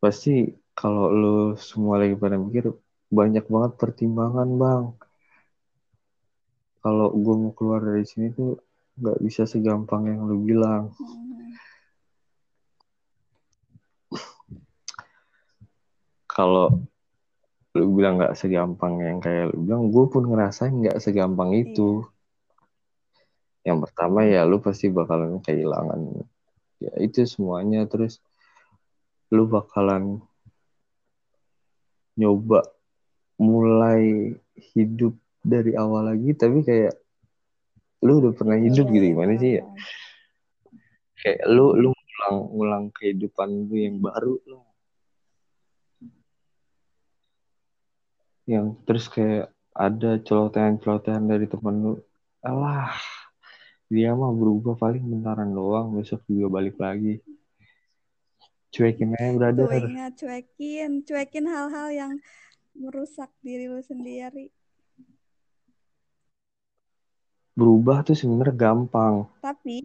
pasti 0.00 0.34
kalau 0.72 1.08
lu 1.08 1.36
semua 1.56 2.00
lagi 2.00 2.16
pada 2.16 2.36
mikir 2.36 2.72
banyak 3.08 3.44
banget 3.44 3.72
pertimbangan 3.76 4.48
bang 4.56 4.84
kalau 6.80 7.12
gue 7.12 7.34
mau 7.36 7.52
keluar 7.52 7.80
dari 7.80 8.04
sini 8.04 8.32
tuh 8.32 8.56
nggak 8.96 9.20
bisa 9.20 9.44
segampang 9.44 10.08
yang 10.08 10.24
lu 10.24 10.40
bilang 10.40 10.92
Hmm. 10.96 11.29
Kalau 16.40 16.72
lu 17.76 17.86
bilang 17.92 18.16
nggak 18.16 18.32
segampang 18.32 18.96
yang 19.04 19.20
kayak 19.20 19.52
lu 19.52 19.68
bilang 19.68 19.92
gue 19.92 20.04
pun 20.08 20.24
ngerasain 20.24 20.72
nggak 20.72 20.96
segampang 21.04 21.52
itu. 21.52 22.08
Yang 23.60 23.78
pertama 23.84 24.24
ya 24.24 24.48
lu 24.48 24.56
pasti 24.64 24.88
bakalan 24.88 25.44
kehilangan 25.44 26.24
ya 26.80 26.92
itu 26.96 27.28
semuanya. 27.28 27.84
Terus 27.84 28.24
lu 29.28 29.44
bakalan 29.52 30.24
nyoba 32.16 32.64
mulai 33.36 34.32
hidup 34.74 35.12
dari 35.40 35.72
awal 35.76 36.12
lagi 36.12 36.36
tapi 36.36 36.64
kayak 36.64 36.96
lu 38.00 38.24
udah 38.24 38.32
pernah 38.32 38.56
hidup 38.56 38.88
Iya, 38.88 38.92
gitu 38.96 39.04
iya, 39.04 39.12
gimana 39.12 39.32
sih 39.36 39.50
ya? 39.60 39.64
Kayak 41.20 41.40
lu 41.52 41.66
lu 41.76 41.88
ulang 41.92 42.36
ulang 42.56 42.84
kehidupan 42.96 43.68
lu 43.68 43.76
yang 43.76 44.00
baru 44.00 44.40
lah 44.48 44.69
yang 48.50 48.74
terus 48.82 49.06
kayak 49.06 49.54
ada 49.70 50.18
celotehan-celotehan 50.18 51.30
dari 51.30 51.46
temen 51.46 51.76
lu. 51.78 51.92
Alah 52.42 52.98
dia 53.86 54.10
mah 54.18 54.34
berubah 54.34 54.74
paling 54.74 55.06
bentaran 55.06 55.54
doang. 55.54 55.94
Besok 55.94 56.26
juga 56.26 56.50
balik 56.50 56.74
lagi. 56.82 57.22
Cuekin 58.74 59.14
aja 59.14 59.34
brother. 59.34 59.86
Ingat 59.86 60.14
cuekin, 60.18 60.90
cuekin 61.06 61.46
hal-hal 61.46 61.88
yang 61.94 62.12
merusak 62.74 63.30
diri 63.42 63.70
lu 63.70 63.82
sendiri. 63.82 64.50
berubah 67.60 68.00
tuh 68.00 68.16
sebenarnya 68.16 68.56
gampang. 68.56 69.28
Tapi 69.44 69.84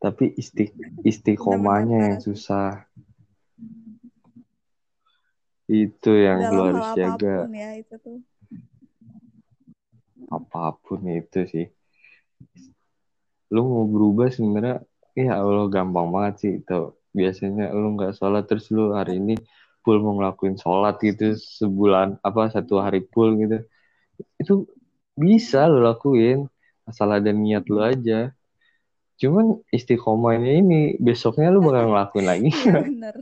tapi 0.00 0.32
isti 0.34 0.72
istiqomahnya 1.04 1.98
yang 2.10 2.18
susah 2.24 2.88
itu 5.70 6.10
yang 6.10 6.50
dalam 6.50 6.74
harus 6.74 6.82
hal 6.82 6.96
jaga. 6.98 7.34
apa 7.38 7.46
pun 7.46 7.54
ya 7.54 7.70
itu 7.78 7.94
tuh. 8.02 8.18
apa 10.30 10.62
pun 10.82 11.00
itu 11.06 11.40
sih. 11.46 11.66
Lu 13.54 13.62
mau 13.66 13.86
berubah 13.86 14.34
sebenarnya 14.34 14.82
ya 15.14 15.38
Allah 15.38 15.70
gampang 15.70 16.10
banget 16.10 16.34
sih 16.42 16.54
tuh 16.66 16.98
biasanya 17.10 17.74
lu 17.74 17.98
nggak 17.98 18.14
sholat 18.18 18.46
terus 18.46 18.70
lu 18.70 18.94
hari 18.94 19.18
ini 19.18 19.34
full 19.82 19.98
mau 20.02 20.14
ngelakuin 20.18 20.54
sholat 20.58 20.98
gitu 21.02 21.34
sebulan 21.34 22.18
apa 22.22 22.50
satu 22.50 22.82
hari 22.82 23.06
full 23.10 23.38
gitu. 23.38 23.62
Itu 24.42 24.66
bisa 25.14 25.70
lu 25.70 25.82
lakuin 25.82 26.50
asal 26.86 27.14
ada 27.14 27.30
niat 27.30 27.66
lu 27.70 27.78
aja. 27.78 28.34
Cuman 29.20 29.60
istiqomahnya 29.70 30.52
ini 30.64 30.80
besoknya 30.98 31.54
lu 31.54 31.62
bakal 31.62 31.94
ngelakuin 31.94 32.26
lagi. 32.26 32.50
Iya 32.58 32.74
bener. 32.82 33.16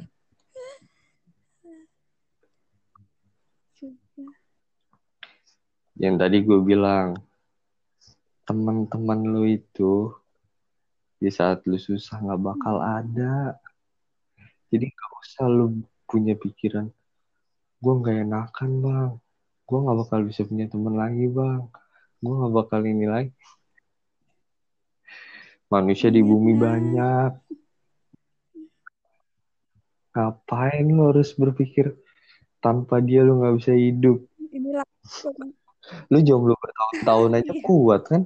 Yang 5.98 6.14
tadi 6.16 6.46
gue 6.46 6.58
bilang 6.62 7.18
teman-teman 8.46 9.20
lu 9.28 9.44
itu 9.44 10.14
di 11.18 11.28
saat 11.28 11.66
lu 11.66 11.76
susah 11.76 12.22
nggak 12.22 12.40
bakal 12.40 12.78
ada. 12.78 13.58
Jadi 14.70 14.84
gak 14.92 15.12
usah 15.20 15.46
lu 15.50 15.82
punya 16.08 16.38
pikiran 16.38 16.88
gue 17.78 17.92
nggak 17.94 18.16
enakan 18.26 18.70
bang. 18.82 19.12
Gue 19.68 19.78
nggak 19.84 19.98
bakal 20.06 20.18
bisa 20.26 20.42
punya 20.42 20.66
teman 20.66 20.94
lagi 20.98 21.26
bang. 21.30 21.62
Gue 22.18 22.34
nggak 22.34 22.54
bakal 22.54 22.80
ini 22.82 23.06
lagi. 23.06 23.32
Manusia 25.68 26.08
di 26.08 26.24
bumi 26.24 26.56
Iya. 26.56 26.60
banyak. 26.64 27.32
Ngapain 30.16 30.86
lu 30.88 31.02
harus 31.12 31.30
berpikir 31.36 31.94
tanpa 32.58 32.98
dia 32.98 33.22
lu 33.22 33.38
nggak 33.38 33.54
bisa 33.62 33.72
hidup? 33.76 34.18
Inilah 34.50 34.82
lu 36.08 36.18
jomblo 36.20 36.54
bertahun-tahun 36.54 37.30
aja 37.36 37.52
Iya. 37.52 37.62
kuat 37.62 38.02
kan? 38.04 38.22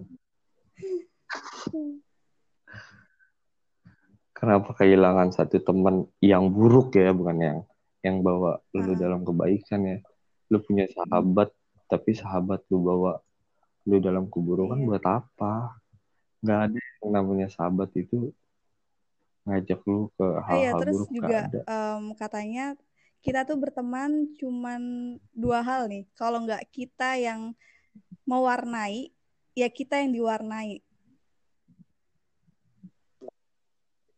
Kenapa 4.32 4.74
kehilangan 4.74 5.30
satu 5.30 5.62
teman 5.62 6.08
yang 6.18 6.50
buruk 6.50 6.96
ya 6.96 7.14
bukan 7.14 7.36
yang 7.38 7.58
yang 8.02 8.18
bawa 8.20 8.58
lu 8.74 8.98
dalam 8.98 9.22
kebaikan 9.22 9.80
ya? 9.86 9.98
Lu 10.50 10.58
punya 10.58 10.90
sahabat 10.90 11.54
tapi 11.86 12.10
sahabat 12.12 12.64
lu 12.66 12.82
bawa 12.82 13.22
lu 13.86 14.02
dalam 14.02 14.26
keburukan 14.26 14.76
Iya. 14.76 14.86
buat 14.88 15.04
apa? 15.06 15.54
Nggak 16.42 16.58
ada 16.58 16.78
yang 16.78 17.10
namanya 17.14 17.46
sahabat 17.48 17.94
itu 17.94 18.34
ngajak 19.42 19.78
lu 19.86 20.10
ke 20.14 20.26
Iya, 20.26 20.42
hal-hal 20.74 20.78
terus 20.80 20.94
buruk 20.96 21.08
nggak 21.08 21.22
juga 21.22 21.38
ada. 21.46 21.60
em, 21.68 22.02
katanya 22.14 22.64
kita 23.22 23.46
tuh 23.46 23.54
berteman 23.54 24.34
cuman 24.36 24.82
dua 25.30 25.62
hal 25.62 25.86
nih. 25.86 26.04
Kalau 26.18 26.42
nggak 26.42 26.66
kita 26.74 27.14
yang 27.16 27.54
mewarnai, 28.26 29.14
ya 29.54 29.70
kita 29.70 30.02
yang 30.02 30.10
diwarnai. 30.10 30.82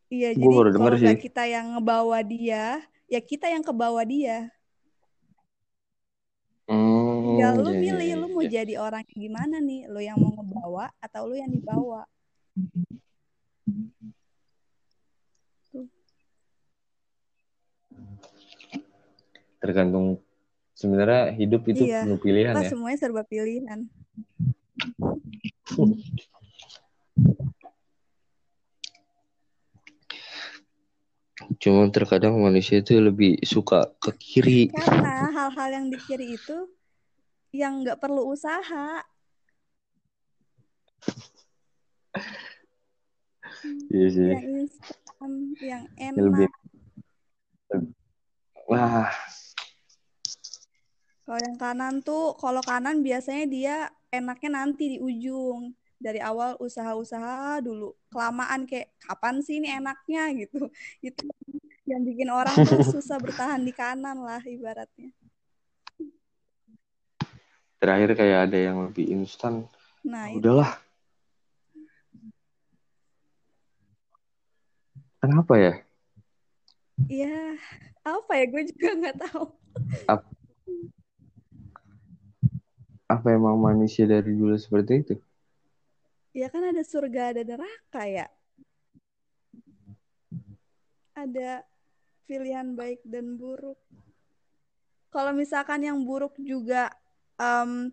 Iya, 0.09 0.29
jadi 0.37 0.55
kalau 0.73 0.97
nggak 0.97 1.21
kita 1.21 1.43
yang 1.45 1.65
ngebawa 1.77 2.19
dia, 2.25 2.81
ya 3.05 3.21
kita 3.21 3.45
yang 3.49 3.61
kebawa 3.61 4.01
dia. 4.05 4.49
hmm, 6.65 7.21
Tinggal 7.25 7.53
lu 7.61 7.69
iya, 7.69 7.73
iya, 7.73 7.81
milih, 7.81 8.09
iya, 8.09 8.21
lu 8.21 8.27
mau 8.33 8.43
iya. 8.45 8.51
jadi 8.61 8.73
orang 8.81 9.03
gimana 9.13 9.57
nih? 9.61 9.81
Lu 9.85 10.01
yang 10.01 10.17
mau 10.17 10.33
ngebawa 10.33 10.89
atau 10.97 11.29
lu 11.29 11.35
yang 11.37 11.49
dibawa? 11.49 12.05
Tergantung 19.65 20.21
sebenarnya 20.77 21.33
hidup 21.33 21.65
itu 21.65 21.89
Iya. 21.89 22.05
penuh 22.05 22.19
pilihan 22.21 22.53
Lah 22.53 22.63
ya 22.63 22.69
semuanya 22.69 22.99
serba 23.01 23.21
pilihan. 23.25 23.89
cuma 31.59 31.83
terkadang 31.91 32.39
manusia 32.39 32.79
itu 32.79 32.95
lebih 32.97 33.37
suka 33.43 33.91
ke 33.99 34.11
kiri 34.15 34.61
Karena 34.71 35.29
hal-hal 35.35 35.69
yang 35.71 35.85
di 35.91 35.97
kiri 35.99 36.39
itu 36.39 36.57
yang 37.51 37.83
nggak 37.83 37.99
perlu 37.99 38.31
usaha. 38.31 39.03
iya 43.91 44.07
sih 44.11 44.31
yang 44.31 44.45
instan, 44.63 45.31
yang 45.59 45.83
Yang 45.97 46.15
lebih 46.23 46.47
enak. 46.47 47.83
wah 48.67 49.09
Kalau 51.25 51.39
yang 51.41 51.57
kanan 51.57 52.05
tuh, 52.05 52.37
kalau 52.37 52.61
kanan 52.61 53.01
biasanya 53.01 53.45
dia 53.49 53.75
enaknya 54.13 54.61
nanti 54.61 54.95
di 54.95 54.97
ujung. 55.01 55.73
Dari 55.97 56.21
awal 56.21 56.53
usaha-usaha 56.61 57.65
dulu. 57.65 57.97
Kelamaan 58.13 58.69
kayak 58.69 58.93
kapan 59.01 59.41
sih 59.41 59.57
ini 59.57 59.73
enaknya 59.73 60.29
gitu. 60.45 60.69
Itu 61.01 61.25
yang 61.89 62.05
bikin 62.05 62.29
orang 62.29 62.61
tuh 62.61 62.77
susah 63.01 63.17
bertahan 63.17 63.65
di 63.65 63.73
kanan 63.73 64.21
lah 64.21 64.41
ibaratnya. 64.45 65.09
terakhir 67.75 68.17
kayak 68.17 68.39
ada 68.49 68.57
yang 68.57 68.77
lebih 68.81 69.05
instan 69.13 69.69
Nah, 70.01 70.29
itu. 70.33 70.41
udahlah 70.41 70.73
kenapa 75.21 75.53
ya 75.57 75.73
Ya, 77.05 77.53
apa 78.01 78.31
ya? 78.33 78.45
Gue 78.49 78.63
juga 78.65 78.89
nggak 78.97 79.17
tahu. 79.29 79.45
Apa 83.15 83.31
emang 83.31 83.55
manusia 83.55 84.03
dari 84.03 84.35
dulu 84.35 84.55
seperti 84.59 84.93
itu 85.01 85.15
Ya 86.35 86.51
kan 86.51 86.67
ada 86.67 86.83
surga, 86.83 87.31
ada 87.31 87.47
neraka 87.47 88.03
ya. 88.03 88.27
Ada 91.15 91.63
pilihan 92.27 92.75
baik 92.75 92.99
dan 93.07 93.39
buruk. 93.39 93.79
Kalau 95.15 95.31
misalkan 95.31 95.87
yang 95.87 96.03
buruk 96.03 96.35
juga 96.43 96.91
em, 97.39 97.87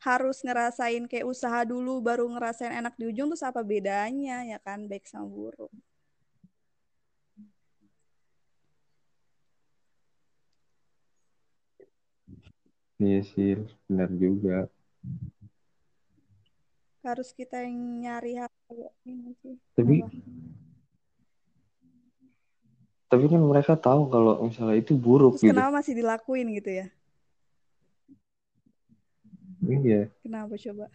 harus 0.00 0.40
ngerasain 0.40 1.04
kayak 1.04 1.28
usaha 1.28 1.68
dulu 1.68 2.00
baru 2.00 2.24
ngerasain 2.32 2.72
enak 2.72 2.96
di 2.96 3.12
ujung 3.12 3.28
terus 3.28 3.44
apa 3.44 3.60
bedanya 3.60 4.40
ya 4.40 4.56
kan 4.56 4.88
baik 4.88 5.04
sama 5.04 5.28
buruk. 5.28 5.68
Iya 13.02 13.20
sih 13.30 13.48
benar 13.86 14.10
juga 14.14 14.56
Harus 17.02 17.34
kita 17.34 17.58
yang 17.66 17.74
nyari 17.98 18.38
hal 18.38 18.46
kayak 18.70 18.92
ini 19.02 19.34
sih. 19.42 19.56
tapi 19.74 19.94
Apa? 20.06 20.08
tapi 23.10 23.24
kan 23.28 23.42
mereka 23.44 23.74
tahu 23.76 24.08
kalau 24.08 24.40
misalnya 24.46 24.78
itu 24.78 24.94
buruk 24.96 25.36
Terus 25.36 25.44
gitu 25.44 25.52
kenapa 25.52 25.70
masih 25.74 25.92
dilakuin 25.98 26.48
gitu 26.56 26.70
ya? 26.72 26.86
iya 29.62 30.00
Kenapa 30.22 30.54
coba? 30.56 30.86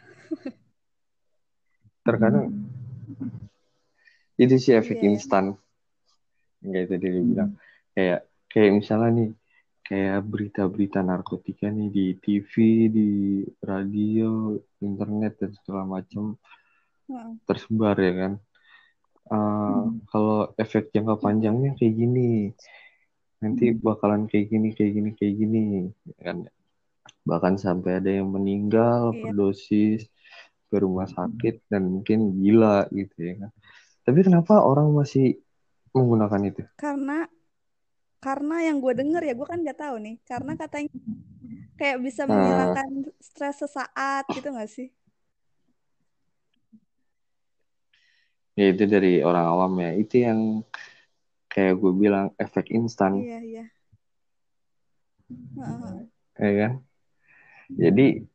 terkadang 2.01 2.55
itu 4.39 4.55
sih 4.58 4.74
efek 4.74 4.95
Iya, 4.97 5.03
ya. 5.03 5.12
instan 5.12 5.45
kayak 6.64 6.88
tadi 6.89 7.05
dia 7.05 7.22
bilang 7.22 7.51
kayak 7.93 8.20
kayak 8.47 8.72
misalnya 8.74 9.10
nih 9.14 9.30
kayak 9.88 10.20
berita-berita 10.28 11.00
narkotika 11.00 11.72
nih 11.72 11.88
di 11.88 12.06
TV 12.20 12.54
di 12.92 13.10
radio 13.64 14.52
internet 14.84 15.40
dan 15.40 15.52
segala 15.56 15.84
macam 15.88 16.36
Heeh. 17.08 17.32
tersebar 17.48 17.96
ya 17.96 18.14
kan? 18.14 18.34
Uh, 19.28 19.96
kalau 20.08 20.52
efek 20.56 20.92
jangka 20.92 21.20
panjangnya 21.20 21.76
kayak 21.80 21.96
gini. 21.96 22.52
Nanti 23.40 23.70
bakalan 23.72 24.28
kayak 24.28 24.50
gini 24.50 24.74
kayak 24.76 24.92
gini 24.92 25.10
kayak 25.16 25.34
gini 25.40 25.64
ya 26.04 26.32
kan? 26.32 26.38
Bahkan 27.24 27.56
sampai 27.56 28.04
ada 28.04 28.12
yang 28.12 28.28
meninggal 28.28 29.16
Iya. 29.16 29.24
overdosis 29.24 30.08
ke 30.68 30.76
rumah 30.84 31.08
sakit 31.08 31.64
dan 31.72 31.88
mungkin 31.88 32.36
gila 32.44 32.92
gitu 32.92 33.16
ya 33.24 33.34
kan? 33.48 33.52
Tapi 34.04 34.20
kenapa 34.24 34.64
orang 34.64 34.92
masih 34.92 35.40
menggunakan 35.96 36.42
itu? 36.48 36.64
Karena 36.76 37.24
karena 38.18 38.55
yang 38.68 38.78
gue 38.82 38.93
denger 38.97 39.22
ya 39.24 39.34
gue 39.38 39.47
kan 39.47 39.59
nggak 39.61 39.80
tahu 39.80 39.95
nih. 40.01 40.15
Karena 40.26 40.53
katanya 40.57 40.89
kayak 41.78 41.97
bisa 42.01 42.26
Ah. 42.26 42.30
menghilangkan 42.30 42.89
stres 43.22 43.61
sesaat 43.61 44.24
gitu 44.34 44.49
gak 44.49 44.70
sih? 44.70 44.89
ya 48.57 48.74
itu 48.74 48.89
dari 48.89 49.22
orang 49.22 49.45
awam 49.53 49.74
ya 49.78 49.93
itu 49.93 50.26
yang 50.26 50.65
kayak 51.45 51.78
gue 51.78 51.93
bilang 51.93 52.34
efek 52.41 52.74
instan 52.74 53.22
Iya, 53.22 53.39
iya. 53.45 53.65
Heeh. 55.30 55.95
ya 56.41 56.51
kan 56.57 56.74
jadi 57.70 58.26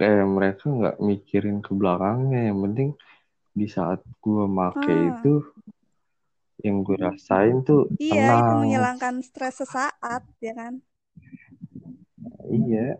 kayak 0.00 0.24
mereka 0.24 0.64
nggak 0.72 0.96
mikirin 1.04 1.60
ke 1.60 1.76
belakangnya 1.76 2.48
yang 2.48 2.58
penting 2.64 2.90
di 3.52 3.68
saat 3.68 4.00
gue 4.24 4.44
make 4.48 4.80
Ah. 4.80 5.10
itu 5.12 5.32
yang 6.62 6.82
gue 6.82 6.96
rasain 6.98 7.62
tuh 7.62 7.86
Iya, 7.96 8.10
itu 8.10 8.18
tenang 8.18 8.58
menghilangkan 8.62 9.14
stres 9.22 9.62
sesaat, 9.62 10.22
ya 10.42 10.52
kan? 10.54 10.82
iya 12.48 12.96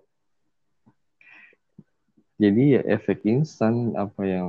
jadi 2.39 2.63
ya 2.79 2.81
efek 2.95 3.25
instan 3.27 3.97
apa 3.99 4.23
yang 4.23 4.49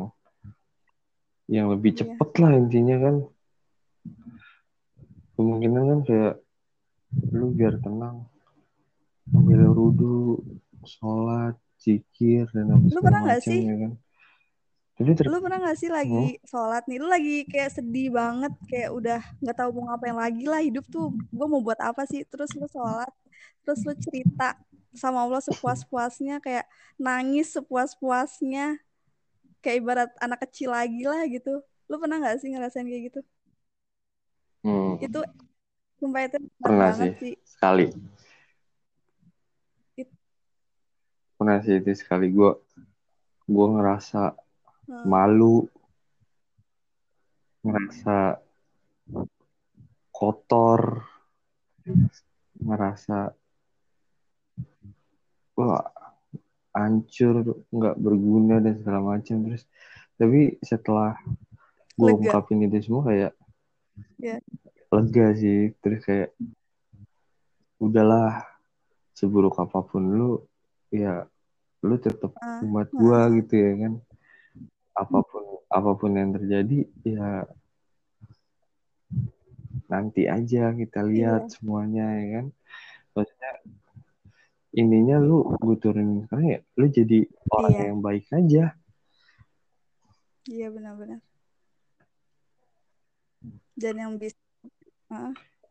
yang 1.49 1.71
lebih 1.73 1.95
Iya. 1.97 2.05
cepet 2.05 2.29
lah 2.37 2.51
intinya 2.53 2.97
kan 3.01 3.15
kemungkinan 5.33 5.83
kan 5.87 5.99
kayak 6.05 6.33
lu 7.33 7.49
biar 7.55 7.79
tenang 7.81 8.27
ambil 9.33 9.71
wudhu 9.73 10.37
sholat 10.85 11.55
zikir 11.79 12.45
dan 12.53 12.75
apa 12.75 12.85
Lu 12.91 12.99
pernah 13.01 13.21
nggak 13.25 13.41
sih? 13.41 13.65
ya 13.65 13.75
kan 13.87 13.91
ter 15.17 15.27
Lu 15.29 15.37
pernah 15.43 15.57
gak 15.67 15.77
sih 15.81 15.91
Hmm? 16.03 16.27
lagi 16.27 16.39
sholat 16.51 16.81
nih, 16.89 16.97
lu 17.03 17.07
lagi 17.15 17.31
kayak 17.51 17.69
sedih 17.77 18.07
banget, 18.19 18.51
kayak 18.69 18.89
udah 18.97 19.19
nggak 19.41 19.55
tahu 19.59 19.69
mau 19.75 19.83
ngapain 19.93 20.17
lagi 20.23 20.43
lah 20.51 20.61
hidup 20.67 20.85
tuh, 20.93 21.05
gue 21.37 21.45
mau 21.51 21.61
buat 21.67 21.79
apa 21.89 22.01
sih? 22.11 22.21
Terus 22.31 22.49
lu 22.59 22.65
sholat, 22.71 23.11
terus 23.63 23.79
lu 23.87 23.93
cerita 24.05 24.43
sama 25.01 25.19
Allah 25.27 25.41
sepuas-puasnya, 25.43 26.33
kayak 26.45 26.65
nangis 27.05 27.47
sepuas-puasnya, 27.55 28.79
kayak 29.63 29.77
ibarat 29.81 30.09
anak 30.25 30.39
kecil 30.47 30.69
lagi 30.77 31.01
lah 31.11 31.21
gitu. 31.35 31.49
Lu 31.89 31.95
pernah 32.01 32.17
gak 32.25 32.37
sih 32.41 32.49
ngerasain 32.53 32.87
kayak 32.89 33.03
gitu? 33.13 33.19
Hmm, 34.63 34.99
Itu 35.05 35.19
sumpah 35.99 36.21
itu 36.27 36.37
pernah 36.63 36.89
banget 36.89 37.09
sih 37.09 37.11
sih. 37.21 37.33
sekali 37.51 37.83
It- 39.97 40.09
pernah 41.37 41.57
sih 41.65 41.75
itu 41.81 41.91
sekali 42.01 42.25
gue 42.37 42.49
gue 43.53 43.65
ngerasa 43.73 44.19
Heeh. 44.89 45.05
malu 45.05 45.69
ngerasa 47.61 48.41
kotor 50.09 51.05
ngerasa 52.57 53.31
wah 55.53 55.85
hancur 56.73 57.35
nggak 57.69 57.95
berguna 58.01 58.57
dan 58.63 58.73
segala 58.81 58.99
macam. 59.15 59.45
Terus 59.45 59.63
tapi 60.17 60.57
setelah 60.65 61.15
gue 61.95 62.09
ungkapin 62.09 62.65
itu 62.65 62.89
semua 62.89 63.05
kayak 63.05 63.33
Ya. 64.19 64.35
lega 64.91 65.27
sih. 65.37 65.71
Terus 65.79 66.01
kayak 66.03 66.33
udahlah 67.79 68.43
seburuk 69.15 69.55
apa 69.59 69.79
pun 69.83 70.03
lu 70.15 70.31
ya 70.91 71.23
lu 71.83 71.95
tetap 71.95 72.35
Ah, 72.39 72.59
umat 72.63 72.91
ah, 72.91 72.95
gua 72.99 73.31
gitu 73.31 73.55
ya 73.55 73.71
kan 73.87 73.93
apa 74.95 75.17
pun 75.21 75.43
apa 75.69 75.91
pun 75.95 76.11
yang 76.13 76.31
terjadi 76.33 76.79
ya 77.03 77.45
nanti 79.85 80.25
aja 80.25 80.73
kita 80.73 81.01
lihat 81.01 81.49
Iya. 81.49 81.51
semuanya 81.57 82.05
ya 82.19 82.25
kan 82.39 82.45
maksudnya 83.13 83.51
ininya 84.71 85.17
lu 85.17 85.49
gue 85.57 85.77
turunin 85.77 86.25
sekarang 86.25 86.47
ya 86.47 86.59
lu 86.77 86.85
jadi 86.87 87.19
orang 87.49 87.73
Iya. 87.73 87.83
yang 87.89 87.99
baik 87.99 88.25
aja 88.31 88.65
Iya 90.49 90.73
benar-benar. 90.73 91.21
Dan 93.77 93.95
yang 93.95 94.17
bisa, 94.17 94.33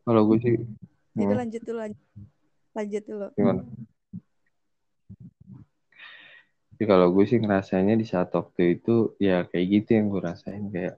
kalau 0.06 0.22
gue 0.30 0.38
sih 0.38 0.54
itu 1.18 1.34
lanjut 1.34 1.62
dulu, 1.66 1.78
lanjut, 1.82 2.04
lanjut 2.78 3.02
dulu. 3.04 3.26
gimana 3.34 3.62
Tapi 6.78 6.86
kalau 6.86 7.10
gue 7.10 7.26
sih 7.26 7.42
ngerasainnya 7.42 7.98
di 7.98 8.06
saat 8.06 8.30
waktu 8.30 8.78
itu 8.78 9.18
ya 9.18 9.42
kayak 9.50 9.66
gitu 9.66 9.98
yang 9.98 10.14
gue 10.14 10.22
rasain 10.22 10.70
kayak 10.70 10.94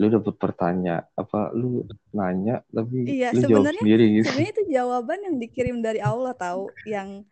lu 0.00 0.08
dapet 0.08 0.40
pertanyaan 0.40 1.04
apa 1.12 1.52
lu 1.52 1.84
nanya 2.16 2.64
tapi 2.72 3.04
Iya, 3.04 3.36
lu 3.36 3.44
jawab 3.44 3.76
sendiri 3.76 4.08
gitu 4.08 4.32
sebenarnya 4.32 4.52
itu 4.56 4.64
jawaban 4.72 5.20
yang 5.20 5.36
dikirim 5.36 5.76
dari 5.84 6.00
Allah 6.00 6.32
tahu, 6.32 6.72
yang 6.88 7.28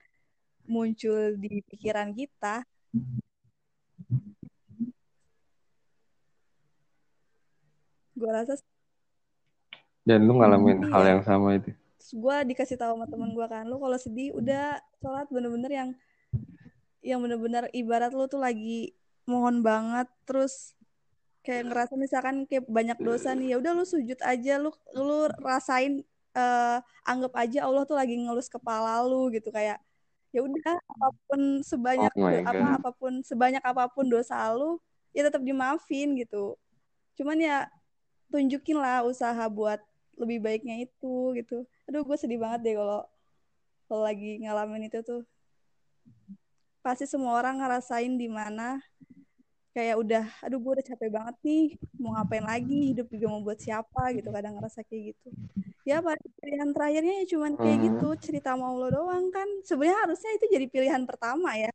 muncul 0.69 1.41
di 1.41 1.65
pikiran 1.73 2.13
kita. 2.13 2.69
Gue 8.13 8.29
rasa 8.29 8.61
dan 10.05 10.29
lu 10.29 10.37
ngalamin 10.37 10.85
hal 10.93 11.01
iya. 11.01 11.11
yang 11.17 11.23
sama 11.25 11.57
itu 11.57 11.73
Terus 11.97 12.13
gue 12.13 12.37
dikasih 12.53 12.77
tahu 12.77 12.93
sama 13.01 13.09
temen 13.09 13.33
gue 13.33 13.47
kan, 13.49 13.65
lu 13.65 13.81
kalau 13.81 13.97
sedih 13.97 14.37
udah 14.37 14.77
sholat 15.01 15.25
bener-bener 15.33 15.73
yang 15.73 15.91
yang 17.03 17.23
bener-bener 17.23 17.71
ibarat 17.73 18.11
lu 18.13 18.27
tuh 18.27 18.41
lagi 18.43 18.95
mohon 19.29 19.61
banget, 19.63 20.09
terus 20.25 20.75
kayak 21.47 21.71
ngerasa 21.71 21.95
misalkan 21.97 22.45
kayak 22.45 22.67
banyak 22.69 22.99
dosa 23.01 23.33
nih, 23.33 23.55
ya 23.55 23.57
udah 23.63 23.73
lu 23.77 23.85
sujud 23.87 24.19
aja, 24.25 24.59
lu 24.61 24.71
lu 24.97 25.29
rasain 25.41 26.03
eh, 26.37 26.79
anggap 27.09 27.33
aja 27.39 27.65
Allah 27.67 27.83
tuh 27.89 27.97
lagi 27.97 28.15
ngelus 28.19 28.49
kepala 28.53 29.01
lu 29.07 29.33
gitu 29.33 29.49
kayak 29.51 29.81
ya 30.29 30.45
udah 30.45 30.77
apa 30.77 31.09
pun 31.25 31.41
sebanyak 31.65 32.13
oh 32.13 32.29
apa 32.45 32.67
apa 32.77 32.91
pun 32.93 33.25
sebanyak 33.25 33.65
apa 33.65 33.89
pun 33.89 34.05
dosa 34.13 34.37
lu 34.53 34.77
ya 35.17 35.25
tetap 35.25 35.41
dimaafin 35.41 36.15
gitu. 36.21 36.55
Cuman 37.17 37.41
ya 37.41 37.67
tunjukin 38.29 38.77
lah 38.77 39.03
usaha 39.09 39.41
buat 39.49 39.81
lebih 40.21 40.45
baiknya 40.45 40.85
itu 40.85 41.33
gitu. 41.39 41.65
Aduh 41.89 42.05
gue 42.05 42.17
sedih 42.21 42.37
banget 42.37 42.61
deh 42.71 42.75
kalau 42.77 43.09
kalau 43.89 44.03
lagi 44.05 44.37
ngalamin 44.45 44.93
itu 44.93 45.01
tuh. 45.01 45.25
Pasti 46.89 47.05
semua 47.05 47.37
orang 47.37 47.61
ngerasain 47.61 48.17
di 48.17 48.33
mana 48.33 48.81
kayak 49.77 50.01
udah 50.01 50.25
aduh 50.41 50.57
gue 50.57 50.73
udah 50.81 50.87
capek 50.89 51.13
banget 51.13 51.37
nih 51.45 51.77
mau 52.01 52.17
ngapain 52.17 52.41
lagi? 52.41 52.97
Hidup 52.97 53.13
juga 53.13 53.29
mau 53.29 53.45
buat 53.45 53.61
siapa? 53.61 54.09
gitu 54.17 54.33
kadang 54.33 54.57
ngerasa 54.57 54.81
kayak 54.89 55.13
gitu. 55.13 55.29
Ya 55.85 56.01
paling 56.01 56.33
pilihan 56.41 56.73
terakhirnya 56.73 57.15
ya 57.21 57.25
cuman 57.29 57.53
kayak 57.61 57.79
gitu 57.93 58.09
hmm, 58.09 58.21
cerita 58.25 58.57
sama 58.57 58.73
Allah 58.73 58.89
doang 58.89 59.29
kan. 59.29 59.45
Sebenarnya 59.69 60.01
harusnya 60.09 60.31
itu 60.33 60.47
jadi 60.49 60.67
pilihan 60.73 61.03
pertama 61.05 61.61
ya. 61.61 61.69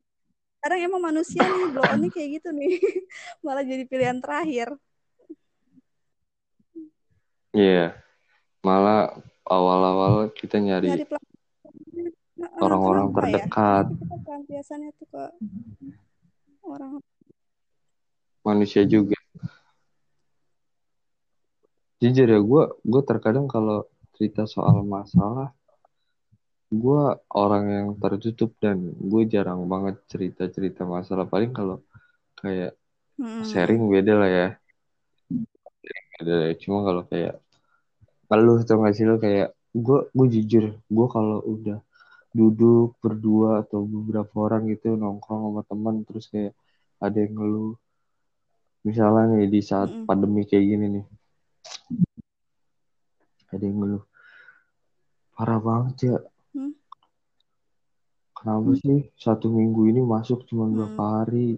Kadang 0.66 0.82
emang 0.82 1.02
manusia 1.14 1.46
nih 1.46 1.66
blow 1.70 1.86
on 1.86 2.00
nih 2.02 2.10
kayak 2.10 2.30
gitu 2.42 2.50
nih. 2.50 2.74
Malah 3.46 3.64
jadi 3.70 3.84
pilihan 3.86 4.18
terakhir. 4.18 4.74
Iya. 7.54 8.02
Malah 8.66 9.14
awal-awal 9.46 10.34
kita 10.34 10.58
nyari 10.58 10.90
nyari 10.90 11.06
orang-orang 12.62 13.08
ya. 13.10 13.14
terdekat. 13.18 13.86
Kenapa 13.90 14.04
kita 14.04 14.18
pelampiasannya 14.24 14.90
tuh 14.98 15.08
ke 15.12 15.24
orang 16.64 16.92
manusia 18.44 18.84
juga. 18.84 19.18
Jujur 22.04 22.28
ya 22.28 22.40
gue 22.44 22.64
gue 22.84 23.02
terkadang 23.08 23.48
kalau 23.48 23.88
cerita 24.14 24.44
soal 24.44 24.84
masalah 24.84 25.56
gue 26.74 27.04
orang 27.30 27.66
yang 27.70 27.88
tertutup 28.02 28.58
dan 28.58 28.98
gue 28.98 29.24
jarang 29.30 29.64
banget 29.70 30.02
cerita 30.10 30.50
cerita 30.50 30.84
masalah. 30.84 31.30
Paling 31.30 31.54
kalau 31.54 31.80
kayak 32.42 32.76
hmm. 33.22 33.46
sharing 33.48 33.88
beda 33.88 34.14
lah 34.20 34.30
ya. 34.30 34.48
Beda 36.20 36.34
lah. 36.44 36.52
cuma 36.60 36.84
kalau 36.84 37.04
kayak 37.08 37.40
kalau 38.28 38.58
tau 38.66 38.82
gak 38.82 38.98
sih 38.98 39.06
lo 39.06 39.22
kayak 39.22 39.54
gue 39.74 40.00
gue 40.10 40.28
jujur 40.40 40.66
gue 40.78 41.08
kalau 41.10 41.40
udah 41.46 41.82
duduk 42.34 42.98
berdua 43.00 43.62
atau 43.64 43.86
beberapa 43.86 44.34
orang 44.50 44.68
gitu 44.74 44.98
nongkrong 44.98 45.42
sama 45.54 45.62
teman 45.70 45.96
terus 46.08 46.26
kayak 46.34 46.54
ada 46.98 47.18
yang 47.22 47.34
ngeluh. 47.38 47.74
Misalnya 48.84 49.24
nih 49.38 49.48
di 49.54 49.62
saat 49.64 49.90
Mm-mm. 49.94 50.06
pandemi 50.10 50.44
kayak 50.50 50.66
gini 50.66 50.86
nih. 51.00 51.06
Ada 53.54 53.64
yang 53.64 53.78
ngeluh. 53.80 54.04
Parah 55.34 55.60
banget 55.62 55.96
ya 56.10 56.18
Hmm? 56.54 56.74
kenapa 58.38 58.76
sih 58.78 59.10
satu 59.18 59.48
minggu 59.50 59.90
ini 59.90 60.02
masuk 60.06 60.46
cuma 60.50 60.68
Hmm. 60.68 60.74
berapa 60.76 61.04
hari? 61.24 61.58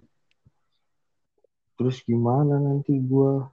Terus 1.75 1.99
gimana 2.07 2.55
nanti 2.61 2.95
gua 2.99 3.51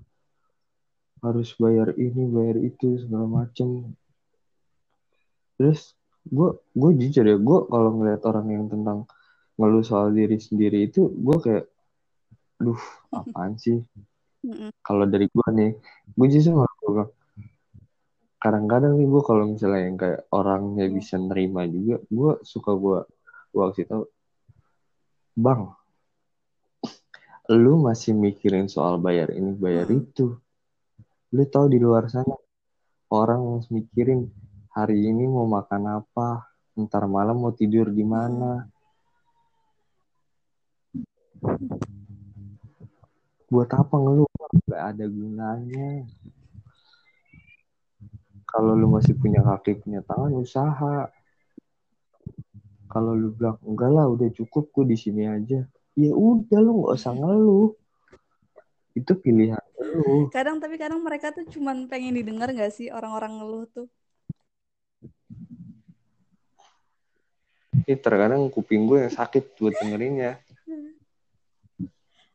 harus 1.23 1.55
bayar 1.59 1.95
ini 1.99 2.23
bayar 2.31 2.59
itu 2.62 2.99
segala 3.03 3.27
macem. 3.27 3.95
Terus 5.59 5.95
gue 6.23 6.51
gue 6.55 6.91
jujur 7.03 7.25
ya 7.27 7.37
gue 7.39 7.59
kalau 7.66 7.91
ngeliat 7.99 8.23
orang 8.29 8.47
yang 8.51 8.64
tentang 8.70 9.05
ngeluh 9.59 9.85
soal 9.85 10.14
diri 10.14 10.39
sendiri 10.39 10.87
itu 10.87 11.11
gue 11.11 11.37
kayak 11.43 11.64
duh 12.62 12.83
apaan 13.11 13.59
sih? 13.59 13.83
Kalau 14.83 15.05
dari 15.07 15.27
gue 15.27 15.49
nih 15.55 15.73
gue 16.14 16.27
justru 16.31 16.59
malah 16.59 16.77
bilang, 16.83 17.11
kadang-kadang 18.43 18.99
nih 18.99 19.07
gue 19.07 19.23
kalau 19.23 19.45
misalnya 19.51 19.83
yang 19.87 19.97
kayak 19.99 20.20
orangnya 20.35 20.87
bisa 20.91 21.14
nerima 21.18 21.66
juga 21.66 22.03
gue 22.07 22.33
suka 22.43 22.70
gue 22.75 22.99
gue 23.53 23.62
kasih 23.70 23.87
tahu 23.87 24.05
bang 25.33 25.62
lu 27.51 27.83
masih 27.83 28.14
mikirin 28.14 28.70
soal 28.70 29.03
bayar 29.03 29.35
ini 29.35 29.53
bayar 29.59 29.91
itu. 29.91 30.39
Lu 31.33 31.43
tahu 31.49 31.66
di 31.73 31.79
luar 31.83 32.07
sana 32.07 32.37
orang 33.11 33.61
mikirin 33.68 34.31
hari 34.73 35.05
ini 35.05 35.29
mau 35.29 35.45
makan 35.45 36.01
apa? 36.01 36.49
Ntar 36.73 37.05
malam 37.05 37.45
mau 37.45 37.53
tidur 37.53 37.93
di 37.93 38.01
mana? 38.01 38.64
Buat 43.53 43.68
apa 43.77 43.95
ngeluh? 44.01 44.29
Nggak 44.64 44.83
ada 44.97 45.05
gunanya. 45.05 46.09
Kalau 48.49 48.73
lu 48.77 48.89
masih 48.89 49.16
punya 49.16 49.45
kaki 49.45 49.81
punya 49.85 50.01
tangan 50.05 50.33
usaha. 50.41 51.09
Kalau 52.89 53.12
lu 53.16 53.33
bilang 53.33 53.61
enggak 53.64 53.93
lah 53.93 54.09
udah 54.09 54.29
cukup 54.33 54.73
gue 54.73 54.93
di 54.93 54.97
sini 54.97 55.29
aja. 55.29 55.68
Ya 55.97 56.12
udah 56.16 56.59
lu 56.64 56.81
nggak 56.81 56.97
usah 56.97 57.12
ngeluh. 57.12 57.77
Itu 58.97 59.20
pilihan 59.20 59.61
lu. 59.77 60.33
Kadang 60.33 60.61
tapi 60.61 60.81
kadang 60.81 61.05
mereka 61.05 61.33
tuh 61.33 61.45
cuman 61.49 61.89
pengen 61.93 62.16
didengar 62.16 62.49
nggak 62.53 62.73
sih 62.73 62.89
orang-orang 62.89 63.37
ngeluh 63.37 63.68
tuh 63.68 63.89
ini 67.83 67.95
terkadang 67.99 68.47
kuping 68.49 68.87
gue 68.87 69.09
yang 69.09 69.12
sakit 69.12 69.59
buat 69.59 69.74
dengerinnya. 69.83 70.39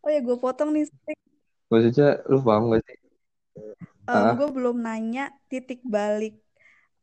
Oh 0.03 0.09
ya 0.11 0.19
gue 0.23 0.37
potong 0.39 0.71
nih 0.71 0.87
maksudnya 1.67 2.23
lu 2.31 2.39
paham 2.39 2.71
gak 2.71 2.81
sih? 2.87 2.97
Um, 4.07 4.15
Hah? 4.15 4.33
gue 4.39 4.49
belum 4.55 4.79
nanya 4.79 5.35
titik 5.51 5.83
balik 5.83 6.39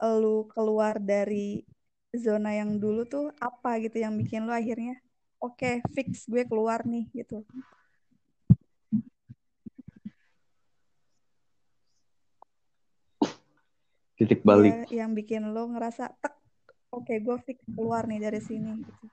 lu 0.01 0.49
keluar 0.53 1.01
dari 1.01 1.65
zona 2.13 2.53
yang 2.57 2.77
dulu 2.77 3.09
tuh 3.09 3.33
apa 3.41 3.81
gitu 3.81 4.05
yang 4.05 4.17
bikin 4.21 4.45
lu 4.45 4.53
akhirnya 4.53 5.01
oke 5.41 5.57
okay, 5.57 5.75
fix 5.93 6.29
gue 6.29 6.45
keluar 6.45 6.85
nih 6.85 7.09
gitu. 7.13 7.45
Titik 14.15 14.47
balik. 14.47 14.87
Ya, 14.89 15.05
yang 15.05 15.11
bikin 15.13 15.51
lo 15.51 15.67
ngerasa 15.75 16.15
tek 16.23 16.44
oke 16.95 17.11
okay, 17.11 17.19
gue 17.19 17.37
fix 17.43 17.59
keluar 17.75 18.07
nih 18.07 18.23
dari 18.23 18.41
sini. 18.41 18.79
Gitu 18.79 19.07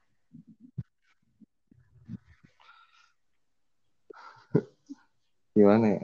gimana 5.55 5.99
ya? 5.99 6.03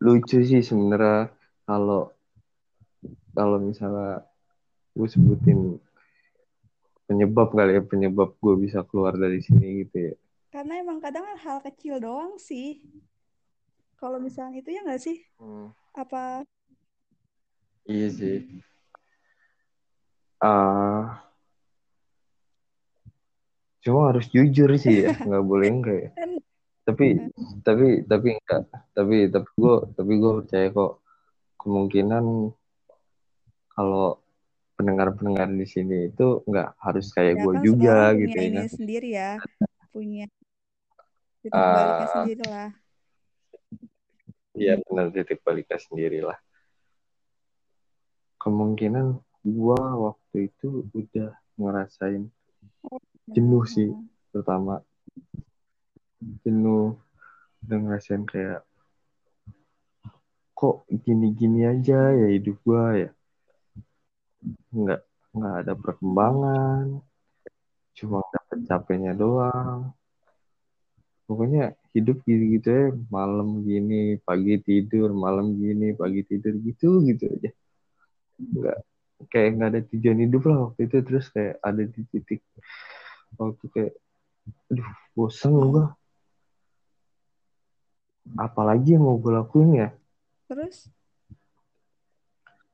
Lucu 0.00 0.40
sih 0.40 0.64
sebenarnya 0.64 1.28
kalau 1.68 2.10
kalau 3.36 3.58
misalnya 3.60 4.24
gue 4.96 5.08
sebutin 5.08 5.78
penyebab 7.06 7.52
kali 7.52 7.78
ya 7.78 7.82
penyebab 7.84 8.34
gue 8.40 8.54
bisa 8.58 8.82
keluar 8.88 9.14
dari 9.14 9.40
sini 9.44 9.84
gitu 9.84 10.12
ya. 10.12 10.14
Karena 10.48 10.80
emang 10.80 10.98
kadang 10.98 11.28
hal 11.38 11.60
kecil 11.60 12.00
doang 12.00 12.40
sih. 12.40 12.80
Kalau 14.00 14.16
misalnya 14.22 14.62
itu 14.64 14.72
ya 14.72 14.80
nggak 14.82 15.02
sih? 15.02 15.18
Hmm. 15.36 15.74
apa? 15.92 16.46
Iya 17.88 18.08
sih 18.12 18.36
uh, 20.42 21.02
cuma 23.82 24.00
harus 24.12 24.26
jujur 24.28 24.68
sih 24.76 25.06
ya 25.06 25.14
nggak 25.26 25.44
boleh 25.44 25.68
enggak 25.70 25.98
ya. 25.98 26.10
Tapi 26.88 27.06
tapi 27.62 27.86
tapi 28.08 28.28
enggak. 28.36 28.62
Tapi 28.96 29.16
tapi 29.28 29.48
gue 29.56 29.76
tapi 29.94 30.12
gue 30.16 30.32
percaya 30.42 30.66
kok 30.72 30.92
kemungkinan 31.58 32.24
kalau 33.74 34.18
pendengar-pendengar 34.78 35.50
di 35.50 35.66
sini 35.66 36.14
itu 36.14 36.46
nggak 36.46 36.78
harus 36.78 37.10
kayak 37.10 37.34
ya 37.34 37.42
gue 37.42 37.52
kan 37.52 37.62
juga 37.66 37.96
punya 37.98 38.18
gitu 38.22 38.38
ini 38.38 38.58
ya 38.58 38.68
sendiri 38.70 39.08
ya 39.10 39.32
punya 39.90 40.24
titik 41.42 41.58
uh, 41.58 41.74
baliknya 41.74 42.06
sendiri 42.14 42.44
lah 42.46 42.70
iya 44.54 44.72
benar 44.86 45.06
titik 45.10 45.38
baliknya 45.42 45.78
sendiri 45.82 46.18
lah 46.22 46.38
kemungkinan 48.38 49.18
gue 49.46 49.80
waktu 49.80 50.36
itu 50.50 50.88
udah 50.94 51.30
ngerasain 51.58 52.30
jenuh 53.30 53.64
sih 53.66 53.90
pertama 54.30 54.82
jenuh 56.42 56.98
udah 57.62 57.78
ngerasain 57.78 58.24
kayak 58.26 58.66
kok 60.58 60.82
gini-gini 60.90 61.70
aja 61.70 62.10
ya 62.10 62.28
hidup 62.34 62.58
gue 62.66 63.06
ya. 63.06 63.10
Nggak 64.74 65.00
nggak 65.30 65.54
ada 65.62 65.72
perkembangan 65.78 66.84
cuma 67.94 68.18
dapet 68.34 68.58
capeknya 68.66 69.14
doang. 69.14 69.94
Pokoknya 71.30 71.78
hidup 71.94 72.26
gitu-gitu 72.26 72.68
ya 72.74 72.86
malam 73.06 73.62
gini 73.62 74.18
pagi 74.26 74.58
tidur 74.58 75.14
malam 75.14 75.54
gini 75.54 75.94
pagi 75.94 76.26
tidur 76.26 76.58
gitu 76.66 77.06
gitu 77.06 77.24
aja. 77.30 77.50
Nggak 78.42 78.78
kayak 79.26 79.58
nggak 79.58 79.70
ada 79.74 79.80
tujuan 79.90 80.18
hidup 80.22 80.42
lah 80.46 80.58
waktu 80.70 80.80
itu. 80.86 80.96
Terus 81.02 81.26
kayak 81.34 81.54
ada 81.58 81.82
di 81.82 82.00
titik 82.14 82.40
waktu 83.34 83.64
kayak 83.74 83.94
aduh 84.72 84.90
bosen 85.12 85.52
gue 85.52 85.84
apalagi 88.36 88.96
yang 88.96 89.04
mau 89.08 89.16
gue 89.16 89.32
lakuin 89.32 89.70
ya. 89.76 89.88
Terus? 90.48 90.88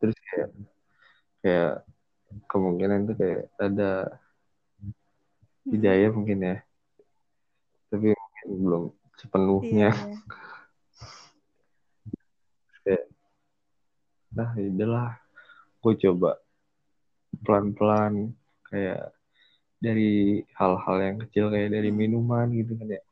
Terus 0.02 0.16
kayak 0.30 0.48
kayak 1.44 1.74
kemungkinan 2.50 3.06
itu 3.06 3.14
kayak 3.14 3.42
ada 3.60 3.90
hidayah 5.68 6.10
hmm. 6.10 6.16
mungkin 6.18 6.38
ya. 6.42 6.56
Tapi 7.92 8.06
mungkin 8.10 8.46
belum 8.64 8.84
sepenuhnya. 9.14 9.90
Iya, 9.94 10.04
iya. 10.04 10.18
kayak 12.84 13.04
nah 14.34 14.50
itulah 14.58 15.23
gue 15.84 15.94
coba 16.08 16.40
pelan-pelan 17.44 18.32
kayak 18.72 19.12
dari 19.76 20.40
hal-hal 20.56 20.96
yang 20.96 21.16
kecil 21.20 21.52
kayak 21.52 21.76
dari 21.76 21.92
hmm. 21.92 21.98
minuman 22.00 22.46
gitu 22.56 22.72
kan 22.80 22.88
ya. 22.88 23.02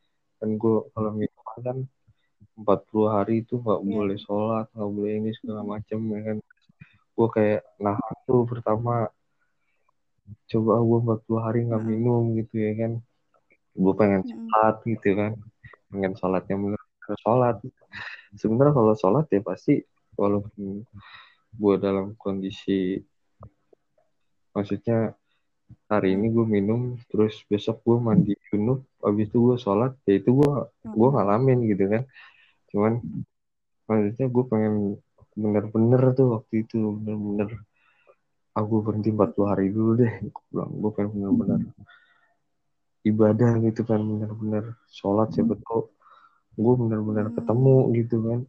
Kan 0.41 0.57
gue 0.57 0.77
kalau 0.97 1.11
minuman 1.13 1.59
kan 1.61 1.79
40 2.57 3.13
hari 3.13 3.35
itu 3.45 3.61
nggak 3.61 3.81
yeah. 3.85 3.93
boleh 3.93 4.19
sholat 4.25 4.67
nggak 4.73 4.91
boleh 4.97 5.13
ini 5.21 5.31
segala 5.37 5.61
macem 5.69 6.01
ya 6.01 6.21
kan. 6.33 6.37
Gue 7.13 7.29
kayak 7.29 7.61
nah 7.77 8.01
tuh 8.25 8.49
pertama 8.49 9.13
coba 10.49 10.73
gue 10.81 10.99
40 11.29 11.45
hari 11.45 11.59
nggak 11.69 11.85
minum 11.85 12.33
gitu 12.41 12.57
ya 12.57 12.73
kan. 12.81 12.93
Gue 13.77 13.93
pengen 13.93 14.25
sholat 14.25 14.75
gitu 14.89 15.13
kan 15.13 15.33
pengen 15.93 16.17
sholatnya 16.17 16.57
bener 16.57 16.81
sholat. 17.21 17.57
Sebenarnya 18.33 18.73
kalau 18.73 18.95
sholat 18.97 19.29
ya 19.29 19.45
pasti 19.45 19.85
walaupun 20.17 20.89
gue 21.53 21.75
dalam 21.77 22.17
kondisi 22.17 23.01
maksudnya 24.53 25.17
hari 25.89 26.17
ini 26.17 26.33
gue 26.33 26.45
minum 26.45 27.01
terus 27.09 27.41
besok 27.49 27.81
gue 27.85 27.97
mandi 28.01 28.33
junub 28.49 28.85
habis 29.01 29.29
itu 29.29 29.39
gue 29.41 29.57
sholat 29.61 29.93
ya 30.05 30.21
itu 30.21 30.31
gue 30.33 30.53
gue 30.85 31.09
ngalamin 31.13 31.59
gitu 31.69 31.85
kan. 31.89 32.03
Cuman 32.73 32.93
maksudnya 33.89 34.27
gue 34.29 34.45
pengen 34.49 34.75
bener-bener 35.33 36.03
tuh 36.13 36.41
waktu 36.41 36.65
itu 36.69 37.01
bener-bener 37.01 37.49
aku 38.53 38.85
berhenti 38.85 39.09
40 39.09 39.49
hari 39.49 39.73
dulu 39.73 39.91
deh 40.01 40.13
gue 40.21 40.43
bilang. 40.53 40.71
Gue 40.77 40.91
pengen 40.93 41.11
bener-bener 41.17 41.61
ibadah 43.03 43.59
gitu 43.67 43.83
kan 43.83 43.99
bener-bener 43.99 44.79
sholat 44.87 45.35
siapa 45.35 45.59
tau 45.67 45.91
gue 46.55 46.75
bener-bener 46.79 47.35
ketemu 47.35 47.77
gitu 47.99 48.17
kan 48.23 48.41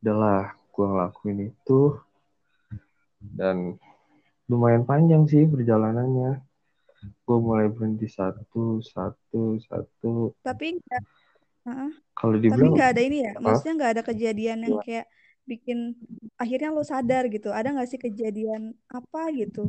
udahlah 0.00 0.54
gue 0.54 0.86
ngelakuin 0.86 1.38
itu. 1.50 1.80
Dan 3.18 3.74
lumayan 4.46 4.86
panjang 4.86 5.26
sih 5.26 5.44
perjalanannya. 5.44 6.42
Gue 7.26 7.38
mulai 7.38 7.70
berhenti 7.70 8.10
satu 8.10 8.82
satu 8.82 9.58
satu. 9.62 10.34
Tapi 10.42 10.78
enggak 10.78 11.02
kalau 12.16 12.40
tapi 12.40 12.48
dibilang 12.48 12.72
nggak 12.72 12.90
ada 12.96 13.02
ini 13.04 13.18
ya? 13.28 13.32
maksudnya 13.36 13.74
nggak 13.76 13.92
ada 13.92 14.02
kejadian 14.02 14.58
yang 14.64 14.76
kayak 14.80 15.06
bikin 15.44 15.96
akhirnya 16.40 16.72
lo 16.72 16.84
sadar 16.84 17.28
gitu. 17.28 17.52
Ada 17.52 17.76
nggak 17.76 17.88
sih 17.88 18.00
kejadian 18.00 18.72
apa 18.88 19.28
gitu? 19.36 19.68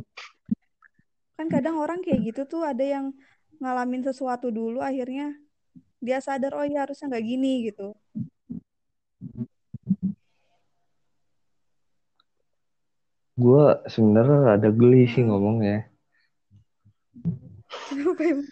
Kan 1.36 1.52
kadang 1.52 1.76
orang 1.76 2.00
kayak 2.00 2.32
gitu 2.32 2.48
tuh 2.48 2.64
ada 2.64 2.84
yang 2.84 3.12
ngalamin 3.60 4.00
sesuatu 4.04 4.48
dulu 4.48 4.80
akhirnya 4.80 5.36
dia 6.00 6.18
sadar 6.24 6.56
oh 6.56 6.64
ya 6.64 6.88
harusnya 6.88 7.12
nggak 7.12 7.26
gini 7.28 7.68
gitu 7.68 7.92
gue 13.40 13.64
sebenarnya 13.88 14.60
ada 14.60 14.68
geli 14.68 15.08
sih 15.08 15.24
ngomongnya. 15.24 15.88
Kenapa 17.88 18.22
emang? 18.22 18.48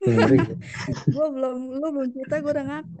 gue 1.14 1.26
belum 1.36 1.56
lu 1.76 1.86
belum 1.92 2.08
cerita 2.16 2.40
gue 2.40 2.52
udah 2.56 2.64
ngaku 2.64 3.00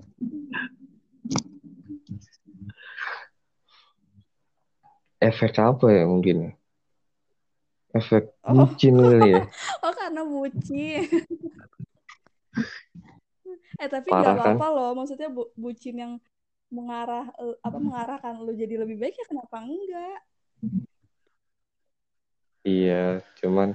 efek 5.20 5.52
apa 5.60 5.86
ya 5.92 6.04
mungkin? 6.08 6.56
Efek 7.92 8.32
Oh. 8.46 8.64
bucin 8.64 8.96
kali 8.96 9.28
ya? 9.36 9.42
Oh 9.84 9.92
karena 9.92 10.22
bucin. 10.24 11.04
Eh 13.80 13.88
tapi 13.88 14.08
Parah, 14.12 14.36
nggak 14.36 14.36
kan? 14.36 14.56
apa-apa 14.56 14.66
loh 14.72 14.90
maksudnya 14.96 15.28
bu 15.28 15.48
bucin 15.56 15.96
yang 15.96 16.12
mengarah 16.70 17.28
eh, 17.36 17.56
apa 17.64 17.78
mengarahkan 17.82 18.34
lu 18.40 18.52
jadi 18.54 18.78
lebih 18.80 18.96
baik 19.00 19.14
ya 19.18 19.26
kenapa 19.26 19.58
enggak 19.60 20.20
iya 22.66 23.24
cuman 23.40 23.74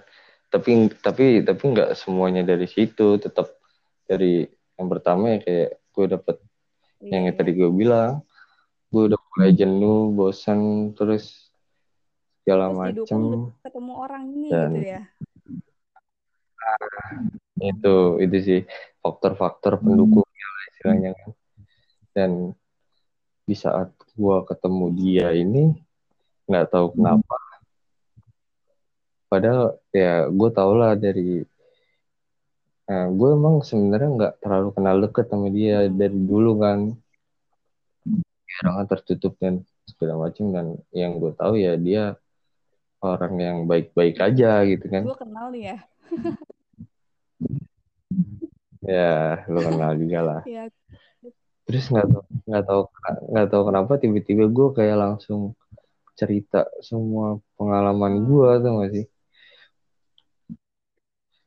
tapi 0.54 0.94
tapi 1.02 1.42
tapi 1.42 1.64
nggak 1.64 1.98
semuanya 1.98 2.46
dari 2.46 2.70
situ 2.70 3.18
tetap 3.20 3.56
dari 4.06 4.46
yang 4.78 4.88
pertama 4.88 5.36
ya 5.36 5.40
kayak 5.42 5.70
gue 5.96 6.06
dapet 6.12 6.36
Iya, 7.06 7.22
yang 7.22 7.38
tadi 7.38 7.52
gue 7.54 7.70
bilang 7.70 8.26
gue 8.90 9.12
udah 9.12 9.20
mulai 9.36 9.52
jenuh 9.54 10.10
bosan 10.16 10.90
terus 10.98 11.52
segala 12.42 12.72
dengan 12.72 13.52
ketemu 13.62 13.94
orang 13.94 14.24
ini 14.32 14.48
dan 14.50 14.72
gitu 14.74 14.88
ya? 14.90 15.02
Itu 17.62 17.96
itu 18.24 18.38
sih 18.42 18.62
faktor-faktor 19.06 19.82
pendukungnya 19.82 20.48
lah 20.50 20.64
istilahnya 20.74 21.12
kan. 21.14 21.30
Dan 22.16 22.32
di 23.46 23.54
saat 23.54 23.94
gue 24.18 24.38
ketemu 24.50 24.86
dia 24.98 25.30
ini 25.36 25.78
nggak 26.46 26.68
tahu 26.70 26.94
kenapa. 26.94 27.38
Padahal 29.26 29.82
ya 29.90 30.30
gue 30.30 30.50
tau 30.54 30.72
lah 30.78 30.94
dari 30.94 31.42
nah, 32.86 33.10
gue 33.10 33.30
emang 33.34 33.66
sebenarnya 33.66 34.10
nggak 34.14 34.34
terlalu 34.46 34.70
kenal 34.78 34.96
deket 35.02 35.26
sama 35.28 35.50
dia 35.50 35.90
Hmm. 35.90 35.98
dari 35.98 36.20
dulu 36.22 36.52
kan. 36.62 36.80
Orangnya 38.64 38.86
tertutup 38.88 39.36
dan 39.42 39.66
segala 39.90 40.30
macam 40.30 40.46
dan 40.54 40.68
yang 40.96 41.20
gue 41.20 41.34
tahu 41.36 41.60
ya 41.60 41.76
dia 41.76 42.16
orang 43.04 43.34
yang 43.42 43.58
baik-baik 43.68 44.22
aja 44.22 44.64
gitu 44.64 44.86
kan. 44.88 45.04
Gue 45.04 45.18
kenal 45.18 45.52
nih 45.52 45.64
ya 45.74 45.78
ya 48.86 49.42
lo 49.50 49.60
kenal 49.66 49.92
juga 49.98 50.20
lah. 50.22 50.42
Ya 50.46 50.70
terus 51.66 51.90
nggak 51.90 52.08
tahu 52.14 52.24
nggak 52.46 52.64
tahu 52.70 52.82
nggak 53.34 53.48
tahu 53.50 53.64
kenapa 53.66 53.94
tiba-tiba 53.98 54.46
gue 54.46 54.68
kayak 54.78 54.98
langsung 55.02 55.58
cerita 56.16 56.66
semua 56.80 57.38
pengalaman 57.60 58.24
gue 58.24 58.50
Hmm. 58.50 58.62
tuh 58.64 58.72
gak 58.80 58.92
sih? 58.96 59.06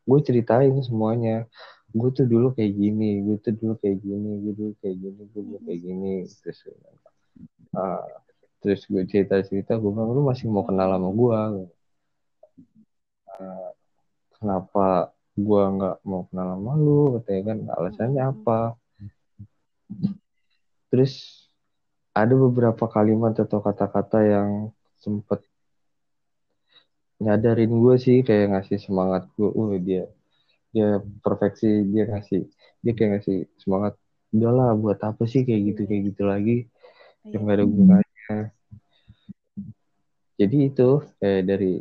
Gue 0.05 0.19
ceritain 0.25 0.73
semuanya. 0.81 1.45
Gue 1.93 2.13
tuh 2.13 2.29
dulu 2.29 2.53
kayak 2.53 2.73
gini 2.77 3.25
gue 3.25 3.37
tuh 3.41 3.57
dulu 3.57 3.81
kayak 3.81 3.99
gini 4.05 4.31
gue 4.45 4.53
dulu 4.53 4.73
kayak 4.85 4.97
gini 5.01 5.21
gue 5.25 5.41
dulu 5.41 5.59
kayak 5.65 5.81
gini 5.81 6.15
terus 6.45 6.59
ah, 7.73 8.05
terus 8.61 8.85
gue 8.85 9.09
cerita 9.09 9.41
cerita 9.41 9.81
gue 9.81 9.89
bilang 9.89 10.13
lu 10.13 10.21
masih 10.29 10.53
mau 10.53 10.69
kenal 10.69 10.93
sama 10.93 11.09
gue 11.09 11.41
Ah, 13.39 13.71
kenapa 14.37 15.15
gue 15.39 15.63
nggak 15.79 15.97
mau 16.03 16.27
kenal 16.27 16.59
sama 16.59 16.73
lu? 16.75 17.23
Katanya 17.23 17.43
kan 17.47 17.59
alasannya 17.79 18.23
apa? 18.27 18.61
Terus 20.91 21.38
ada 22.19 22.35
beberapa 22.35 22.85
kalimat 22.91 23.35
atau 23.39 23.59
kata-kata 23.63 24.19
yang 24.27 24.51
sempet 24.99 25.41
nyadarin 27.19 27.73
gue 27.83 27.97
sih 27.99 28.19
kayak 28.27 28.55
ngasih 28.55 28.79
semangat 28.79 29.27
gue 29.35 29.51
uh 29.51 29.73
dia 29.79 30.05
dia 30.75 31.03
perfeksi 31.23 31.87
dia 31.91 32.07
ngasih 32.11 32.47
dia 32.83 32.93
kayak 32.95 33.11
ngasih 33.19 33.39
semangat 33.59 33.95
udahlah 34.35 34.77
buat 34.77 34.99
apa 35.01 35.25
sih 35.25 35.43
kayak 35.47 35.75
gitu 35.75 35.81
kayak 35.89 36.03
gitu 36.13 36.23
lagi? 36.29 36.57
Iya. 37.25 37.33
yang 37.33 37.43
gak 37.49 37.57
ada 37.57 37.67
gunanya. 37.67 38.37
Jadi 40.39 40.57
itu 40.71 40.89
kayak 41.19 41.43
dari 41.49 41.73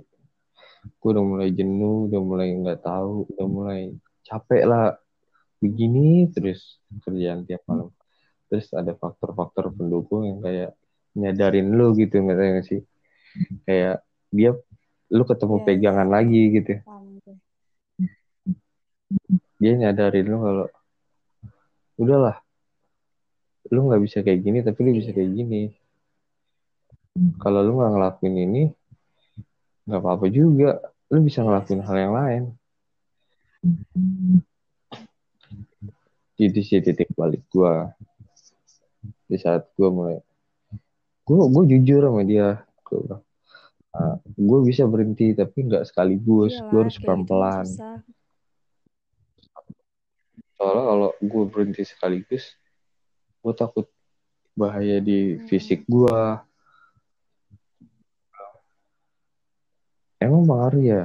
gue 0.87 1.09
udah 1.11 1.25
mulai 1.25 1.49
jenuh 1.51 2.07
udah 2.07 2.21
mulai 2.23 2.47
nggak 2.55 2.79
tahu 2.79 3.27
udah 3.35 3.47
mulai 3.47 3.81
capek 4.23 4.63
lah 4.63 4.95
begini 5.59 6.31
terus 6.31 6.79
kerjaan 7.03 7.43
tiap 7.43 7.61
malam 7.67 7.91
terus 8.47 8.71
ada 8.71 8.91
faktor-faktor 8.93 9.71
pendukung 9.71 10.23
yang 10.23 10.39
kayak 10.39 10.71
nyadarin 11.13 11.67
lu 11.69 11.91
gitu 11.93 12.17
nggak 12.17 12.37
sih 12.63 12.81
kayak 13.63 13.99
dia 14.29 14.55
lu 15.07 15.23
ketemu 15.23 15.55
Iya, 15.57 15.65
pegangan 15.65 16.07
iya. 16.07 16.13
lagi 16.13 16.41
gitu 16.53 16.73
gue. 16.77 17.33
dia 19.57 19.73
nyadarin 19.75 20.25
lu 20.25 20.37
kalau 20.37 20.65
udahlah 21.97 22.37
lu 23.67 23.79
nggak 23.83 24.01
bisa 24.01 24.17
kayak 24.21 24.39
gini 24.41 24.59
tapi 24.61 24.79
lu 24.81 24.91
bisa 24.93 25.11
Iya. 25.11 25.15
kayak 25.15 25.31
gini 25.33 25.61
kalau 27.37 27.59
lu 27.61 27.75
nggak 27.75 27.91
ngelakuin 27.91 28.35
ini 28.37 28.63
nggak 29.83 29.99
apa-apa 29.99 30.27
juga 30.29 30.79
lu 31.09 31.23
bisa 31.23 31.41
Iya 31.41 31.43
ngelakuin 31.43 31.81
hal 31.81 31.97
yang 31.97 32.13
lain 32.13 32.43
itu 36.37 36.59
sih 36.61 36.79
titik 36.79 37.09
balik 37.17 37.41
gua 37.49 37.91
di 39.27 39.37
saat 39.37 39.67
gua 39.75 39.89
mulai. 39.91 40.17
Gua 41.21 41.45
gua 41.47 41.63
jujur 41.63 42.01
sama 42.01 42.23
dia 42.23 42.63
gua. 42.81 42.99
Bilang 43.03 43.23
"Ah, 43.91 44.15
gua 44.33 44.59
bisa 44.61 44.83
berhenti 44.85 45.31
tapi 45.31 45.67
nggak 45.67 45.83
sekaligus. 45.85 46.55
Iyalah, 46.55 46.69
gua 46.71 46.79
harus 46.81 46.95
gitu 46.95 46.99
mah 46.99 47.05
pelan-pelan. 47.05 47.67
susah. 47.67 47.97
soalnya 50.57 50.83
kalau 50.83 51.09
gua 51.21 51.43
berhenti 51.45 51.85
sekaligus 51.85 52.57
gua 53.39 53.53
takut 53.53 53.85
bahaya 54.53 54.97
di 54.97 55.37
Hmm. 55.37 55.45
fisik 55.45 55.85
gua. 55.85 56.41
Emang 60.17 60.49
pengaruh 60.49 60.81
ya? 60.81 61.03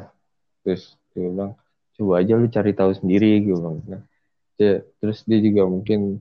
Terus 0.65 0.97
dia 1.13 1.29
bilang 1.29 1.53
coba 1.93 2.13
aja 2.19 2.33
lu 2.33 2.49
cari 2.49 2.73
tahu 2.73 2.97
sendiri 2.97 3.45
gue 3.45 3.53
bilang. 3.53 3.83
Dia- 4.57 4.81
terus 4.99 5.21
dia 5.29 5.37
juga 5.37 5.69
mungkin 5.69 6.17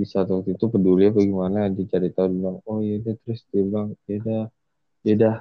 di 0.00 0.06
saat 0.08 0.26
waktu 0.32 0.56
itu 0.56 0.64
peduli 0.72 1.12
apa 1.12 1.20
gimana 1.20 1.68
dia 1.68 1.84
cari 1.92 2.08
tahu 2.16 2.26
dia 2.32 2.36
bilang 2.40 2.56
oh 2.64 2.78
iya 2.80 2.96
deh 3.04 3.16
terus 3.20 3.40
dia 3.52 3.62
bilang 3.68 3.88
ya 4.08 4.14
udah 4.20 4.42
ya 5.04 5.12
udah 5.20 5.34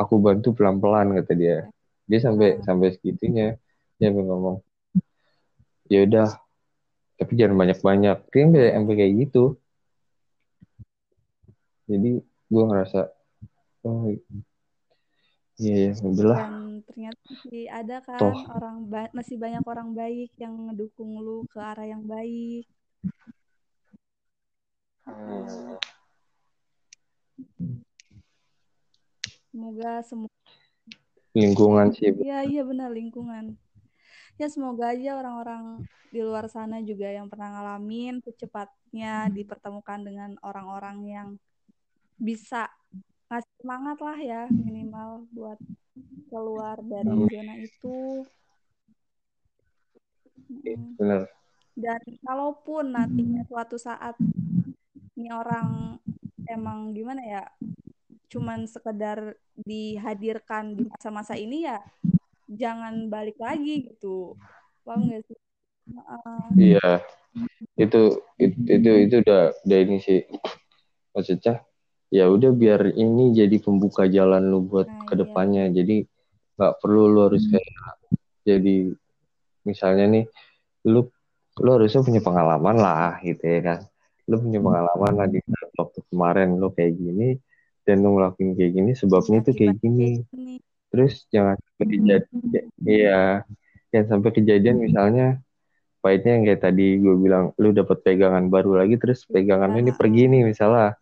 aku 0.00 0.14
bantu 0.16 0.48
pelan 0.56 0.76
pelan 0.80 1.06
kata 1.20 1.32
dia 1.36 1.56
dia 2.08 2.18
sampai 2.24 2.48
Ah. 2.56 2.64
sampai 2.64 2.88
segitunya 2.96 3.46
dia 4.00 4.04
sampai 4.08 4.24
ngomong 4.24 4.56
ya 5.92 5.98
udah 6.08 6.28
tapi 7.20 7.32
jangan 7.36 7.56
banyak 7.60 7.78
banyak 7.80 8.16
dia 8.32 8.42
sampai 8.44 8.64
sampai 8.76 8.94
kayak 8.96 9.12
gitu 9.28 9.44
jadi 11.86 12.10
gue 12.24 12.62
ngerasa 12.66 13.00
oh 13.86 14.10
iya 15.56 15.74
ya 15.88 15.90
udahlah 16.04 16.40
Dan 16.44 16.84
ternyata 16.84 17.20
masih 17.32 17.64
ada 17.72 17.96
kan 18.04 18.20
Toh. 18.20 18.36
orang 18.52 18.76
ba- 18.92 19.12
masih 19.16 19.36
banyak 19.40 19.64
orang 19.64 19.88
baik 19.96 20.30
yang 20.36 20.52
ngedukung 20.68 21.16
lu 21.24 21.48
ke 21.48 21.56
arah 21.56 21.88
yang 21.88 22.04
baik. 22.04 22.68
Hmm. 25.06 25.78
Semoga 29.54 30.02
semua 30.02 30.32
lingkungan 31.36 31.92
sih 31.94 32.10
Iya, 32.16 32.42
iya 32.48 32.62
benar 32.66 32.90
lingkungan. 32.90 33.54
Ya 34.36 34.52
semoga 34.52 34.92
aja 34.92 35.16
orang-orang 35.16 35.86
di 36.12 36.20
luar 36.20 36.48
sana 36.50 36.84
juga 36.84 37.08
yang 37.08 37.30
pernah 37.30 37.56
ngalamin 37.56 38.20
secepatnya 38.20 39.32
dipertemukan 39.32 40.00
dengan 40.04 40.30
orang-orang 40.44 40.98
yang 41.08 41.28
bisa 42.16 42.68
ngasih 43.28 43.54
semangat 43.60 43.98
lah 44.00 44.18
ya 44.20 44.42
minimal 44.48 45.24
buat 45.32 45.58
keluar 46.28 46.76
dari 46.84 47.10
Amin. 47.10 47.28
zona 47.28 47.54
itu. 47.60 47.98
Mm. 50.46 50.94
bener 51.00 51.22
Dan 51.76 52.00
kalaupun 52.24 52.96
nantinya 52.96 53.44
suatu 53.44 53.76
saat 53.76 54.16
ini 55.16 55.32
orang 55.32 55.96
emang 56.46 56.92
gimana 56.92 57.22
ya, 57.24 57.42
cuman 58.28 58.68
sekedar 58.68 59.34
dihadirkan 59.56 60.76
di 60.76 60.84
masa-masa 60.86 61.34
ini 61.34 61.64
ya, 61.64 61.80
jangan 62.46 63.08
balik 63.08 63.40
lagi 63.40 63.90
gitu. 63.90 64.36
Paham 64.84 65.10
gak 65.10 65.24
sih? 65.26 65.38
Heeh. 65.86 66.42
iya 66.58 66.90
itu 67.76 68.18
itu 68.40 68.58
itu, 68.66 68.90
itu 69.06 69.14
udah 69.22 69.42
udah 69.64 69.78
ini 69.86 69.96
sih 70.02 70.20
maksudnya 71.12 71.62
ya 72.10 72.26
udah 72.26 72.50
biar 72.52 72.96
ini 72.96 73.36
jadi 73.36 73.56
pembuka 73.60 74.08
jalan 74.08 74.48
lu 74.48 74.64
buat 74.64 74.88
Nah, 74.88 75.04
ke 75.06 75.14
depannya 75.14 75.68
jadi 75.70 76.06
nggak 76.56 76.74
perlu 76.80 77.02
lu 77.12 77.20
harus 77.28 77.44
kayak 77.52 77.76
jadi 78.46 78.76
misalnya 79.66 80.04
nih 80.08 80.24
lu 80.88 81.06
lu 81.60 81.70
harusnya 81.72 82.02
punya 82.04 82.22
pengalaman 82.24 82.76
lah 82.78 83.20
gitu 83.20 83.44
ya 83.44 83.60
kan 83.62 83.80
lu 84.26 84.36
punya 84.42 84.58
pengalaman 84.58 85.12
lah 85.14 85.26
di 85.30 85.38
waktu 85.78 86.00
kemarin 86.10 86.58
lu 86.58 86.68
kayak 86.74 86.98
gini 86.98 87.38
dan 87.86 88.02
lu 88.02 88.18
ngelakuin 88.18 88.58
kayak 88.58 88.72
gini 88.74 88.90
sebabnya 88.98 89.38
itu 89.46 89.52
kayak 89.54 89.76
gini. 89.78 90.26
Terus 90.90 91.26
jangan 91.30 91.54
sampai 91.58 91.86
kejadian 91.94 92.22
iya 92.82 93.22
jangan 93.94 94.06
sampai 94.18 94.30
kejadian 94.34 94.76
misalnya 94.82 95.26
pahitnya 96.02 96.38
yang 96.38 96.44
kayak 96.46 96.62
tadi 96.62 96.86
gue 96.98 97.14
bilang 97.18 97.54
lu 97.58 97.70
dapat 97.70 98.02
pegangan 98.02 98.46
baru 98.50 98.82
lagi 98.82 98.98
terus 98.98 99.22
pegangan 99.26 99.74
ini 99.78 99.94
pergi 99.94 100.26
nih 100.26 100.42
misalnya. 100.46 100.98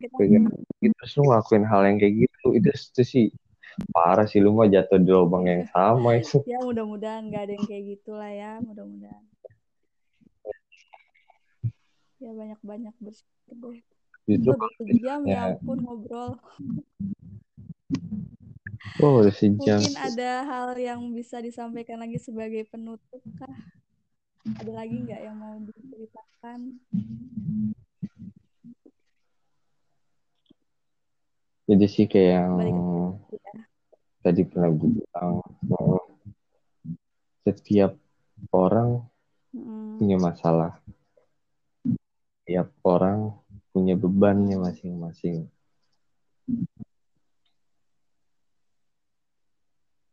Pegangan 0.00 0.56
gitu, 0.80 0.94
terus 0.96 1.12
lu 1.20 1.22
ngelakuin 1.28 1.64
hal 1.68 1.80
yang 1.86 1.96
kayak 2.00 2.14
gitu 2.26 2.46
itu, 2.56 2.70
itu 2.72 3.02
sih 3.04 3.26
parah 3.94 4.26
sih 4.26 4.42
lu 4.42 4.52
mah 4.56 4.66
jatuh 4.66 4.98
di 4.98 5.12
lubang 5.12 5.46
yang 5.46 5.64
sama 5.70 6.18
itu. 6.18 6.42
ya 6.44 6.58
mudah-mudahan 6.60 7.30
nggak 7.30 7.42
ada 7.46 7.52
yang 7.54 7.66
kayak 7.68 7.84
gitulah 7.96 8.32
ya 8.32 8.58
mudah-mudahan 8.60 9.29
ya 12.20 12.30
banyak-banyak 12.30 12.94
bersyukur 13.00 13.74
deh 13.74 13.80
Itu 14.28 14.52
udah 14.52 14.70
sejam 14.76 15.20
ya 15.24 15.56
ampun 15.56 15.78
ngobrol 15.82 16.36
Oh, 19.00 19.24
udah 19.24 19.32
sejam. 19.32 19.80
mungkin 19.80 19.96
ada 19.96 20.44
hal 20.44 20.76
yang 20.76 21.00
bisa 21.16 21.40
disampaikan 21.40 22.00
lagi 22.00 22.20
sebagai 22.20 22.68
penutup 22.68 23.20
kah 23.40 23.56
ada 24.60 24.72
lagi 24.72 25.04
nggak 25.04 25.20
yang 25.24 25.36
mau 25.36 25.56
diceritakan 25.56 26.80
Jadi 31.70 31.86
sih 31.86 32.06
kayak 32.10 32.34
yang 32.34 32.50
ya. 33.30 33.62
tadi 34.26 34.42
pernah 34.42 34.74
gue 34.74 34.90
bilang 34.90 35.38
bahwa 35.62 36.02
setiap 37.46 37.94
orang 38.50 39.06
punya 39.96 40.18
masalah. 40.18 40.82
Setiap 42.50 42.74
orang 42.82 43.30
punya 43.70 43.94
bebannya 43.94 44.58
masing-masing. 44.58 45.46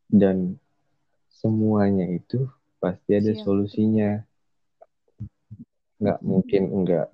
Dan 0.05 0.61
semuanya 1.33 2.05
itu 2.05 2.45
pasti 2.77 3.17
ada 3.17 3.33
Iya. 3.33 3.41
solusinya. 3.41 4.21
Nggak 5.97 6.19
mungkin 6.21 6.63
enggak. 6.77 7.09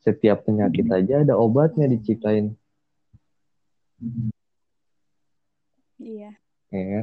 Setiap 0.00 0.48
penyakit 0.48 0.88
aja 0.88 1.28
ada 1.28 1.36
obatnya 1.36 1.92
diciptain. 1.92 2.56
iya 6.00 6.32
ya? 6.72 7.02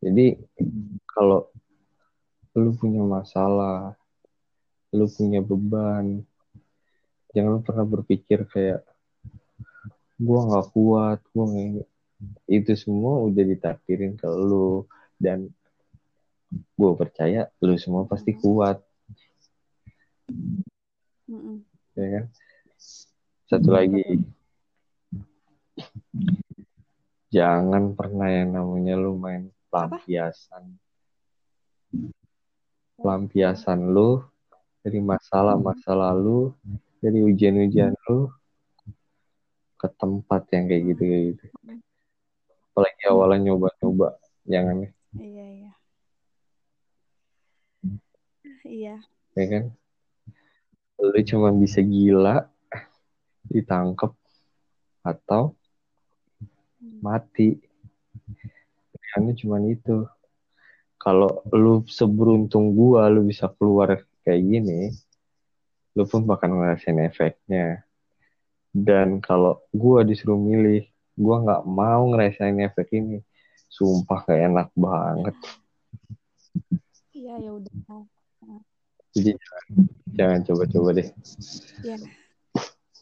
Jadi 0.00 0.40
kalau 1.12 1.44
lu 2.56 2.72
punya 2.72 3.04
masalah, 3.04 4.00
lu 4.96 5.04
punya 5.12 5.44
beban, 5.44 6.24
jangan 7.34 7.60
pernah 7.66 7.84
berpikir 7.84 8.46
kayak 8.46 8.86
gua 10.16 10.40
nggak 10.46 10.66
kuat, 10.70 11.20
gua 11.34 11.44
nggak 11.50 11.88
itu 12.48 12.72
semua 12.78 13.26
udah 13.26 13.44
ditakdirin 13.44 14.16
ke 14.16 14.24
lu 14.30 14.86
dan 15.18 15.50
gue 16.54 16.92
percaya 16.94 17.50
lu 17.60 17.74
semua 17.74 18.06
pasti 18.06 18.32
kuat, 18.38 18.78
Mm-mm. 21.26 21.66
ya 21.98 22.06
kan? 22.20 22.24
Satu 23.44 23.68
lagi, 23.74 24.02
jangan 27.34 27.92
pernah 27.98 28.30
yang 28.30 28.54
namanya 28.54 28.94
lu 28.94 29.18
main 29.18 29.50
pelampiasan. 29.68 30.78
Pelampiasan 32.94 33.90
lu 33.90 34.22
dari 34.86 35.02
masalah 35.02 35.58
masa 35.58 35.92
lalu, 35.92 36.54
dari 37.04 37.20
ujian-ujian 37.20 37.92
lu 38.08 38.32
ke 39.76 39.92
tempat 40.00 40.48
yang 40.56 40.64
kayak 40.72 40.82
gitu 40.88 41.02
kayak 41.04 41.24
gitu. 41.36 41.44
Apalagi 42.72 43.02
awalnya 43.12 43.52
nyoba-nyoba, 43.52 44.16
jangan 44.48 44.88
ya, 44.88 44.90
iya 45.20 45.46
iya 45.52 45.72
iya 48.64 48.96
ya 49.36 49.44
kan? 49.52 49.64
Lu 50.96 51.20
cuma 51.28 51.52
bisa 51.52 51.84
gila, 51.84 52.48
ditangkap 53.52 54.16
atau 55.04 55.52
mati. 57.04 57.60
Pilihannya 58.96 59.32
cuma 59.36 59.60
itu. 59.68 60.08
Kalau 60.96 61.44
lu 61.52 61.84
seberuntung 61.84 62.72
gua, 62.72 63.12
lu 63.12 63.28
bisa 63.28 63.52
keluar 63.52 64.00
kayak 64.24 64.40
gini, 64.40 64.88
lu 65.94 66.04
pun 66.06 66.26
bakal 66.26 66.50
ngerasain 66.54 66.98
efeknya. 67.02 67.82
Dan 68.74 69.22
kalau 69.22 69.62
gua 69.70 70.02
disuruh 70.02 70.38
milih, 70.38 70.86
gua 71.14 71.42
nggak 71.42 71.62
mau 71.66 72.02
ngerasain 72.10 72.58
efek 72.62 72.90
ini. 72.94 73.22
Sumpah 73.70 74.22
gak 74.22 74.38
enak 74.38 74.68
banget. 74.78 75.34
iya 77.14 77.34
ya 77.42 77.50
udah 77.58 77.74
Jadi 79.14 79.30
jangan, 80.14 80.42
coba-coba 80.46 80.90
deh. 80.98 81.08
ya 81.82 81.98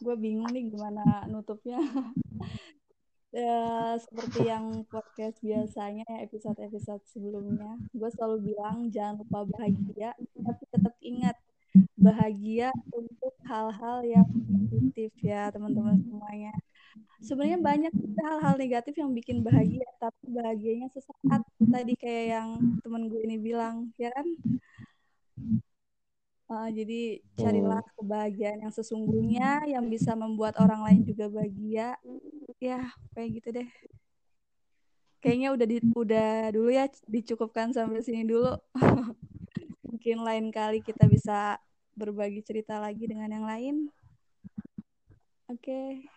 gue 0.03 0.15
bingung 0.19 0.51
nih 0.51 0.67
gimana 0.67 1.23
nutupnya 1.31 1.79
ya, 3.31 3.95
seperti 3.95 4.51
yang 4.51 4.83
podcast 4.91 5.39
biasanya 5.39 6.03
ya 6.03 6.27
episode-episode 6.27 7.01
sebelumnya 7.07 7.79
gue 7.95 8.09
selalu 8.11 8.51
bilang 8.51 8.91
jangan 8.91 9.23
lupa 9.23 9.47
bahagia 9.47 10.11
tapi 10.19 10.63
tetap 10.67 10.93
ingat 10.99 11.39
bahagia 12.07 12.69
untuk 12.93 13.33
hal-hal 13.49 13.99
yang 14.05 14.27
positif 14.49 15.11
ya 15.21 15.49
teman-teman 15.49 15.97
semuanya 16.01 16.53
sebenarnya 17.23 17.59
banyak 17.59 17.93
hal-hal 18.21 18.55
negatif 18.59 18.93
yang 18.99 19.11
bikin 19.11 19.41
bahagia 19.41 19.87
tapi 19.97 20.23
bahagianya 20.29 20.87
sesaat 20.93 21.41
tadi 21.71 21.93
kayak 21.97 22.25
yang 22.37 22.49
temen 22.85 23.09
gue 23.09 23.21
ini 23.25 23.37
bilang 23.41 23.89
ya 23.97 24.13
kan 24.13 24.27
Uh, 26.53 26.69
jadi 26.69 27.23
carilah 27.39 27.81
kebahagiaan 27.97 28.61
yang 28.61 28.69
sesungguhnya 28.69 29.63
yang 29.65 29.89
bisa 29.89 30.13
membuat 30.13 30.59
orang 30.61 30.85
lain 30.85 31.01
juga 31.01 31.25
bahagia. 31.25 31.97
Ya, 32.61 32.93
kayak 33.17 33.29
gitu 33.41 33.49
deh. 33.57 33.69
Kayaknya 35.23 35.49
udah 35.55 35.65
di, 35.65 35.77
udah 35.81 36.29
dulu 36.53 36.69
ya 36.69 36.85
dicukupkan 37.09 37.73
sampai 37.73 38.05
sini 38.05 38.27
dulu. 38.27 38.53
Mungkin 39.93 40.25
lain 40.25 40.49
kali 40.49 40.81
kita 40.81 41.05
bisa 41.05 41.61
berbagi 41.93 42.41
cerita 42.41 42.81
lagi 42.81 43.05
dengan 43.05 43.29
yang 43.29 43.45
lain. 43.45 43.75
Oke. 45.45 46.09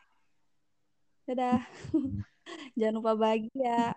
Dadah. 1.28 1.60
Jangan 2.80 2.94
lupa 2.96 3.12
bahagia. 3.12 3.92